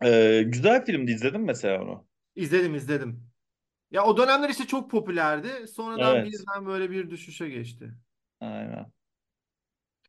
Ee, 0.04 0.44
güzel 0.46 0.86
filmdi 0.86 1.12
izledim 1.12 1.44
mesela 1.46 1.82
onu. 1.84 2.08
İzledim 2.36 2.76
izledim. 2.76 3.32
Ya 3.92 4.06
o 4.06 4.18
dönemler 4.18 4.50
işte 4.50 4.68
çok 4.68 4.92
popülerdi. 4.92 5.68
Sonradan 5.68 6.18
Evet. 6.18 6.26
birden 6.26 6.68
böyle 6.68 6.92
bir 6.92 7.10
düşüşe 7.12 7.50
geçti. 7.50 7.94
Aynen. 8.40 8.92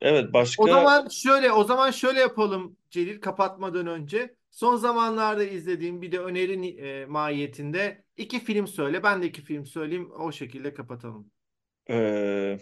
Evet 0.00 0.32
O 0.56 0.68
başka 0.68 0.68
zaman 0.68 1.08
şöyle, 1.08 1.52
o 1.52 1.64
zaman 1.64 1.90
şöyle 1.90 2.20
yapalım 2.20 2.76
Celil 2.90 3.20
kapatmadan 3.20 3.86
önce. 3.86 4.36
Son 4.50 4.76
zamanlarda 4.76 5.44
izlediğim 5.44 6.02
bir 6.02 6.12
de 6.12 6.20
öneri 6.20 6.60
ni- 6.62 6.68
e, 6.80 7.06
mahiyetinde 7.06 8.04
iki 8.16 8.40
film 8.44 8.66
söyle. 8.66 9.02
Ben 9.02 9.22
de 9.22 9.26
iki 9.26 9.42
film 9.42 9.66
söyleyeyim. 9.66 10.10
O 10.18 10.32
şekilde 10.32 10.74
kapatalım. 10.74 11.30
ee, 11.90 12.58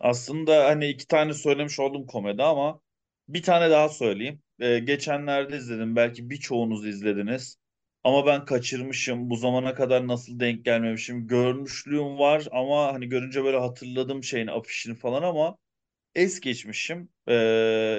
aslında 0.00 0.64
hani 0.66 0.88
iki 0.88 1.06
tane 1.08 1.34
söylemiş 1.34 1.80
oldum 1.80 2.06
komedi 2.06 2.42
ama 2.42 2.80
bir 3.28 3.42
tane 3.42 3.70
daha 3.70 3.88
söyleyeyim. 3.88 4.42
Ee, 4.60 4.78
geçenlerde 4.78 5.56
izledim. 5.56 5.96
Belki 5.96 6.30
birçoğunuz 6.30 6.86
izlediniz. 6.86 7.56
Ama 8.04 8.26
ben 8.26 8.44
kaçırmışım. 8.44 9.30
Bu 9.30 9.36
zamana 9.36 9.74
kadar 9.74 10.08
nasıl 10.08 10.40
denk 10.40 10.64
gelmemişim. 10.64 11.26
Görmüşlüğüm 11.26 12.18
var 12.18 12.48
ama 12.52 12.92
hani 12.94 13.08
görünce 13.08 13.44
böyle 13.44 13.58
hatırladım 13.58 14.24
şeyin 14.24 14.46
afişini 14.46 14.94
falan 14.94 15.22
ama 15.22 15.56
es 16.14 16.40
geçmişim. 16.40 17.08
Ee, 17.26 17.34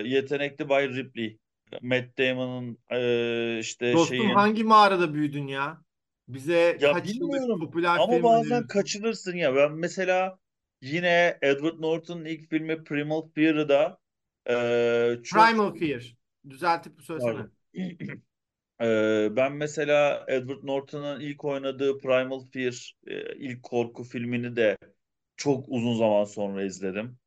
Yetenekli 0.06 0.70
Bay 0.70 0.90
Ripley. 0.90 1.38
Matt 1.82 2.18
Damon'ın 2.18 2.78
ee, 2.92 3.60
işte 3.60 3.94
Dostum 3.94 4.18
şeyin 4.18 4.36
hangi 4.36 4.64
mağarada 4.64 5.14
büyüdün 5.14 5.48
ya? 5.48 5.82
Bize 6.28 6.78
ya 6.82 6.94
kaç 6.94 7.08
bilmiyorum 7.10 7.60
popüler 7.60 7.98
ama 8.00 8.24
bazen 8.24 8.42
öneriyorsun. 8.42 8.68
kaçınırsın 8.68 9.36
ya. 9.36 9.56
Ben 9.56 9.72
mesela 9.72 10.40
yine 10.82 11.38
Edward 11.42 11.82
Norton'un 11.82 12.26
ilk 12.26 12.50
filmi 12.50 12.84
Primal 12.84 13.22
Fear'da 13.36 13.98
ee, 14.50 15.18
çok 15.24 15.44
Primal 15.44 15.76
Fear. 15.76 16.16
Düzeltip 16.50 17.02
söylesene. 17.02 17.46
Ee, 18.82 19.30
ben 19.32 19.54
mesela 19.54 20.26
Edward 20.28 20.64
Norton'un 20.64 21.20
ilk 21.20 21.46
oynadığı 21.46 21.98
Primal 21.98 22.42
Fear, 22.54 22.96
ilk 23.36 23.64
korku 23.64 24.04
filmini 24.04 24.56
de 24.56 24.78
çok 25.38 25.66
uzun 25.68 25.98
zaman 25.98 26.24
sonra 26.24 26.64
izledim. 26.64 27.18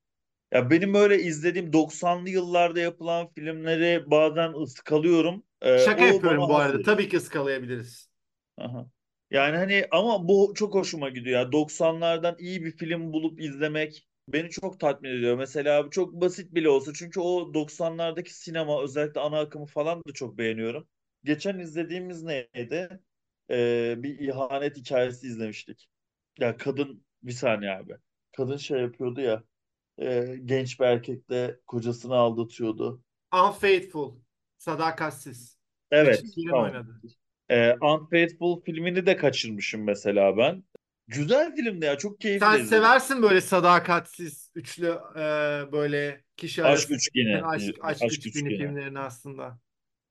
Ya 0.52 0.70
benim 0.70 0.94
öyle 0.94 1.18
izlediğim 1.18 1.72
90'lı 1.72 2.30
yıllarda 2.30 2.80
yapılan 2.80 3.28
filmleri 3.34 4.10
bazen 4.10 4.52
ıskalıyorum. 4.62 5.42
Ee, 5.62 5.78
Şaka 5.78 6.06
yapıyorum 6.06 6.48
bu 6.48 6.56
arada. 6.56 6.82
Tabii 6.82 7.08
ki 7.08 7.16
ıskalayabiliriz. 7.16 8.10
Aha. 8.58 8.86
Yani 9.30 9.56
hani 9.56 9.86
ama 9.90 10.28
bu 10.28 10.52
çok 10.56 10.74
hoşuma 10.74 11.08
gidiyor 11.08 11.40
ya. 11.40 11.52
90'lardan 11.52 12.36
iyi 12.38 12.64
bir 12.64 12.76
film 12.76 13.12
bulup 13.12 13.40
izlemek 13.40 14.06
beni 14.28 14.50
çok 14.50 14.80
tatmin 14.80 15.10
ediyor. 15.10 15.36
Mesela 15.38 15.90
çok 15.90 16.12
basit 16.14 16.54
bile 16.54 16.68
olsa 16.68 16.92
çünkü 16.94 17.20
o 17.20 17.54
90'lardaki 17.54 18.34
sinema 18.34 18.82
özellikle 18.82 19.20
ana 19.20 19.40
akımı 19.40 19.66
falan 19.66 19.98
da 20.08 20.12
çok 20.12 20.38
beğeniyorum. 20.38 20.88
Geçen 21.24 21.58
izlediğimiz 21.58 22.22
neydi? 22.22 23.00
Ee, 23.50 23.94
bir 23.98 24.18
ihanet 24.18 24.76
hikayesi 24.76 25.26
izlemiştik. 25.26 25.88
Ya 26.38 26.56
kadın 26.56 27.04
bir 27.22 27.32
saniye 27.32 27.72
abi. 27.72 27.96
Kadın 28.36 28.56
şey 28.56 28.80
yapıyordu 28.80 29.20
ya 29.20 29.42
e, 29.98 30.36
genç 30.44 30.80
bir 30.80 30.84
erkekle 30.84 31.60
kocasını 31.66 32.14
aldatıyordu. 32.14 33.02
Unfaithful. 33.32 34.14
Sadakatsiz. 34.58 35.58
Evet, 35.90 36.24
tamam. 36.50 36.64
oynadı. 36.64 37.00
Ee, 37.50 37.74
Unfaithful 37.80 38.60
filmini 38.60 39.06
de 39.06 39.16
kaçırmışım 39.16 39.84
mesela 39.84 40.36
ben. 40.36 40.64
Güzel 41.08 41.56
filmdi 41.56 41.84
ya. 41.86 41.98
Çok 41.98 42.20
Sen 42.20 42.20
keyifle 42.20 42.60
izledim. 42.60 42.66
seversin 42.66 43.22
böyle 43.22 43.40
sadakatsiz, 43.40 44.50
üçlü 44.54 44.86
e, 45.16 45.72
böyle 45.72 46.24
kişi 46.36 46.64
Aşk 46.64 46.90
arası 46.90 46.94
Üçgeni. 46.94 47.42
aşk, 47.42 47.74
aşk 47.80 48.04
Aşk 48.04 48.26
üçgeni 48.26 48.26
Üçgeni. 48.26 48.56
filmlerini 48.56 48.98
aslında. 48.98 49.58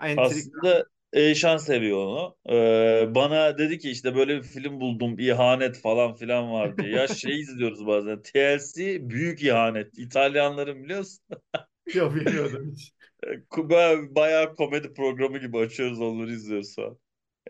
Entrika. 0.02 0.60
Aslında 0.62 0.86
Eyşan 1.14 1.58
seviyor 1.58 1.98
onu. 1.98 2.38
Ee, 2.50 3.16
bana 3.16 3.58
dedi 3.58 3.80
ki 3.80 3.92
işte 3.92 4.16
böyle 4.16 4.38
bir 4.38 4.44
film 4.44 4.80
buldum. 4.80 5.20
ihanet 5.20 5.82
falan 5.82 6.16
filan 6.16 6.52
var 6.52 6.78
diye. 6.78 6.90
Ya 6.92 7.08
şey 7.08 7.40
izliyoruz 7.40 7.88
bazen. 7.88 8.22
TLC 8.22 9.10
Büyük 9.10 9.44
İhanet. 9.44 9.98
İtalyanların 10.00 10.84
biliyorsun. 10.84 11.20
Yok 11.94 12.16
bilmiyordum 12.16 12.72
hiç. 12.72 12.94
Ba- 13.52 14.16
Bayağı 14.16 14.56
komedi 14.56 14.94
programı 14.94 15.38
gibi 15.40 15.58
açıyoruz 15.58 16.02
onları 16.02 16.32
izliyoruz 16.32 16.76
şu 16.76 17.00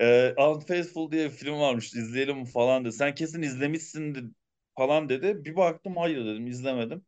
Ee, 0.01 0.33
Unfaithful 0.37 1.11
diye 1.11 1.25
bir 1.25 1.35
film 1.35 1.59
varmış 1.59 1.93
izleyelim 1.93 2.45
falan 2.45 2.85
dedi. 2.85 2.93
Sen 2.93 3.15
kesin 3.15 3.41
izlemişsin 3.41 4.35
falan 4.77 5.09
dedi. 5.09 5.45
Bir 5.45 5.55
baktım 5.55 5.97
hayır 5.97 6.25
dedim 6.25 6.47
izlemedim. 6.47 7.05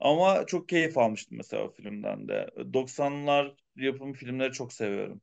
Ama 0.00 0.46
çok 0.46 0.68
keyif 0.68 0.98
almıştım 0.98 1.38
mesela 1.38 1.64
o 1.64 1.70
filmden 1.72 2.28
de. 2.28 2.50
90'lar 2.72 3.56
yapım 3.76 4.12
filmleri 4.12 4.52
çok 4.52 4.72
seviyorum. 4.72 5.22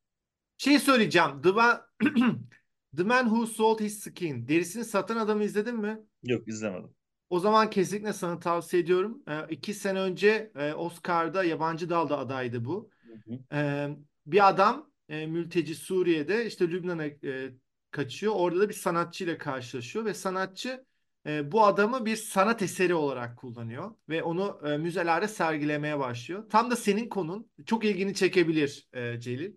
Şey 0.58 0.80
söyleyeceğim. 0.80 1.42
The 1.42 1.52
Man, 1.52 1.82
The 2.98 3.04
Man 3.04 3.24
Who 3.26 3.48
Sold 3.48 3.80
His 3.80 4.00
Skin. 4.04 4.48
Derisini 4.48 4.86
satan 4.86 5.18
adamı 5.18 5.44
izledin 5.44 5.76
mi? 5.76 6.00
Yok 6.24 6.48
izlemedim. 6.48 6.96
O 7.30 7.40
zaman 7.40 7.70
kesinlikle 7.70 8.14
sana 8.14 8.40
tavsiye 8.40 8.84
ediyorum. 8.84 9.24
Ee, 9.28 9.40
iki 9.50 9.74
sene 9.74 10.00
önce 10.00 10.52
e, 10.56 10.74
Oscar'da 10.74 11.44
yabancı 11.44 11.90
dalda 11.90 12.18
adaydı 12.18 12.66
bu. 12.66 12.90
Hı 13.06 13.32
hı. 13.34 13.40
Ee, 13.54 13.90
bir 14.26 14.50
adam 14.50 14.92
e, 15.10 15.26
mülteci 15.28 15.76
Suriye'de 15.76 16.46
işte 16.46 16.68
Lübnan'a 16.72 17.06
e, 17.06 17.52
kaçıyor. 17.92 18.34
Orada 18.36 18.60
da 18.60 18.70
bir 18.70 18.74
sanatçıyla 18.74 19.38
karşılaşıyor 19.38 20.06
ve 20.06 20.14
sanatçı 20.14 20.86
e, 21.28 21.52
bu 21.52 21.66
adamı 21.66 22.06
bir 22.06 22.16
sanat 22.16 22.62
eseri 22.62 22.94
olarak 22.94 23.38
kullanıyor 23.38 23.92
ve 24.10 24.24
onu 24.24 24.62
e, 24.66 24.78
müzelerde 24.78 25.28
sergilemeye 25.28 26.00
başlıyor. 26.00 26.50
Tam 26.50 26.72
da 26.72 26.76
senin 26.76 27.10
konun 27.10 27.50
çok 27.66 27.86
ilgini 27.86 28.14
çekebilir 28.14 28.88
e, 28.94 29.20
Celil. 29.20 29.54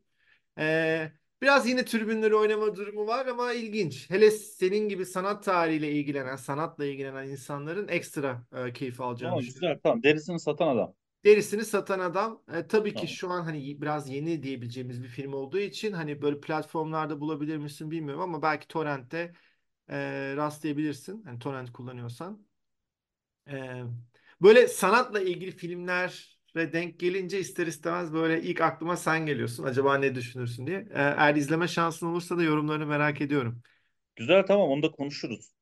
E, 0.59 1.13
biraz 1.43 1.69
yine 1.69 1.85
tribünleri 1.85 2.35
oynama 2.35 2.77
durumu 2.77 3.07
var 3.07 3.27
ama 3.27 3.53
ilginç. 3.53 4.11
Hele 4.11 4.31
senin 4.31 4.89
gibi 4.89 5.07
sanat 5.07 5.45
tarihiyle 5.45 5.93
ilgilenen, 5.93 6.37
sanatla 6.37 6.85
ilgilenen 6.85 7.29
insanların 7.29 7.89
ekstra 7.89 8.47
e, 8.57 8.73
keyif 8.73 9.01
alacağını 9.01 9.31
Tamam 9.31 9.45
düşünüyorum. 9.45 9.69
güzel 9.69 9.81
tamam. 9.83 10.03
Derisini 10.03 10.41
satan 10.41 10.69
adam. 10.69 10.95
Derisini 11.25 11.65
satan 11.65 11.99
adam 12.01 12.43
e, 12.53 12.67
tabii 12.67 12.95
ki 12.95 13.09
şu 13.09 13.31
an 13.31 13.45
hani 13.45 13.81
biraz 13.83 14.09
yeni 14.09 14.43
diyebileceğimiz 14.43 15.03
bir 15.03 15.09
film 15.09 15.33
olduğu 15.33 15.59
için 15.59 15.93
hani 15.93 16.23
böyle 16.23 16.41
platformlarda 16.41 17.21
bulabilir 17.21 17.57
misin 17.57 17.91
bilmiyorum 17.91 18.23
ama 18.23 18.43
belki 18.43 18.69
torrentte 18.69 19.33
e, 19.91 19.97
rastlayabilirsin. 20.37 21.23
Hani 21.25 21.39
torrent 21.39 21.73
kullanıyorsan. 21.73 22.47
E, 23.51 23.83
böyle 24.43 24.69
sanatla 24.69 25.21
ilgili 25.21 25.51
filmlere 25.51 26.73
denk 26.73 27.01
gelince 27.01 27.41
ister 27.41 27.67
istemez 27.67 28.13
böyle 28.13 28.43
ilk 28.43 28.61
aklıma 28.61 28.97
sen 28.97 29.27
geliyorsun. 29.27 29.65
Acaba 29.65 29.99
ne 29.99 30.15
düşünürsün 30.15 30.67
diye. 30.67 30.79
E, 30.79 30.85
eğer 30.95 31.35
izleme 31.37 31.69
şansın 31.69 32.07
olursa 32.07 32.39
da 32.39 32.43
yorumlarını 32.43 32.87
merak 32.87 33.21
ediyorum. 33.21 33.63
Güzel 34.17 34.47
tamam 34.47 34.71
onu 34.71 34.83
da 34.83 34.91
konuşuruz. 34.91 35.53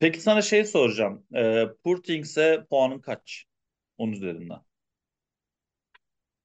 Peki 0.00 0.20
sana 0.20 0.42
şey 0.42 0.64
soracağım. 0.64 1.26
Ee, 1.36 1.66
Poor 1.84 1.98
Things'e 2.02 2.66
puanın 2.70 3.00
kaç? 3.00 3.46
Onun 3.98 4.12
üzerinden. 4.12 4.60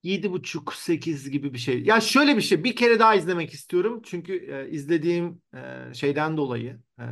Yedi 0.08 0.32
buçuk, 0.32 0.74
sekiz 0.74 1.30
gibi 1.30 1.54
bir 1.54 1.58
şey. 1.58 1.84
Ya 1.84 2.02
şöyle 2.02 2.38
bir 2.38 2.42
şey, 2.42 2.64
bir 2.64 2.76
kere 2.76 3.00
daha 3.00 3.16
izlemek 3.16 3.54
istiyorum. 3.54 4.02
Çünkü 4.06 4.34
e, 4.54 4.70
izlediğim 4.72 5.42
e, 5.56 5.94
şeyden 5.94 6.38
dolayı, 6.38 6.82
e, 7.00 7.04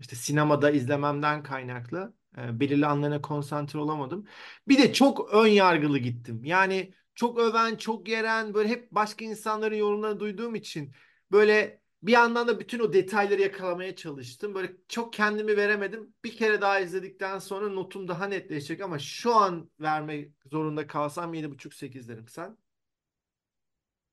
işte 0.00 0.16
sinemada 0.16 0.70
izlememden 0.70 1.42
kaynaklı 1.42 2.14
e, 2.38 2.60
belirli 2.60 2.86
anlarına 2.86 3.22
konsantre 3.22 3.78
olamadım. 3.78 4.26
Bir 4.68 4.78
de 4.78 4.92
çok 4.92 5.34
ön 5.34 5.46
yargılı 5.46 5.98
gittim. 5.98 6.44
Yani 6.44 6.94
çok 7.14 7.38
öven, 7.38 7.76
çok 7.76 8.08
yeren, 8.08 8.54
böyle 8.54 8.68
hep 8.68 8.92
başka 8.92 9.24
insanların 9.24 9.74
yorumlarını 9.74 10.20
duyduğum 10.20 10.54
için 10.54 10.94
böyle 11.32 11.81
bir 12.02 12.12
yandan 12.12 12.48
da 12.48 12.60
bütün 12.60 12.78
o 12.80 12.92
detayları 12.92 13.40
yakalamaya 13.42 13.96
çalıştım. 13.96 14.54
Böyle 14.54 14.72
çok 14.88 15.12
kendimi 15.12 15.56
veremedim. 15.56 16.14
Bir 16.24 16.36
kere 16.36 16.60
daha 16.60 16.80
izledikten 16.80 17.38
sonra 17.38 17.68
notum 17.68 18.08
daha 18.08 18.26
netleşecek 18.26 18.80
ama 18.80 18.98
şu 18.98 19.34
an 19.34 19.70
vermek 19.80 20.32
zorunda 20.46 20.86
kalsam 20.86 21.34
yedi 21.34 21.50
buçuk 21.50 21.74
sekiz 21.74 22.08
derim 22.08 22.28
sen. 22.28 22.58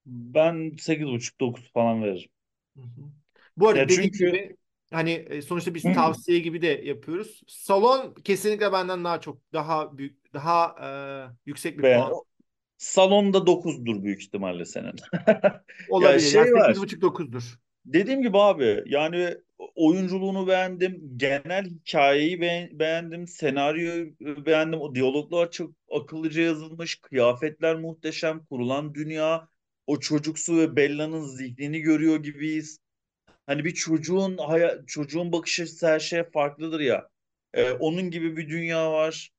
Ben 0.06 0.76
sekiz 0.80 1.08
buçuk 1.08 1.40
dokuz 1.40 1.72
falan 1.74 2.04
veririm. 2.04 2.30
Hı 2.76 2.82
hı. 2.82 3.02
Bu 3.58 3.68
Ya 3.70 3.70
arada 3.70 3.88
dediğim 3.90 4.12
çünkü 4.12 4.26
gibi 4.26 4.58
hani 4.92 5.12
e, 5.12 5.42
sonuçta 5.42 5.74
biz 5.76 5.92
tavsiye 5.92 6.40
gibi 6.40 6.62
de 6.62 6.68
yapıyoruz. 6.68 7.42
Salon 7.48 8.14
kesinlikle 8.14 8.72
benden 8.72 9.04
daha 9.04 9.22
çok 9.22 9.42
daha 9.54 9.98
büyük 9.98 10.34
daha 10.34 10.76
e, 10.82 11.50
yüksek 11.50 11.78
bir 11.80 11.84
ben 11.84 11.90
puan 11.90 12.22
salonda 12.78 13.48
dokuzdur 13.48 14.04
büyük 14.04 14.22
ihtimalle 14.24 14.66
senin. 14.66 14.94
Ya 16.00 16.20
olabilir. 16.20 16.32
Yani 16.34 16.52
şey 16.52 16.54
var. 16.54 16.78
buçuk 16.78 17.02
dokuzdur. 17.02 17.60
Dediğim 17.94 18.22
gibi 18.22 18.38
abi 18.38 18.84
yani 18.86 19.38
oyunculuğunu 19.76 20.48
beğendim. 20.48 21.14
Genel 21.18 21.66
hikayeyi 21.66 22.42
be- 22.42 22.70
beğendim. 22.74 23.28
Senaryoyu 23.28 24.16
beğendim. 24.20 24.82
O 24.82 24.96
diyaloglar 24.96 25.52
çok 25.52 25.72
akıllıca 25.92 26.42
yazılmış. 26.42 26.96
Kıyafetler 27.02 27.76
muhteşem. 27.76 28.46
Kurulan 28.46 28.94
dünya. 28.94 29.48
O 29.88 30.00
çocuksu 30.00 30.58
ve 30.58 30.76
Bella'nın 30.76 31.22
zihnini 31.22 31.80
görüyor 31.82 32.24
gibiyiz. 32.24 32.80
Hani 33.48 33.66
bir 33.66 33.74
çocuğun 33.74 34.40
çocuğun 34.88 35.32
bakış 35.32 35.60
açısı 35.60 35.88
her 35.88 36.00
şeye 36.00 36.24
farklıdır 36.32 36.80
ya. 36.80 37.10
Ee, 37.54 37.72
onun 37.72 38.12
gibi 38.12 38.38
bir 38.38 38.50
dünya 38.50 38.92
var. 38.92 39.32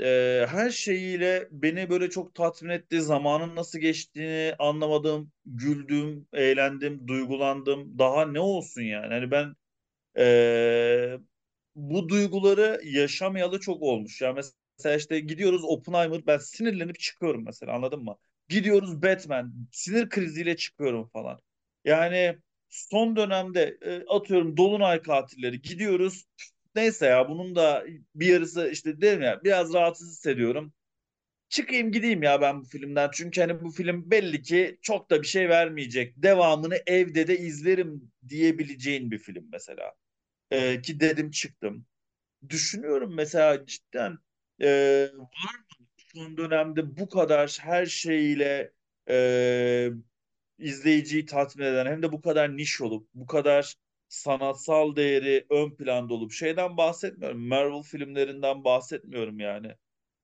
Ee, 0.00 0.46
her 0.50 0.70
şeyiyle 0.70 1.48
beni 1.50 1.90
böyle 1.90 2.10
çok 2.10 2.34
tatmin 2.34 2.70
etti. 2.70 3.02
Zamanın 3.02 3.56
nasıl 3.56 3.78
geçtiğini 3.78 4.54
anlamadım. 4.58 5.32
Güldüm, 5.46 6.26
eğlendim, 6.32 7.08
duygulandım. 7.08 7.98
Daha 7.98 8.26
ne 8.26 8.40
olsun 8.40 8.82
yani? 8.82 9.06
Hani 9.14 9.30
ben 9.30 9.54
ee, 10.18 11.18
bu 11.74 12.08
duyguları 12.08 12.80
yaşamayalı 12.84 13.60
çok 13.60 13.82
olmuş. 13.82 14.20
Yani 14.20 14.40
mesela 14.78 14.96
işte 14.96 15.20
gidiyoruz 15.20 15.62
Oppenheimer 15.64 16.26
ben 16.26 16.38
sinirlenip 16.38 17.00
çıkıyorum 17.00 17.44
mesela 17.46 17.72
anladın 17.72 18.04
mı? 18.04 18.16
Gidiyoruz 18.48 19.02
Batman 19.02 19.54
sinir 19.72 20.08
kriziyle 20.08 20.56
çıkıyorum 20.56 21.08
falan. 21.12 21.40
Yani 21.84 22.38
son 22.68 23.16
dönemde 23.16 23.78
e, 23.82 24.04
atıyorum 24.08 24.56
Dolunay 24.56 25.02
katilleri 25.02 25.62
gidiyoruz. 25.62 26.24
Neyse 26.74 27.06
ya 27.06 27.28
bunun 27.28 27.54
da 27.56 27.84
bir 28.14 28.26
yarısı 28.26 28.68
işte 28.72 29.00
dedim 29.00 29.22
ya 29.22 29.44
biraz 29.44 29.74
rahatsız 29.74 30.10
hissediyorum. 30.12 30.72
çıkayım 31.48 31.92
gideyim 31.92 32.22
ya 32.22 32.40
ben 32.40 32.60
bu 32.60 32.64
filmden. 32.64 33.10
Çünkü 33.14 33.40
hani 33.40 33.62
bu 33.62 33.70
film 33.70 34.10
belli 34.10 34.42
ki 34.42 34.78
çok 34.82 35.10
da 35.10 35.22
bir 35.22 35.26
şey 35.26 35.48
vermeyecek. 35.48 36.14
Devamını 36.16 36.78
evde 36.86 37.28
de 37.28 37.38
izlerim 37.38 38.12
diyebileceğin 38.28 39.10
bir 39.10 39.18
film 39.18 39.48
mesela. 39.52 39.94
Ee, 40.50 40.82
ki 40.82 41.00
dedim 41.00 41.30
çıktım. 41.30 41.86
Düşünüyorum 42.48 43.14
mesela 43.16 43.66
cidden 43.66 44.18
e, 44.62 44.68
var 45.14 45.54
mı 45.80 45.86
son 46.14 46.36
dönemde 46.36 46.96
bu 46.98 47.08
kadar 47.08 47.58
her 47.62 47.86
şeyiyle 47.86 48.72
e, 49.10 49.90
izleyiciyi 50.58 51.26
tatmin 51.26 51.64
eden 51.64 51.86
hem 51.86 52.02
de 52.02 52.12
bu 52.12 52.22
kadar 52.22 52.56
niş 52.56 52.80
olup 52.80 53.08
bu 53.14 53.26
kadar 53.26 53.74
sanatsal 54.10 54.96
değeri 54.96 55.46
ön 55.50 55.76
planda 55.76 56.14
olup 56.14 56.32
şeyden 56.32 56.78
bahsetmiyorum. 56.78 57.48
Marvel 57.48 57.82
filmlerinden 57.82 58.64
bahsetmiyorum 58.64 59.40
yani. 59.40 59.76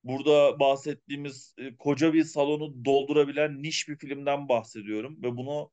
Burada 0.05 0.61
bahsettiğimiz 0.61 1.55
e, 1.59 1.77
koca 1.77 2.15
bir 2.15 2.25
salonu 2.25 2.85
doldurabilen 2.85 3.63
niş 3.63 3.89
bir 3.89 3.97
filmden 3.99 4.49
bahsediyorum 4.49 5.23
ve 5.23 5.37
bunu 5.37 5.73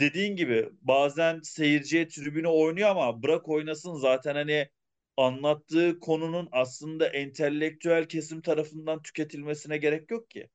dediğin 0.00 0.36
gibi 0.36 0.68
bazen 0.82 1.40
seyirciye 1.40 2.08
tribüne 2.08 2.48
oynuyor 2.48 2.88
ama 2.90 3.22
bırak 3.22 3.48
oynasın 3.48 3.94
zaten 3.94 4.34
hani 4.34 4.68
anlattığı 5.16 6.00
konunun 6.00 6.48
aslında 6.52 7.08
entelektüel 7.08 8.08
kesim 8.08 8.42
tarafından 8.42 9.02
tüketilmesine 9.02 9.78
gerek 9.78 10.10
yok 10.10 10.30
ki. 10.30 10.48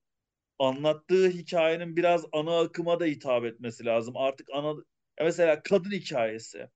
Anlattığı 0.59 1.29
hikayenin 1.29 1.97
biraz 1.97 2.25
ana 2.33 2.59
akıma 2.59 2.99
da 2.99 3.05
hitap 3.05 3.45
etmesi 3.45 3.85
lazım. 3.85 4.17
Artık 4.17 4.49
ana 4.53 4.75
mesela 5.21 5.63
kadın 5.63 5.91
hikayesi. 5.91 6.69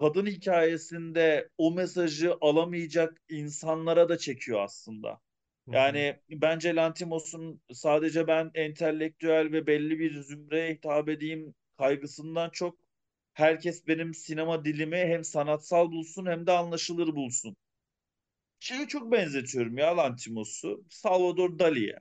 Kadın 0.00 0.26
hikayesinde 0.26 1.48
o 1.58 1.70
mesajı 1.72 2.34
alamayacak 2.40 3.22
insanlara 3.28 4.08
da 4.08 4.18
çekiyor 4.18 4.62
aslında. 4.62 5.20
Yani 5.72 6.20
bence 6.30 6.74
Lantimos'un 6.74 7.62
sadece 7.72 8.26
ben 8.26 8.50
entelektüel 8.54 9.52
ve 9.52 9.66
belli 9.66 9.98
bir 9.98 10.22
zümreye 10.22 10.74
hitap 10.74 11.08
edeyim 11.08 11.54
kaygısından 11.78 12.50
çok 12.50 12.78
herkes 13.34 13.86
benim 13.86 14.14
sinema 14.14 14.64
dilimi 14.64 14.96
hem 14.96 15.24
sanatsal 15.24 15.92
bulsun 15.92 16.26
hem 16.26 16.46
de 16.46 16.52
anlaşılır 16.52 17.16
bulsun. 17.16 17.56
Şeyi 18.60 18.88
çok 18.88 19.12
benzetiyorum 19.12 19.78
ya 19.78 19.96
Lantimos'u. 19.96 20.84
Salvador 20.90 21.58
Dali'ye, 21.58 21.98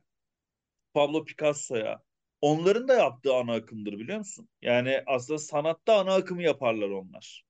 Pablo 0.94 1.26
Picasso'ya. 1.26 2.04
Onların 2.42 2.88
da 2.88 2.94
yaptığı 2.94 3.36
ana 3.36 3.54
akımdır 3.54 3.94
biliyor 3.94 4.18
musun? 4.18 4.50
Yani 4.62 5.04
aslında 5.06 5.40
sanatta 5.40 6.00
ana 6.00 6.16
akımı 6.16 6.44
yaparlar 6.44 6.90
onlar. 6.90 7.47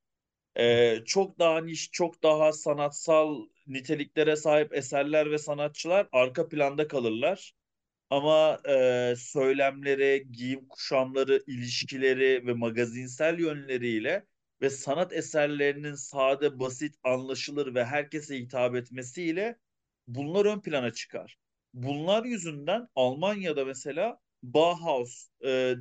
Ee, 0.59 1.03
çok 1.05 1.39
daha 1.39 1.61
niş, 1.61 1.91
çok 1.91 2.23
daha 2.23 2.53
sanatsal 2.53 3.47
niteliklere 3.67 4.35
sahip 4.35 4.73
eserler 4.73 5.31
ve 5.31 5.37
sanatçılar 5.37 6.07
arka 6.11 6.47
planda 6.49 6.87
kalırlar. 6.87 7.53
Ama 8.09 8.59
e, 8.69 9.13
söylemleri, 9.17 10.27
giyim 10.31 10.67
kuşamları, 10.67 11.43
ilişkileri 11.47 12.47
ve 12.47 12.53
magazinsel 12.53 13.39
yönleriyle 13.39 14.25
ve 14.61 14.69
sanat 14.69 15.13
eserlerinin 15.13 15.95
sade, 15.95 16.59
basit, 16.59 16.95
anlaşılır 17.03 17.75
ve 17.75 17.85
herkese 17.85 18.37
hitap 18.39 18.75
etmesiyle 18.75 19.59
bunlar 20.07 20.45
ön 20.45 20.61
plana 20.61 20.93
çıkar. 20.93 21.37
Bunlar 21.73 22.25
yüzünden 22.25 22.87
Almanya'da 22.95 23.65
mesela 23.65 24.19
Bauhaus, 24.43 25.27
e, 25.45 25.75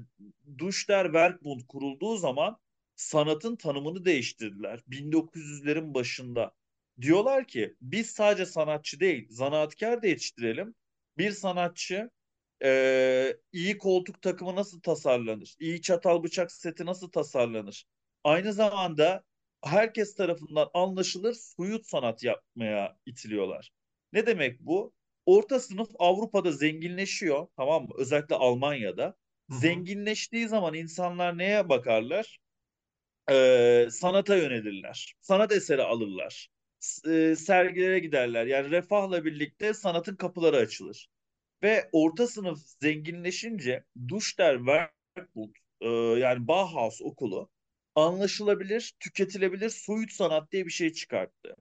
Duchter 0.59 1.05
Werkbund 1.05 1.61
kurulduğu 1.69 2.17
zaman 2.17 2.59
sanatın 2.97 3.57
tanımını 3.57 4.05
değiştirdiler. 4.05 4.81
1900'lerin 4.89 5.95
başında. 5.95 6.53
Diyorlar 7.01 7.47
ki 7.47 7.75
biz 7.81 8.11
sadece 8.11 8.47
sanatçı 8.47 9.01
değil, 9.01 9.27
zanaatkar 9.31 10.03
da 10.03 10.07
yetiştirelim. 10.07 10.75
Bir 11.19 11.31
sanatçı 11.31 12.11
ee, 12.65 13.37
iyi 13.53 13.79
koltuk 13.79 14.23
takımı 14.23 14.57
nasıl 14.57 14.81
tasarlanır? 14.81 15.57
İyi 15.61 15.83
çatal 15.83 16.23
bıçak 16.23 16.53
seti 16.53 16.87
nasıl 16.87 17.11
tasarlanır? 17.11 17.87
Aynı 18.25 18.53
zamanda 18.53 19.25
herkes 19.65 20.15
tarafından 20.15 20.71
anlaşılır 20.75 21.35
soyut 21.35 21.87
sanat 21.87 22.25
yapmaya 22.25 22.97
itiliyorlar. 23.07 23.71
Ne 24.13 24.27
demek 24.27 24.61
bu? 24.61 24.93
Orta 25.27 25.61
sınıf 25.61 25.89
Avrupa'da 25.99 26.53
zenginleşiyor, 26.53 27.47
tamam 27.57 27.83
mı? 27.83 27.95
Özellikle 27.99 28.35
Almanya'da. 28.35 29.17
Hı 29.51 29.55
hı. 29.55 29.59
Zenginleştiği 29.59 30.49
zaman 30.49 30.75
insanlar 30.75 31.39
neye 31.39 31.69
bakarlar? 31.69 32.39
Ee, 33.31 33.89
sanata 33.91 34.37
yönelirler. 34.37 35.15
Sanat 35.21 35.53
eseri 35.53 35.83
alırlar. 35.83 36.49
E, 37.09 37.37
sergilere 37.37 37.99
giderler. 37.99 38.47
Yani 38.47 38.71
refahla 38.71 39.25
birlikte 39.25 39.75
sanatın 39.75 40.17
kapıları 40.17 40.57
açılır. 40.57 41.09
Ve 41.63 41.89
orta 41.93 42.27
sınıf 42.27 42.59
zenginleşince 42.83 43.85
Duchter 44.09 44.57
Werkbund 44.57 45.55
e, 45.81 45.89
yani 46.21 46.49
Bauhaus 46.49 47.03
okulu 47.03 47.51
anlaşılabilir, 47.95 48.95
tüketilebilir 49.01 49.71
soyut 49.71 50.13
sanat 50.13 50.53
diye 50.53 50.67
bir 50.67 50.71
şey 50.71 50.93
çıkarttı. 50.93 51.57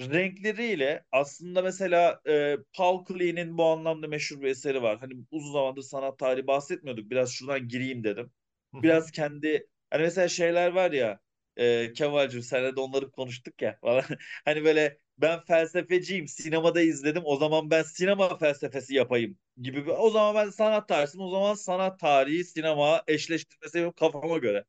Renkleriyle 0.00 1.04
aslında 1.12 1.62
mesela 1.62 2.20
e, 2.28 2.56
Paul 2.72 3.04
Klee'nin 3.04 3.58
bu 3.58 3.64
anlamda 3.64 4.08
meşhur 4.08 4.40
bir 4.40 4.46
eseri 4.48 4.82
var. 4.82 4.98
Hani 5.00 5.14
uzun 5.30 5.52
zamandır 5.52 5.82
sanat 5.82 6.18
tarihi 6.18 6.46
bahsetmiyorduk. 6.46 7.10
Biraz 7.10 7.30
şuradan 7.32 7.68
gireyim 7.68 8.04
dedim. 8.04 8.32
Biraz 8.74 9.10
kendi 9.10 9.66
hani 9.90 10.02
mesela 10.02 10.28
şeyler 10.28 10.72
var 10.72 10.92
ya 10.92 11.20
e, 11.56 11.92
Kemal'cim 11.92 12.42
senle 12.42 12.76
de 12.76 12.80
onları 12.80 13.10
konuştuk 13.10 13.62
ya 13.62 13.78
falan. 13.80 14.04
Hani 14.44 14.64
böyle 14.64 14.98
ben 15.18 15.40
felsefeciyim 15.44 16.28
sinemada 16.28 16.80
izledim 16.80 17.22
o 17.26 17.36
zaman 17.36 17.70
ben 17.70 17.82
sinema 17.82 18.38
felsefesi 18.38 18.94
yapayım 18.94 19.38
gibi 19.62 19.86
bir, 19.86 19.92
o 19.98 20.10
zaman 20.10 20.34
ben 20.46 20.50
sanat 20.50 20.88
tarihiyim 20.88 21.20
o 21.26 21.30
zaman 21.30 21.54
sanat 21.54 22.00
tarihi 22.00 22.44
sinema 22.44 23.02
eşleştirmesi 23.06 23.78
yok 23.78 23.96
kafama 23.96 24.38
göre. 24.38 24.64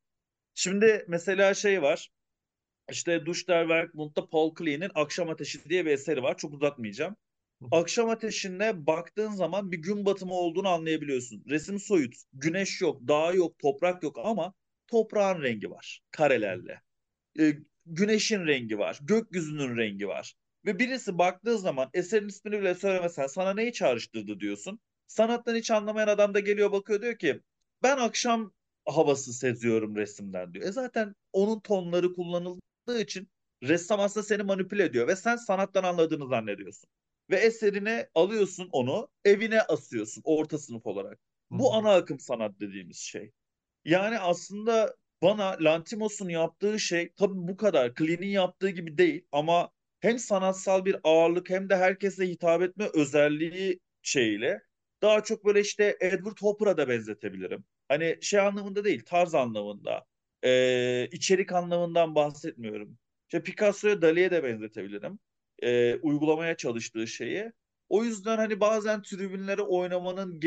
Şimdi 0.55 1.05
mesela 1.07 1.53
şey 1.53 1.81
var 1.81 2.09
işte 2.91 3.25
Dusterwerkbund'da 3.25 4.29
Paul 4.29 4.55
Klee'nin 4.55 4.91
Akşam 4.95 5.29
Ateşi 5.29 5.69
diye 5.69 5.85
bir 5.85 5.91
eseri 5.91 6.23
var 6.23 6.37
çok 6.37 6.53
uzatmayacağım. 6.53 7.15
Akşam 7.71 8.09
Ateşi'ne 8.09 8.87
baktığın 8.87 9.31
zaman 9.31 9.71
bir 9.71 9.77
gün 9.77 10.05
batımı 10.05 10.33
olduğunu 10.33 10.69
anlayabiliyorsun. 10.69 11.43
Resim 11.49 11.79
soyut, 11.79 12.15
güneş 12.33 12.81
yok, 12.81 13.01
dağ 13.07 13.33
yok, 13.33 13.59
toprak 13.59 14.03
yok 14.03 14.19
ama 14.23 14.53
toprağın 14.87 15.41
rengi 15.41 15.71
var 15.71 16.01
karelerle 16.11 16.81
e, 17.39 17.53
güneşin 17.85 18.47
rengi 18.47 18.79
var, 18.79 18.99
gökyüzünün 19.01 19.77
rengi 19.77 20.07
var. 20.07 20.35
Ve 20.65 20.79
birisi 20.79 21.17
baktığı 21.17 21.57
zaman 21.57 21.89
eserin 21.93 22.27
ismini 22.27 22.59
bile 22.61 22.75
söylemesen 22.75 23.27
sana 23.27 23.53
neyi 23.53 23.73
çağrıştırdı 23.73 24.39
diyorsun. 24.39 24.79
Sanattan 25.07 25.55
hiç 25.55 25.71
anlamayan 25.71 26.07
adam 26.07 26.33
da 26.33 26.39
geliyor 26.39 26.71
bakıyor 26.71 27.01
diyor 27.01 27.17
ki 27.17 27.41
ben 27.83 27.97
akşam 27.97 28.53
havası 28.85 29.33
seziyorum 29.33 29.95
resimden 29.95 30.53
diyor. 30.53 30.67
E 30.67 30.71
zaten 30.71 31.15
onun 31.33 31.59
tonları 31.59 32.13
kullanıldığı 32.13 33.01
için 33.01 33.29
ressam 33.63 33.99
aslında 33.99 34.23
seni 34.23 34.43
manipüle 34.43 34.83
ediyor 34.83 35.07
ve 35.07 35.15
sen 35.15 35.35
sanattan 35.35 35.83
anladığını 35.83 36.27
zannediyorsun. 36.27 36.89
Ve 37.29 37.35
eserini 37.35 38.07
alıyorsun 38.15 38.69
onu 38.71 39.09
evine 39.25 39.61
asıyorsun 39.61 40.21
orta 40.25 40.57
sınıf 40.57 40.85
olarak. 40.85 41.19
Bu 41.51 41.73
hı. 41.73 41.77
ana 41.77 41.93
akım 41.93 42.19
sanat 42.19 42.59
dediğimiz 42.59 42.97
şey. 42.97 43.31
Yani 43.87 44.19
aslında 44.19 44.95
bana 45.21 45.57
Lantimos'un 45.61 46.29
yaptığı 46.29 46.79
şey 46.79 47.13
tabii 47.17 47.33
bu 47.35 47.57
kadar. 47.57 47.93
Klee'nin 47.95 48.27
yaptığı 48.27 48.69
gibi 48.69 48.97
değil 48.97 49.25
ama 49.31 49.71
hem 49.99 50.19
sanatsal 50.19 50.85
bir 50.85 50.97
ağırlık 51.03 51.49
hem 51.49 51.69
de 51.69 51.75
herkese 51.77 52.27
hitap 52.27 52.61
etme 52.61 52.89
özelliği 52.93 53.79
şeyle 54.01 54.61
daha 55.01 55.23
çok 55.23 55.45
böyle 55.45 55.59
işte 55.61 55.97
Edward 56.01 56.37
Hopper'a 56.41 56.77
da 56.77 56.89
benzetebilirim. 56.89 57.65
Hani 57.87 58.17
şey 58.21 58.39
anlamında 58.39 58.83
değil, 58.85 59.03
tarz 59.05 59.35
anlamında. 59.35 60.05
Ee, 60.43 61.07
içerik 61.11 61.51
anlamından 61.51 62.15
bahsetmiyorum. 62.15 62.97
İşte 63.27 63.43
Picasso'ya, 63.43 64.01
Dali'ye 64.01 64.31
de 64.31 64.43
benzetebilirim. 64.43 65.19
Ee, 65.63 65.95
uygulamaya 65.95 66.57
çalıştığı 66.57 67.07
şeyi. 67.07 67.51
O 67.89 68.03
yüzden 68.03 68.37
hani 68.37 68.59
bazen 68.59 69.01
tribünlere 69.01 69.61
oynamanın 69.61 70.39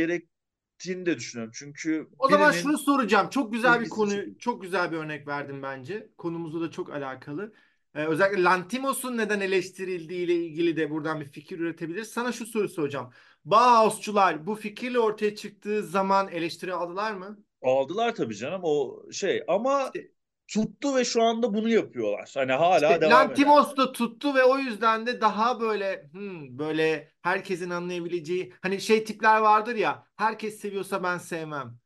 gerektiğini 0.81 1.07
de 1.07 1.17
düşünüyorum. 1.17 1.53
Çünkü 1.57 2.09
O 2.19 2.29
zaman 2.29 2.53
şunu 2.53 2.79
soracağım. 2.79 3.31
Çok 3.31 3.53
güzel 3.53 3.81
bir 3.81 3.89
konu, 3.89 4.11
çekiyor. 4.11 4.39
çok 4.39 4.63
güzel 4.63 4.93
bir 4.93 4.97
örnek 4.97 5.27
verdim 5.27 5.63
bence. 5.63 6.11
Konumuzla 6.19 6.61
da 6.61 6.71
çok 6.71 6.91
alakalı. 6.91 7.53
Ee, 7.95 8.05
özellikle 8.05 8.43
Lantimos'un 8.43 9.17
neden 9.17 9.41
eleştirildiği 9.41 10.25
ile 10.25 10.35
ilgili 10.35 10.77
de 10.77 10.91
buradan 10.91 11.21
bir 11.21 11.27
fikir 11.27 11.59
üretebiliriz. 11.59 12.09
Sana 12.09 12.33
şu 12.33 12.47
soru 12.47 12.69
soracağım. 12.69 13.11
Bauhausçular 13.45 14.47
bu 14.47 14.55
fikirle 14.55 14.99
ortaya 14.99 15.35
çıktığı 15.37 15.83
zaman 15.83 16.29
eleştiri 16.29 16.75
aldılar 16.75 17.13
mı? 17.13 17.39
Aldılar 17.63 18.15
tabii 18.15 18.37
canım 18.37 18.61
o 18.65 19.03
şey 19.13 19.45
ama 19.49 19.85
İşte 19.95 20.11
tuttu 20.51 20.97
ve 20.97 21.05
şu 21.05 21.23
anda 21.23 21.55
bunu 21.55 21.69
yapıyorlar. 21.69 22.31
Hani 22.35 22.53
hala 22.53 22.89
İşte 22.89 23.01
devam. 23.01 23.13
Lantimos 23.13 23.77
da 23.77 23.93
tuttu 23.93 24.35
ve 24.35 24.45
o 24.45 24.59
yüzden 24.59 25.07
de 25.07 25.21
daha 25.21 25.61
böyle 25.61 26.11
hmm, 26.13 26.59
böyle 26.59 27.13
herkesin 27.23 27.71
anlayabileceği 27.71 28.53
hani 28.63 28.81
şey 28.81 29.05
tipler 29.05 29.41
vardır 29.41 29.75
ya 29.75 30.07
herkes 30.17 30.61
seviyorsa 30.61 31.03
ben 31.03 31.19
sevmem. 31.19 31.79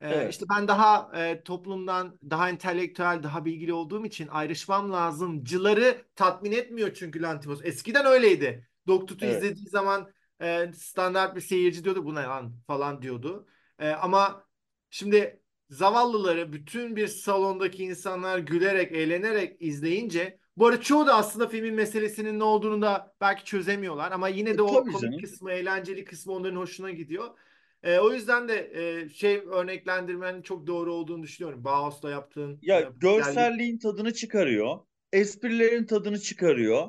Ee, 0.00 0.28
işte 0.28 0.44
Evet, 0.48 0.58
ben 0.58 0.68
daha 0.68 1.10
e, 1.14 1.42
toplumdan 1.42 2.18
daha 2.30 2.48
entelektüel 2.48 3.22
daha 3.22 3.44
bilgili 3.44 3.72
olduğum 3.72 4.06
için 4.06 4.28
ayrışmam 4.28 4.92
lazımcıları 4.92 6.02
tatmin 6.16 6.52
etmiyor 6.52 6.94
çünkü 6.94 7.22
Lantimos. 7.22 7.60
Eskiden 7.64 8.06
öyleydi. 8.06 8.68
Dokut'u 8.86 9.24
evet, 9.24 9.36
izlediği 9.36 9.68
zaman 9.68 10.10
e, 10.42 10.72
standart 10.72 11.36
bir 11.36 11.40
seyirci 11.40 11.84
diyordu 11.84 12.04
bu 12.04 12.14
ne 12.14 12.22
lan 12.22 12.54
falan 12.66 13.02
diyordu. 13.02 13.46
E, 13.78 13.90
ama 13.90 14.44
şimdi 14.90 15.41
zavallıları 15.72 16.52
bütün 16.52 16.96
bir 16.96 17.06
salondaki 17.06 17.84
insanlar 17.84 18.38
gülerek, 18.38 18.92
eğlenerek 18.92 19.56
izleyince 19.62 20.38
bu 20.56 20.66
arada 20.66 20.80
çoğu 20.80 21.06
da 21.06 21.14
aslında 21.14 21.48
filmin 21.48 21.74
meselesinin 21.74 22.38
ne 22.38 22.44
olduğunu 22.44 22.82
da 22.82 23.14
belki 23.20 23.44
çözemiyorlar 23.44 24.12
ama 24.12 24.28
yine 24.28 24.50
E, 24.50 24.58
de 24.58 24.62
o 24.62 24.66
tabii 24.74 24.92
komik 24.92 25.00
canım. 25.02 25.18
kısmı, 25.20 25.52
eğlenceli 25.52 26.04
kısmı 26.04 26.32
onların 26.32 26.56
hoşuna 26.56 26.90
gidiyor. 26.90 27.38
E, 27.82 27.98
o 27.98 28.12
yüzden 28.12 28.48
de 28.48 28.70
e, 29.04 29.08
şey 29.08 29.36
örneklendirmenin 29.36 30.42
çok 30.42 30.66
doğru 30.66 30.94
olduğunu 30.94 31.22
düşünüyorum. 31.22 31.64
Bauhaus'ta 31.64 32.10
yaptığın 32.10 32.58
Ya 32.62 32.80
e, 32.80 32.88
görselliğin 32.96 33.78
tadını 33.78 34.14
çıkarıyor. 34.14 34.78
Esprilerin 35.12 35.86
tadını 35.86 36.20
çıkarıyor. 36.20 36.88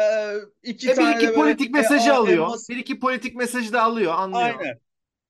Ee, 0.00 0.34
iki 0.62 0.90
E 0.90 0.90
bir 0.90 0.96
tane 0.96 1.16
iki 1.16 1.26
böyle 1.26 1.34
politik 1.34 1.68
e, 1.68 1.70
mesajı 1.70 2.12
a, 2.12 2.16
alıyor. 2.16 2.44
Emma, 2.44 2.56
Bir 2.70 2.76
iki 2.76 2.98
politik 3.00 3.34
mesajı 3.36 3.72
da 3.72 3.82
alıyor, 3.82 4.12
anlıyor. 4.16 4.60
aynen. 4.60 4.80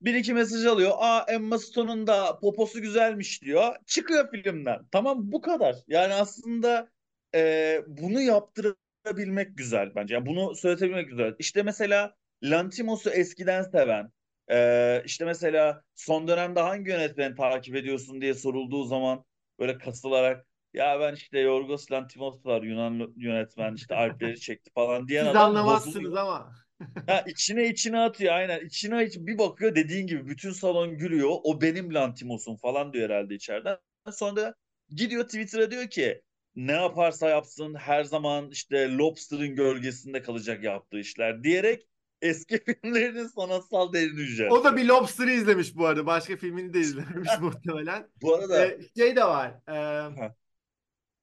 Bir 0.04 0.14
iki 0.14 0.34
mesaj 0.34 0.66
alıyor. 0.66 0.92
Aa 0.98 1.24
Emma 1.28 1.58
Stone'un 1.58 2.06
da 2.06 2.38
poposu 2.38 2.82
güzelmiş 2.82 3.42
diyor. 3.42 3.76
Çıkıyor 3.86 4.30
filmden. 4.30 4.80
Tamam 4.92 5.32
bu 5.32 5.40
kadar. 5.40 5.76
Yani 5.88 6.14
aslında 6.14 6.88
e, 7.34 7.80
bunu 7.86 8.20
yaptırabilmek 8.20 9.58
güzel 9.58 9.94
bence. 9.94 10.14
Yani 10.14 10.26
bunu 10.26 10.54
söyletebilmek 10.54 11.08
güzel. 11.08 11.34
İşte 11.38 11.62
mesela 11.62 12.14
Lantimos'u 12.42 13.10
eskiden 13.10 13.62
seven, 13.62 14.12
e, 14.50 15.02
işte 15.04 15.24
mesela 15.24 15.82
son 15.94 16.28
dönemde 16.28 16.60
hangi 16.60 16.90
yönetmeni 16.90 17.34
takip 17.34 17.76
ediyorsun 17.76 18.20
diye 18.20 18.34
sorulduğu 18.34 18.84
zaman 18.84 19.24
böyle 19.58 19.78
kasılarak 19.78 20.46
ya 20.74 21.00
ben 21.00 21.14
işte 21.14 21.38
Yorgos 21.38 21.92
Lantimos 21.92 22.46
var 22.46 22.62
Yunan 22.62 23.12
yönetmen 23.16 23.74
işte 23.74 23.94
Alpleri 23.94 24.40
çekti 24.40 24.70
falan 24.74 25.08
diyen 25.08 25.24
Siz 25.24 25.30
adam 25.30 25.50
anlamazsınız 25.50 25.96
bozuluyor. 25.96 26.22
ama. 26.22 26.63
Ha, 27.06 27.24
içine 27.26 27.68
içine 27.68 27.98
atıyor 27.98 28.32
aynen. 28.34 28.66
İçine 28.66 29.04
iç 29.04 29.16
bir 29.18 29.38
bakıyor 29.38 29.74
dediğin 29.74 30.06
gibi 30.06 30.26
bütün 30.28 30.50
salon 30.50 30.98
gülüyor. 30.98 31.30
O 31.44 31.60
benim 31.60 31.94
Lantimos'um 31.94 32.56
falan 32.56 32.92
diyor 32.92 33.10
herhalde 33.10 33.34
içeriden. 33.34 33.76
Sonra 34.12 34.54
gidiyor 34.88 35.24
Twitter'a 35.24 35.70
diyor 35.70 35.90
ki 35.90 36.22
ne 36.56 36.72
yaparsa 36.72 37.28
yapsın 37.28 37.74
her 37.74 38.04
zaman 38.04 38.50
işte 38.50 38.96
Lobster'ın 38.96 39.56
gölgesinde 39.56 40.22
kalacak 40.22 40.64
yaptığı 40.64 40.98
işler 40.98 41.42
diyerek 41.44 41.88
eski 42.22 42.64
filmlerinin 42.64 43.26
sanatsal 43.26 43.92
değerini 43.92 44.50
O 44.50 44.64
da 44.64 44.76
bir 44.76 44.84
Lobster'ı 44.84 45.30
izlemiş 45.30 45.76
bu 45.76 45.86
arada. 45.86 46.06
Başka 46.06 46.36
filmini 46.36 46.74
de 46.74 46.80
izlememiş 46.80 47.30
muhtemelen. 47.40 48.08
Bu 48.22 48.34
arada 48.34 48.66
E, 48.66 48.78
şey 48.96 49.16
de 49.16 49.24
var. 49.24 49.54
E, 49.68 50.34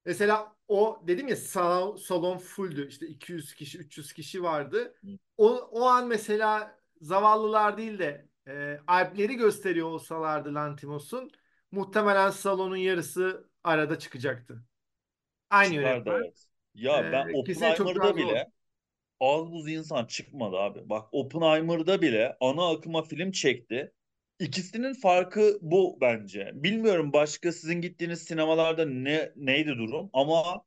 Mesela 0.06 0.56
o 0.72 1.04
dedim 1.08 1.28
ya 1.28 1.36
salon, 1.36 1.96
salon 1.98 2.38
fulldü. 2.38 2.88
İşte 2.88 3.08
200 3.08 3.54
kişi, 3.56 3.78
300 3.80 4.14
kişi 4.14 4.44
vardı. 4.44 4.96
O, 5.38 5.50
o 5.72 5.84
an 5.86 6.08
mesela 6.08 6.80
zavallılar 7.02 7.78
değil 7.78 8.00
de 8.00 8.28
e, 8.48 8.80
Alpleri 8.88 9.36
gösteriyor 9.36 9.88
olsalardı 9.88 10.56
Lantimos'un 10.56 11.32
muhtemelen 11.72 12.30
salonun 12.30 12.76
yarısı 12.76 13.50
arada 13.64 14.00
çıkacaktı. 14.00 14.64
Aynı 15.50 15.74
çıkardı 15.74 16.10
yönetmen. 16.10 16.16
evet. 16.26 16.48
Ya 16.76 17.12
ben 17.12 17.28
E, 17.30 17.34
çok 17.34 17.56
daha 17.56 17.74
Oppenheimer'da 17.74 18.16
bile 18.18 18.52
az 19.20 19.52
buz 19.52 19.70
insan 19.70 20.06
çıkmadı 20.06 20.58
abi. 20.58 20.90
Bak 20.90 21.10
Oppenheimer'da 21.14 22.02
bile 22.02 22.38
ana 22.42 22.70
akıma 22.72 23.04
film 23.04 23.32
çekti. 23.32 23.94
İkisinin 24.42 24.94
farkı 24.94 25.60
bu 25.62 25.98
bence. 26.02 26.52
Bilmiyorum 26.54 27.14
başka 27.14 27.52
sizin 27.52 27.82
gittiğiniz 27.82 28.24
sinemalarda 28.24 28.86
ne 28.86 29.32
neydi 29.36 29.70
durum 29.78 30.10
ama 30.14 30.64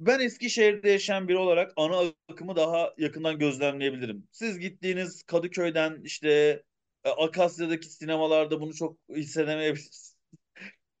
ben 0.00 0.20
Eskişehir'de 0.20 0.90
yaşayan 0.90 1.28
biri 1.28 1.36
olarak 1.36 1.72
ana 1.76 2.12
akımı 2.28 2.56
daha 2.56 2.94
yakından 2.98 3.38
gözlemleyebilirim. 3.38 4.28
Siz 4.32 4.58
gittiğiniz 4.58 5.22
Kadıköy'den 5.22 6.00
işte 6.04 6.62
e, 7.04 7.10
Akasya'daki 7.10 7.88
sinemalarda 7.88 8.60
bunu 8.60 8.74
çok 8.74 8.98
hissedemeyebilirsiniz. 9.10 10.16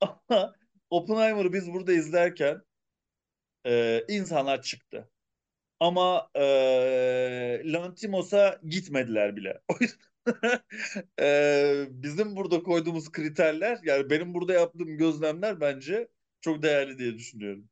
Ama 0.00 0.54
Oppenheimer'ı 0.90 1.52
biz 1.52 1.72
burada 1.72 1.92
izlerken 1.92 2.62
e, 3.66 4.04
insanlar 4.08 4.62
çıktı. 4.62 5.10
Ama 5.80 6.30
e, 6.36 6.42
Lantimos'a 7.72 8.60
gitmediler 8.68 9.36
bile. 9.36 9.60
O 9.68 9.74
yüzden 9.80 10.07
e, 11.20 11.86
bizim 11.90 12.36
burada 12.36 12.62
koyduğumuz 12.62 13.12
kriterler 13.12 13.78
yani 13.84 14.10
benim 14.10 14.34
burada 14.34 14.52
yaptığım 14.52 14.98
gözlemler 14.98 15.60
bence 15.60 16.08
çok 16.40 16.62
değerli 16.62 16.98
diye 16.98 17.14
düşünüyorum. 17.14 17.68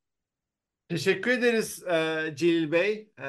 Teşekkür 0.88 1.30
ederiz 1.30 1.82
e, 1.82 2.32
Celil 2.36 2.72
Bey. 2.72 3.11
E, 3.18 3.26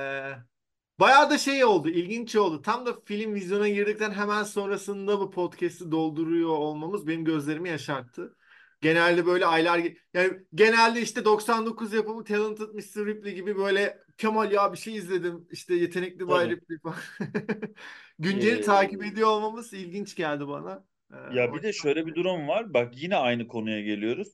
bayağı 1.00 1.30
da 1.30 1.38
şey 1.38 1.66
oldu, 1.66 1.90
ilginç 1.90 2.36
oldu. 2.36 2.62
Tam 2.62 2.86
da 2.86 3.02
film 3.06 3.34
vizyona 3.34 3.70
girdikten 3.70 4.12
hemen 4.12 4.44
sonrasında 4.44 5.20
bu 5.20 5.32
podcast'i 5.32 5.92
dolduruyor 5.92 6.50
olmamız 6.50 7.08
benim 7.08 7.26
gözlerimi 7.26 7.70
yaşarttı. 7.70 8.36
Genelde 8.82 9.26
böyle 9.26 9.46
aylar 9.46 9.82
yani 10.14 10.34
genelde 10.56 11.02
işte 11.02 11.26
99 11.26 11.94
yapımı 11.94 12.24
Talented 12.24 12.70
Mr. 12.70 13.06
Ripley 13.06 13.36
gibi 13.36 13.58
böyle 13.58 14.07
Kemal 14.18 14.52
ya 14.52 14.74
bir 14.74 14.78
şey 14.78 14.96
izledim 14.96 15.48
işte 15.52 15.76
Yetenekli 15.76 16.28
Bay 16.28 16.50
Tabii. 16.50 16.56
Ripley 16.56 16.78
falan. 16.80 16.98
Günceli 18.20 18.62
takip 18.62 19.04
E, 19.04 19.08
ediyor 19.08 19.28
olmamız 19.30 19.74
ilginç 19.74 20.16
geldi 20.16 20.48
bana. 20.48 20.86
E, 21.14 21.16
ya 21.28 21.54
o 21.54 21.54
bir 21.54 21.64
de 21.64 21.74
şöyle 21.74 22.06
bir 22.08 22.16
durum 22.16 22.48
var. 22.48 22.74
Bak 22.74 22.94
yine 22.98 23.16
aynı 23.16 23.48
konuya 23.48 23.82
geliyoruz. 23.82 24.28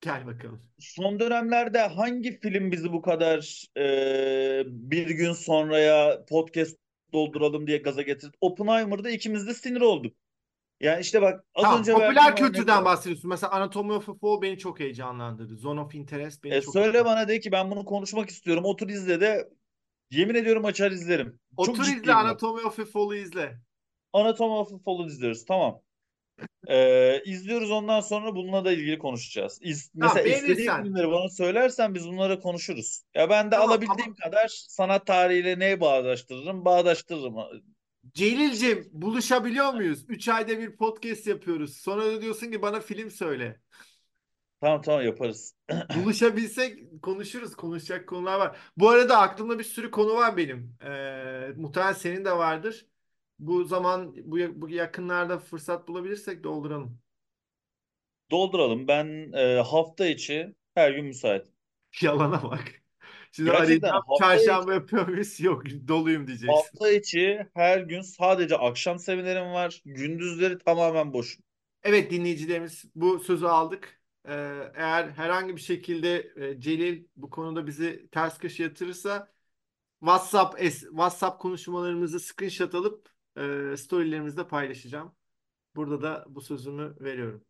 gel 0.00 0.26
bakalım. 0.26 0.70
Son 0.78 1.20
dönemlerde 1.20 1.78
hangi 1.78 2.40
film 2.40 2.72
bizi 2.72 2.92
bu 2.92 3.02
kadar 3.02 3.64
e, 3.76 4.62
bir 4.66 5.10
gün 5.10 5.32
sonraya 5.32 6.24
podcast 6.28 6.78
dolduralım 7.12 7.66
diye 7.66 7.78
gaza 7.78 8.02
getirdi? 8.02 8.36
Oppenheimer'da 8.40 9.10
ikimiz 9.10 9.46
de 9.46 9.54
sinir 9.54 9.80
olduk. 9.80 10.16
Yani 10.80 11.00
işte 11.00 11.22
bak 11.22 11.44
az 11.54 11.62
Tamam, 11.62 11.78
önce 11.80 11.92
popüler 11.92 12.36
kültürden 12.36 12.60
örnekler. 12.60 12.84
bahsediyorsun. 12.84 13.30
Mesela 13.30 13.52
Anatomy 13.52 13.92
of 13.92 14.08
a 14.08 14.14
Fall 14.14 14.42
beni 14.42 14.58
çok 14.58 14.80
heyecanlandırdı. 14.80 15.56
Zone 15.56 15.80
of 15.80 15.94
Interest 15.94 16.44
beni 16.44 16.54
E 16.54 16.60
çok 16.60 16.72
söyle 16.74 17.04
bana 17.04 17.28
de 17.28 17.40
ki 17.40 17.52
ben 17.52 17.70
bunu 17.70 17.84
konuşmak 17.84 18.30
istiyorum. 18.30 18.64
Otur 18.64 18.88
izle 18.88 19.20
de 19.20 19.48
yemin 20.10 20.34
ediyorum 20.34 20.64
açar 20.64 20.90
izlerim. 20.90 21.40
Çok 21.56 21.68
Otur 21.68 21.82
izle 21.82 21.84
ciddiyim 21.84 22.06
bak. 22.06 22.24
Anatomy 22.24 22.62
of 22.62 22.78
a 22.80 22.84
Fall'ı 22.84 23.16
izle. 23.16 23.58
Anatomy 24.12 24.52
of 24.52 24.72
a 24.72 24.78
Fall'u 24.78 25.06
izliyoruz. 25.06 25.44
Tamam. 25.44 25.80
E, 26.68 27.22
izliyoruz 27.24 27.70
ondan 27.70 28.00
sonra 28.00 28.34
bununla 28.34 28.64
da 28.64 28.72
ilgili 28.72 28.98
konuşacağız. 28.98 29.58
İz- 29.62 29.90
mesela 29.94 30.20
istediğin 30.28 30.56
beğenirsen. 30.56 30.82
filmleri 30.82 31.10
bana 31.10 31.28
söylersen 31.28 31.94
biz 31.94 32.08
bunlara 32.08 32.38
konuşuruz. 32.38 33.02
Ya 33.14 33.30
ben 33.30 33.46
de 33.46 33.50
Tamam 33.50 33.68
alabildiğim 33.68 34.00
ama 34.00 34.14
kadar 34.14 34.48
sanat 34.48 35.06
tarihiyle 35.06 35.58
neyi 35.58 35.80
bağdaştırırım? 35.80 36.64
Bağdaştırırım. 36.64 37.34
Celil'cim 38.14 38.88
buluşabiliyor 38.92 39.72
muyuz? 39.74 40.04
3 40.08 40.28
ayda 40.28 40.58
bir 40.58 40.76
podcast 40.76 41.26
yapıyoruz. 41.26 41.76
Sonra 41.76 42.06
da 42.06 42.22
diyorsun 42.22 42.50
ki 42.50 42.62
bana 42.62 42.80
film 42.80 43.10
söyle. 43.10 43.60
Tamam 44.60 44.82
tamam 44.82 45.02
yaparız. 45.02 45.54
Buluşabilsek 45.96 47.02
konuşuruz. 47.02 47.54
Konuşacak 47.56 48.08
konular 48.08 48.38
var. 48.38 48.56
Bu 48.76 48.88
arada 48.88 49.18
aklımda 49.18 49.58
bir 49.58 49.64
sürü 49.64 49.90
konu 49.90 50.14
var 50.14 50.36
benim. 50.36 50.76
Ee, 50.84 51.52
muhtemelen 51.56 51.92
senin 51.92 52.24
de 52.24 52.32
vardır. 52.32 52.86
Bu 53.38 53.64
zaman 53.64 54.14
bu, 54.16 54.38
bu 54.54 54.68
yakınlarda 54.68 55.38
fırsat 55.38 55.88
bulabilirsek 55.88 56.44
dolduralım. 56.44 57.00
Dolduralım. 58.30 58.88
Ben 58.88 59.32
e, 59.32 59.60
hafta 59.60 60.06
içi 60.06 60.54
her 60.74 60.90
gün 60.90 61.04
müsait. 61.04 61.46
Yalana 62.02 62.42
bak. 62.42 62.79
Şimdi 63.32 63.52
arayacağım. 63.52 64.02
içi, 64.12 64.18
Çarşamba 64.18 64.74
yapıyor 64.74 65.08
muyuz? 65.08 65.40
Yok 65.40 65.62
doluyum 65.88 66.26
diyeceksin. 66.26 66.48
hafta 66.48 66.90
içi 66.90 67.46
her 67.54 67.78
gün 67.80 68.00
sadece 68.00 68.56
akşam 68.56 68.98
seminerim 68.98 69.52
var. 69.52 69.82
Gündüzleri 69.84 70.58
tamamen 70.58 71.12
boş. 71.12 71.38
Evet 71.82 72.10
dinleyicilerimiz 72.10 72.84
bu 72.94 73.18
sözü 73.18 73.46
aldık. 73.46 74.00
Ee, 74.28 74.32
eğer 74.74 75.08
herhangi 75.10 75.56
bir 75.56 75.60
şekilde 75.60 76.32
e, 76.36 76.60
Celil 76.60 77.04
bu 77.16 77.30
konuda 77.30 77.66
bizi 77.66 78.08
ters 78.12 78.38
köşe 78.38 78.62
yatırırsa 78.62 79.32
WhatsApp 80.00 80.60
es- 80.60 80.88
WhatsApp 80.88 81.40
konuşmalarımızı 81.42 82.20
screenshot 82.20 82.74
alıp 82.74 83.08
e, 83.36 83.76
storylerimizde 83.76 84.48
paylaşacağım. 84.48 85.14
Burada 85.76 86.02
da 86.02 86.24
bu 86.28 86.40
sözümü 86.40 86.96
veriyorum. 87.00 87.44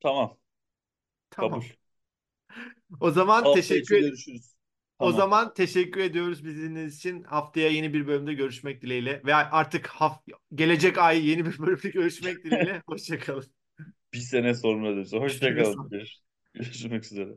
Tamam. 0.00 0.36
Kabul. 1.30 1.50
Tamam. 1.50 1.62
O 3.00 3.10
zaman 3.10 3.42
Hafta 3.42 3.58
içi 3.60 3.68
teşekkür 3.68 3.96
görüşürüz. 5.00 5.10
o 5.10 5.12
Tamam. 5.12 5.14
zaman 5.14 5.54
teşekkür 5.54 6.00
ediyoruz 6.00 6.44
bizi 6.44 6.62
dinlediğiniz 6.62 6.96
için. 6.96 7.22
Haftaya 7.22 7.68
yeni 7.70 7.94
bir 7.94 8.06
bölümde 8.06 8.34
görüşmek 8.34 8.82
dileğiyle 8.82 9.22
ve 9.24 9.34
artık 9.34 9.86
haf 9.86 10.22
gelecek 10.54 10.98
ay 10.98 11.28
yeni 11.30 11.46
bir 11.46 11.58
bölümde 11.58 11.88
görüşmek 11.90 12.44
dileğiyle. 12.44 12.82
Hoşçakalın. 12.88 13.46
Bir 14.12 14.18
sene 14.18 14.54
sonra 14.54 14.94
diyorsun. 14.94 15.20
Bir 15.24 15.24
Hoşça 15.24 15.38
sene 15.38 15.56
kalın. 15.56 15.74
sonra. 15.74 15.88
Görüş- 15.90 16.18
Görüşmek 16.54 17.04
üzere. 17.04 17.30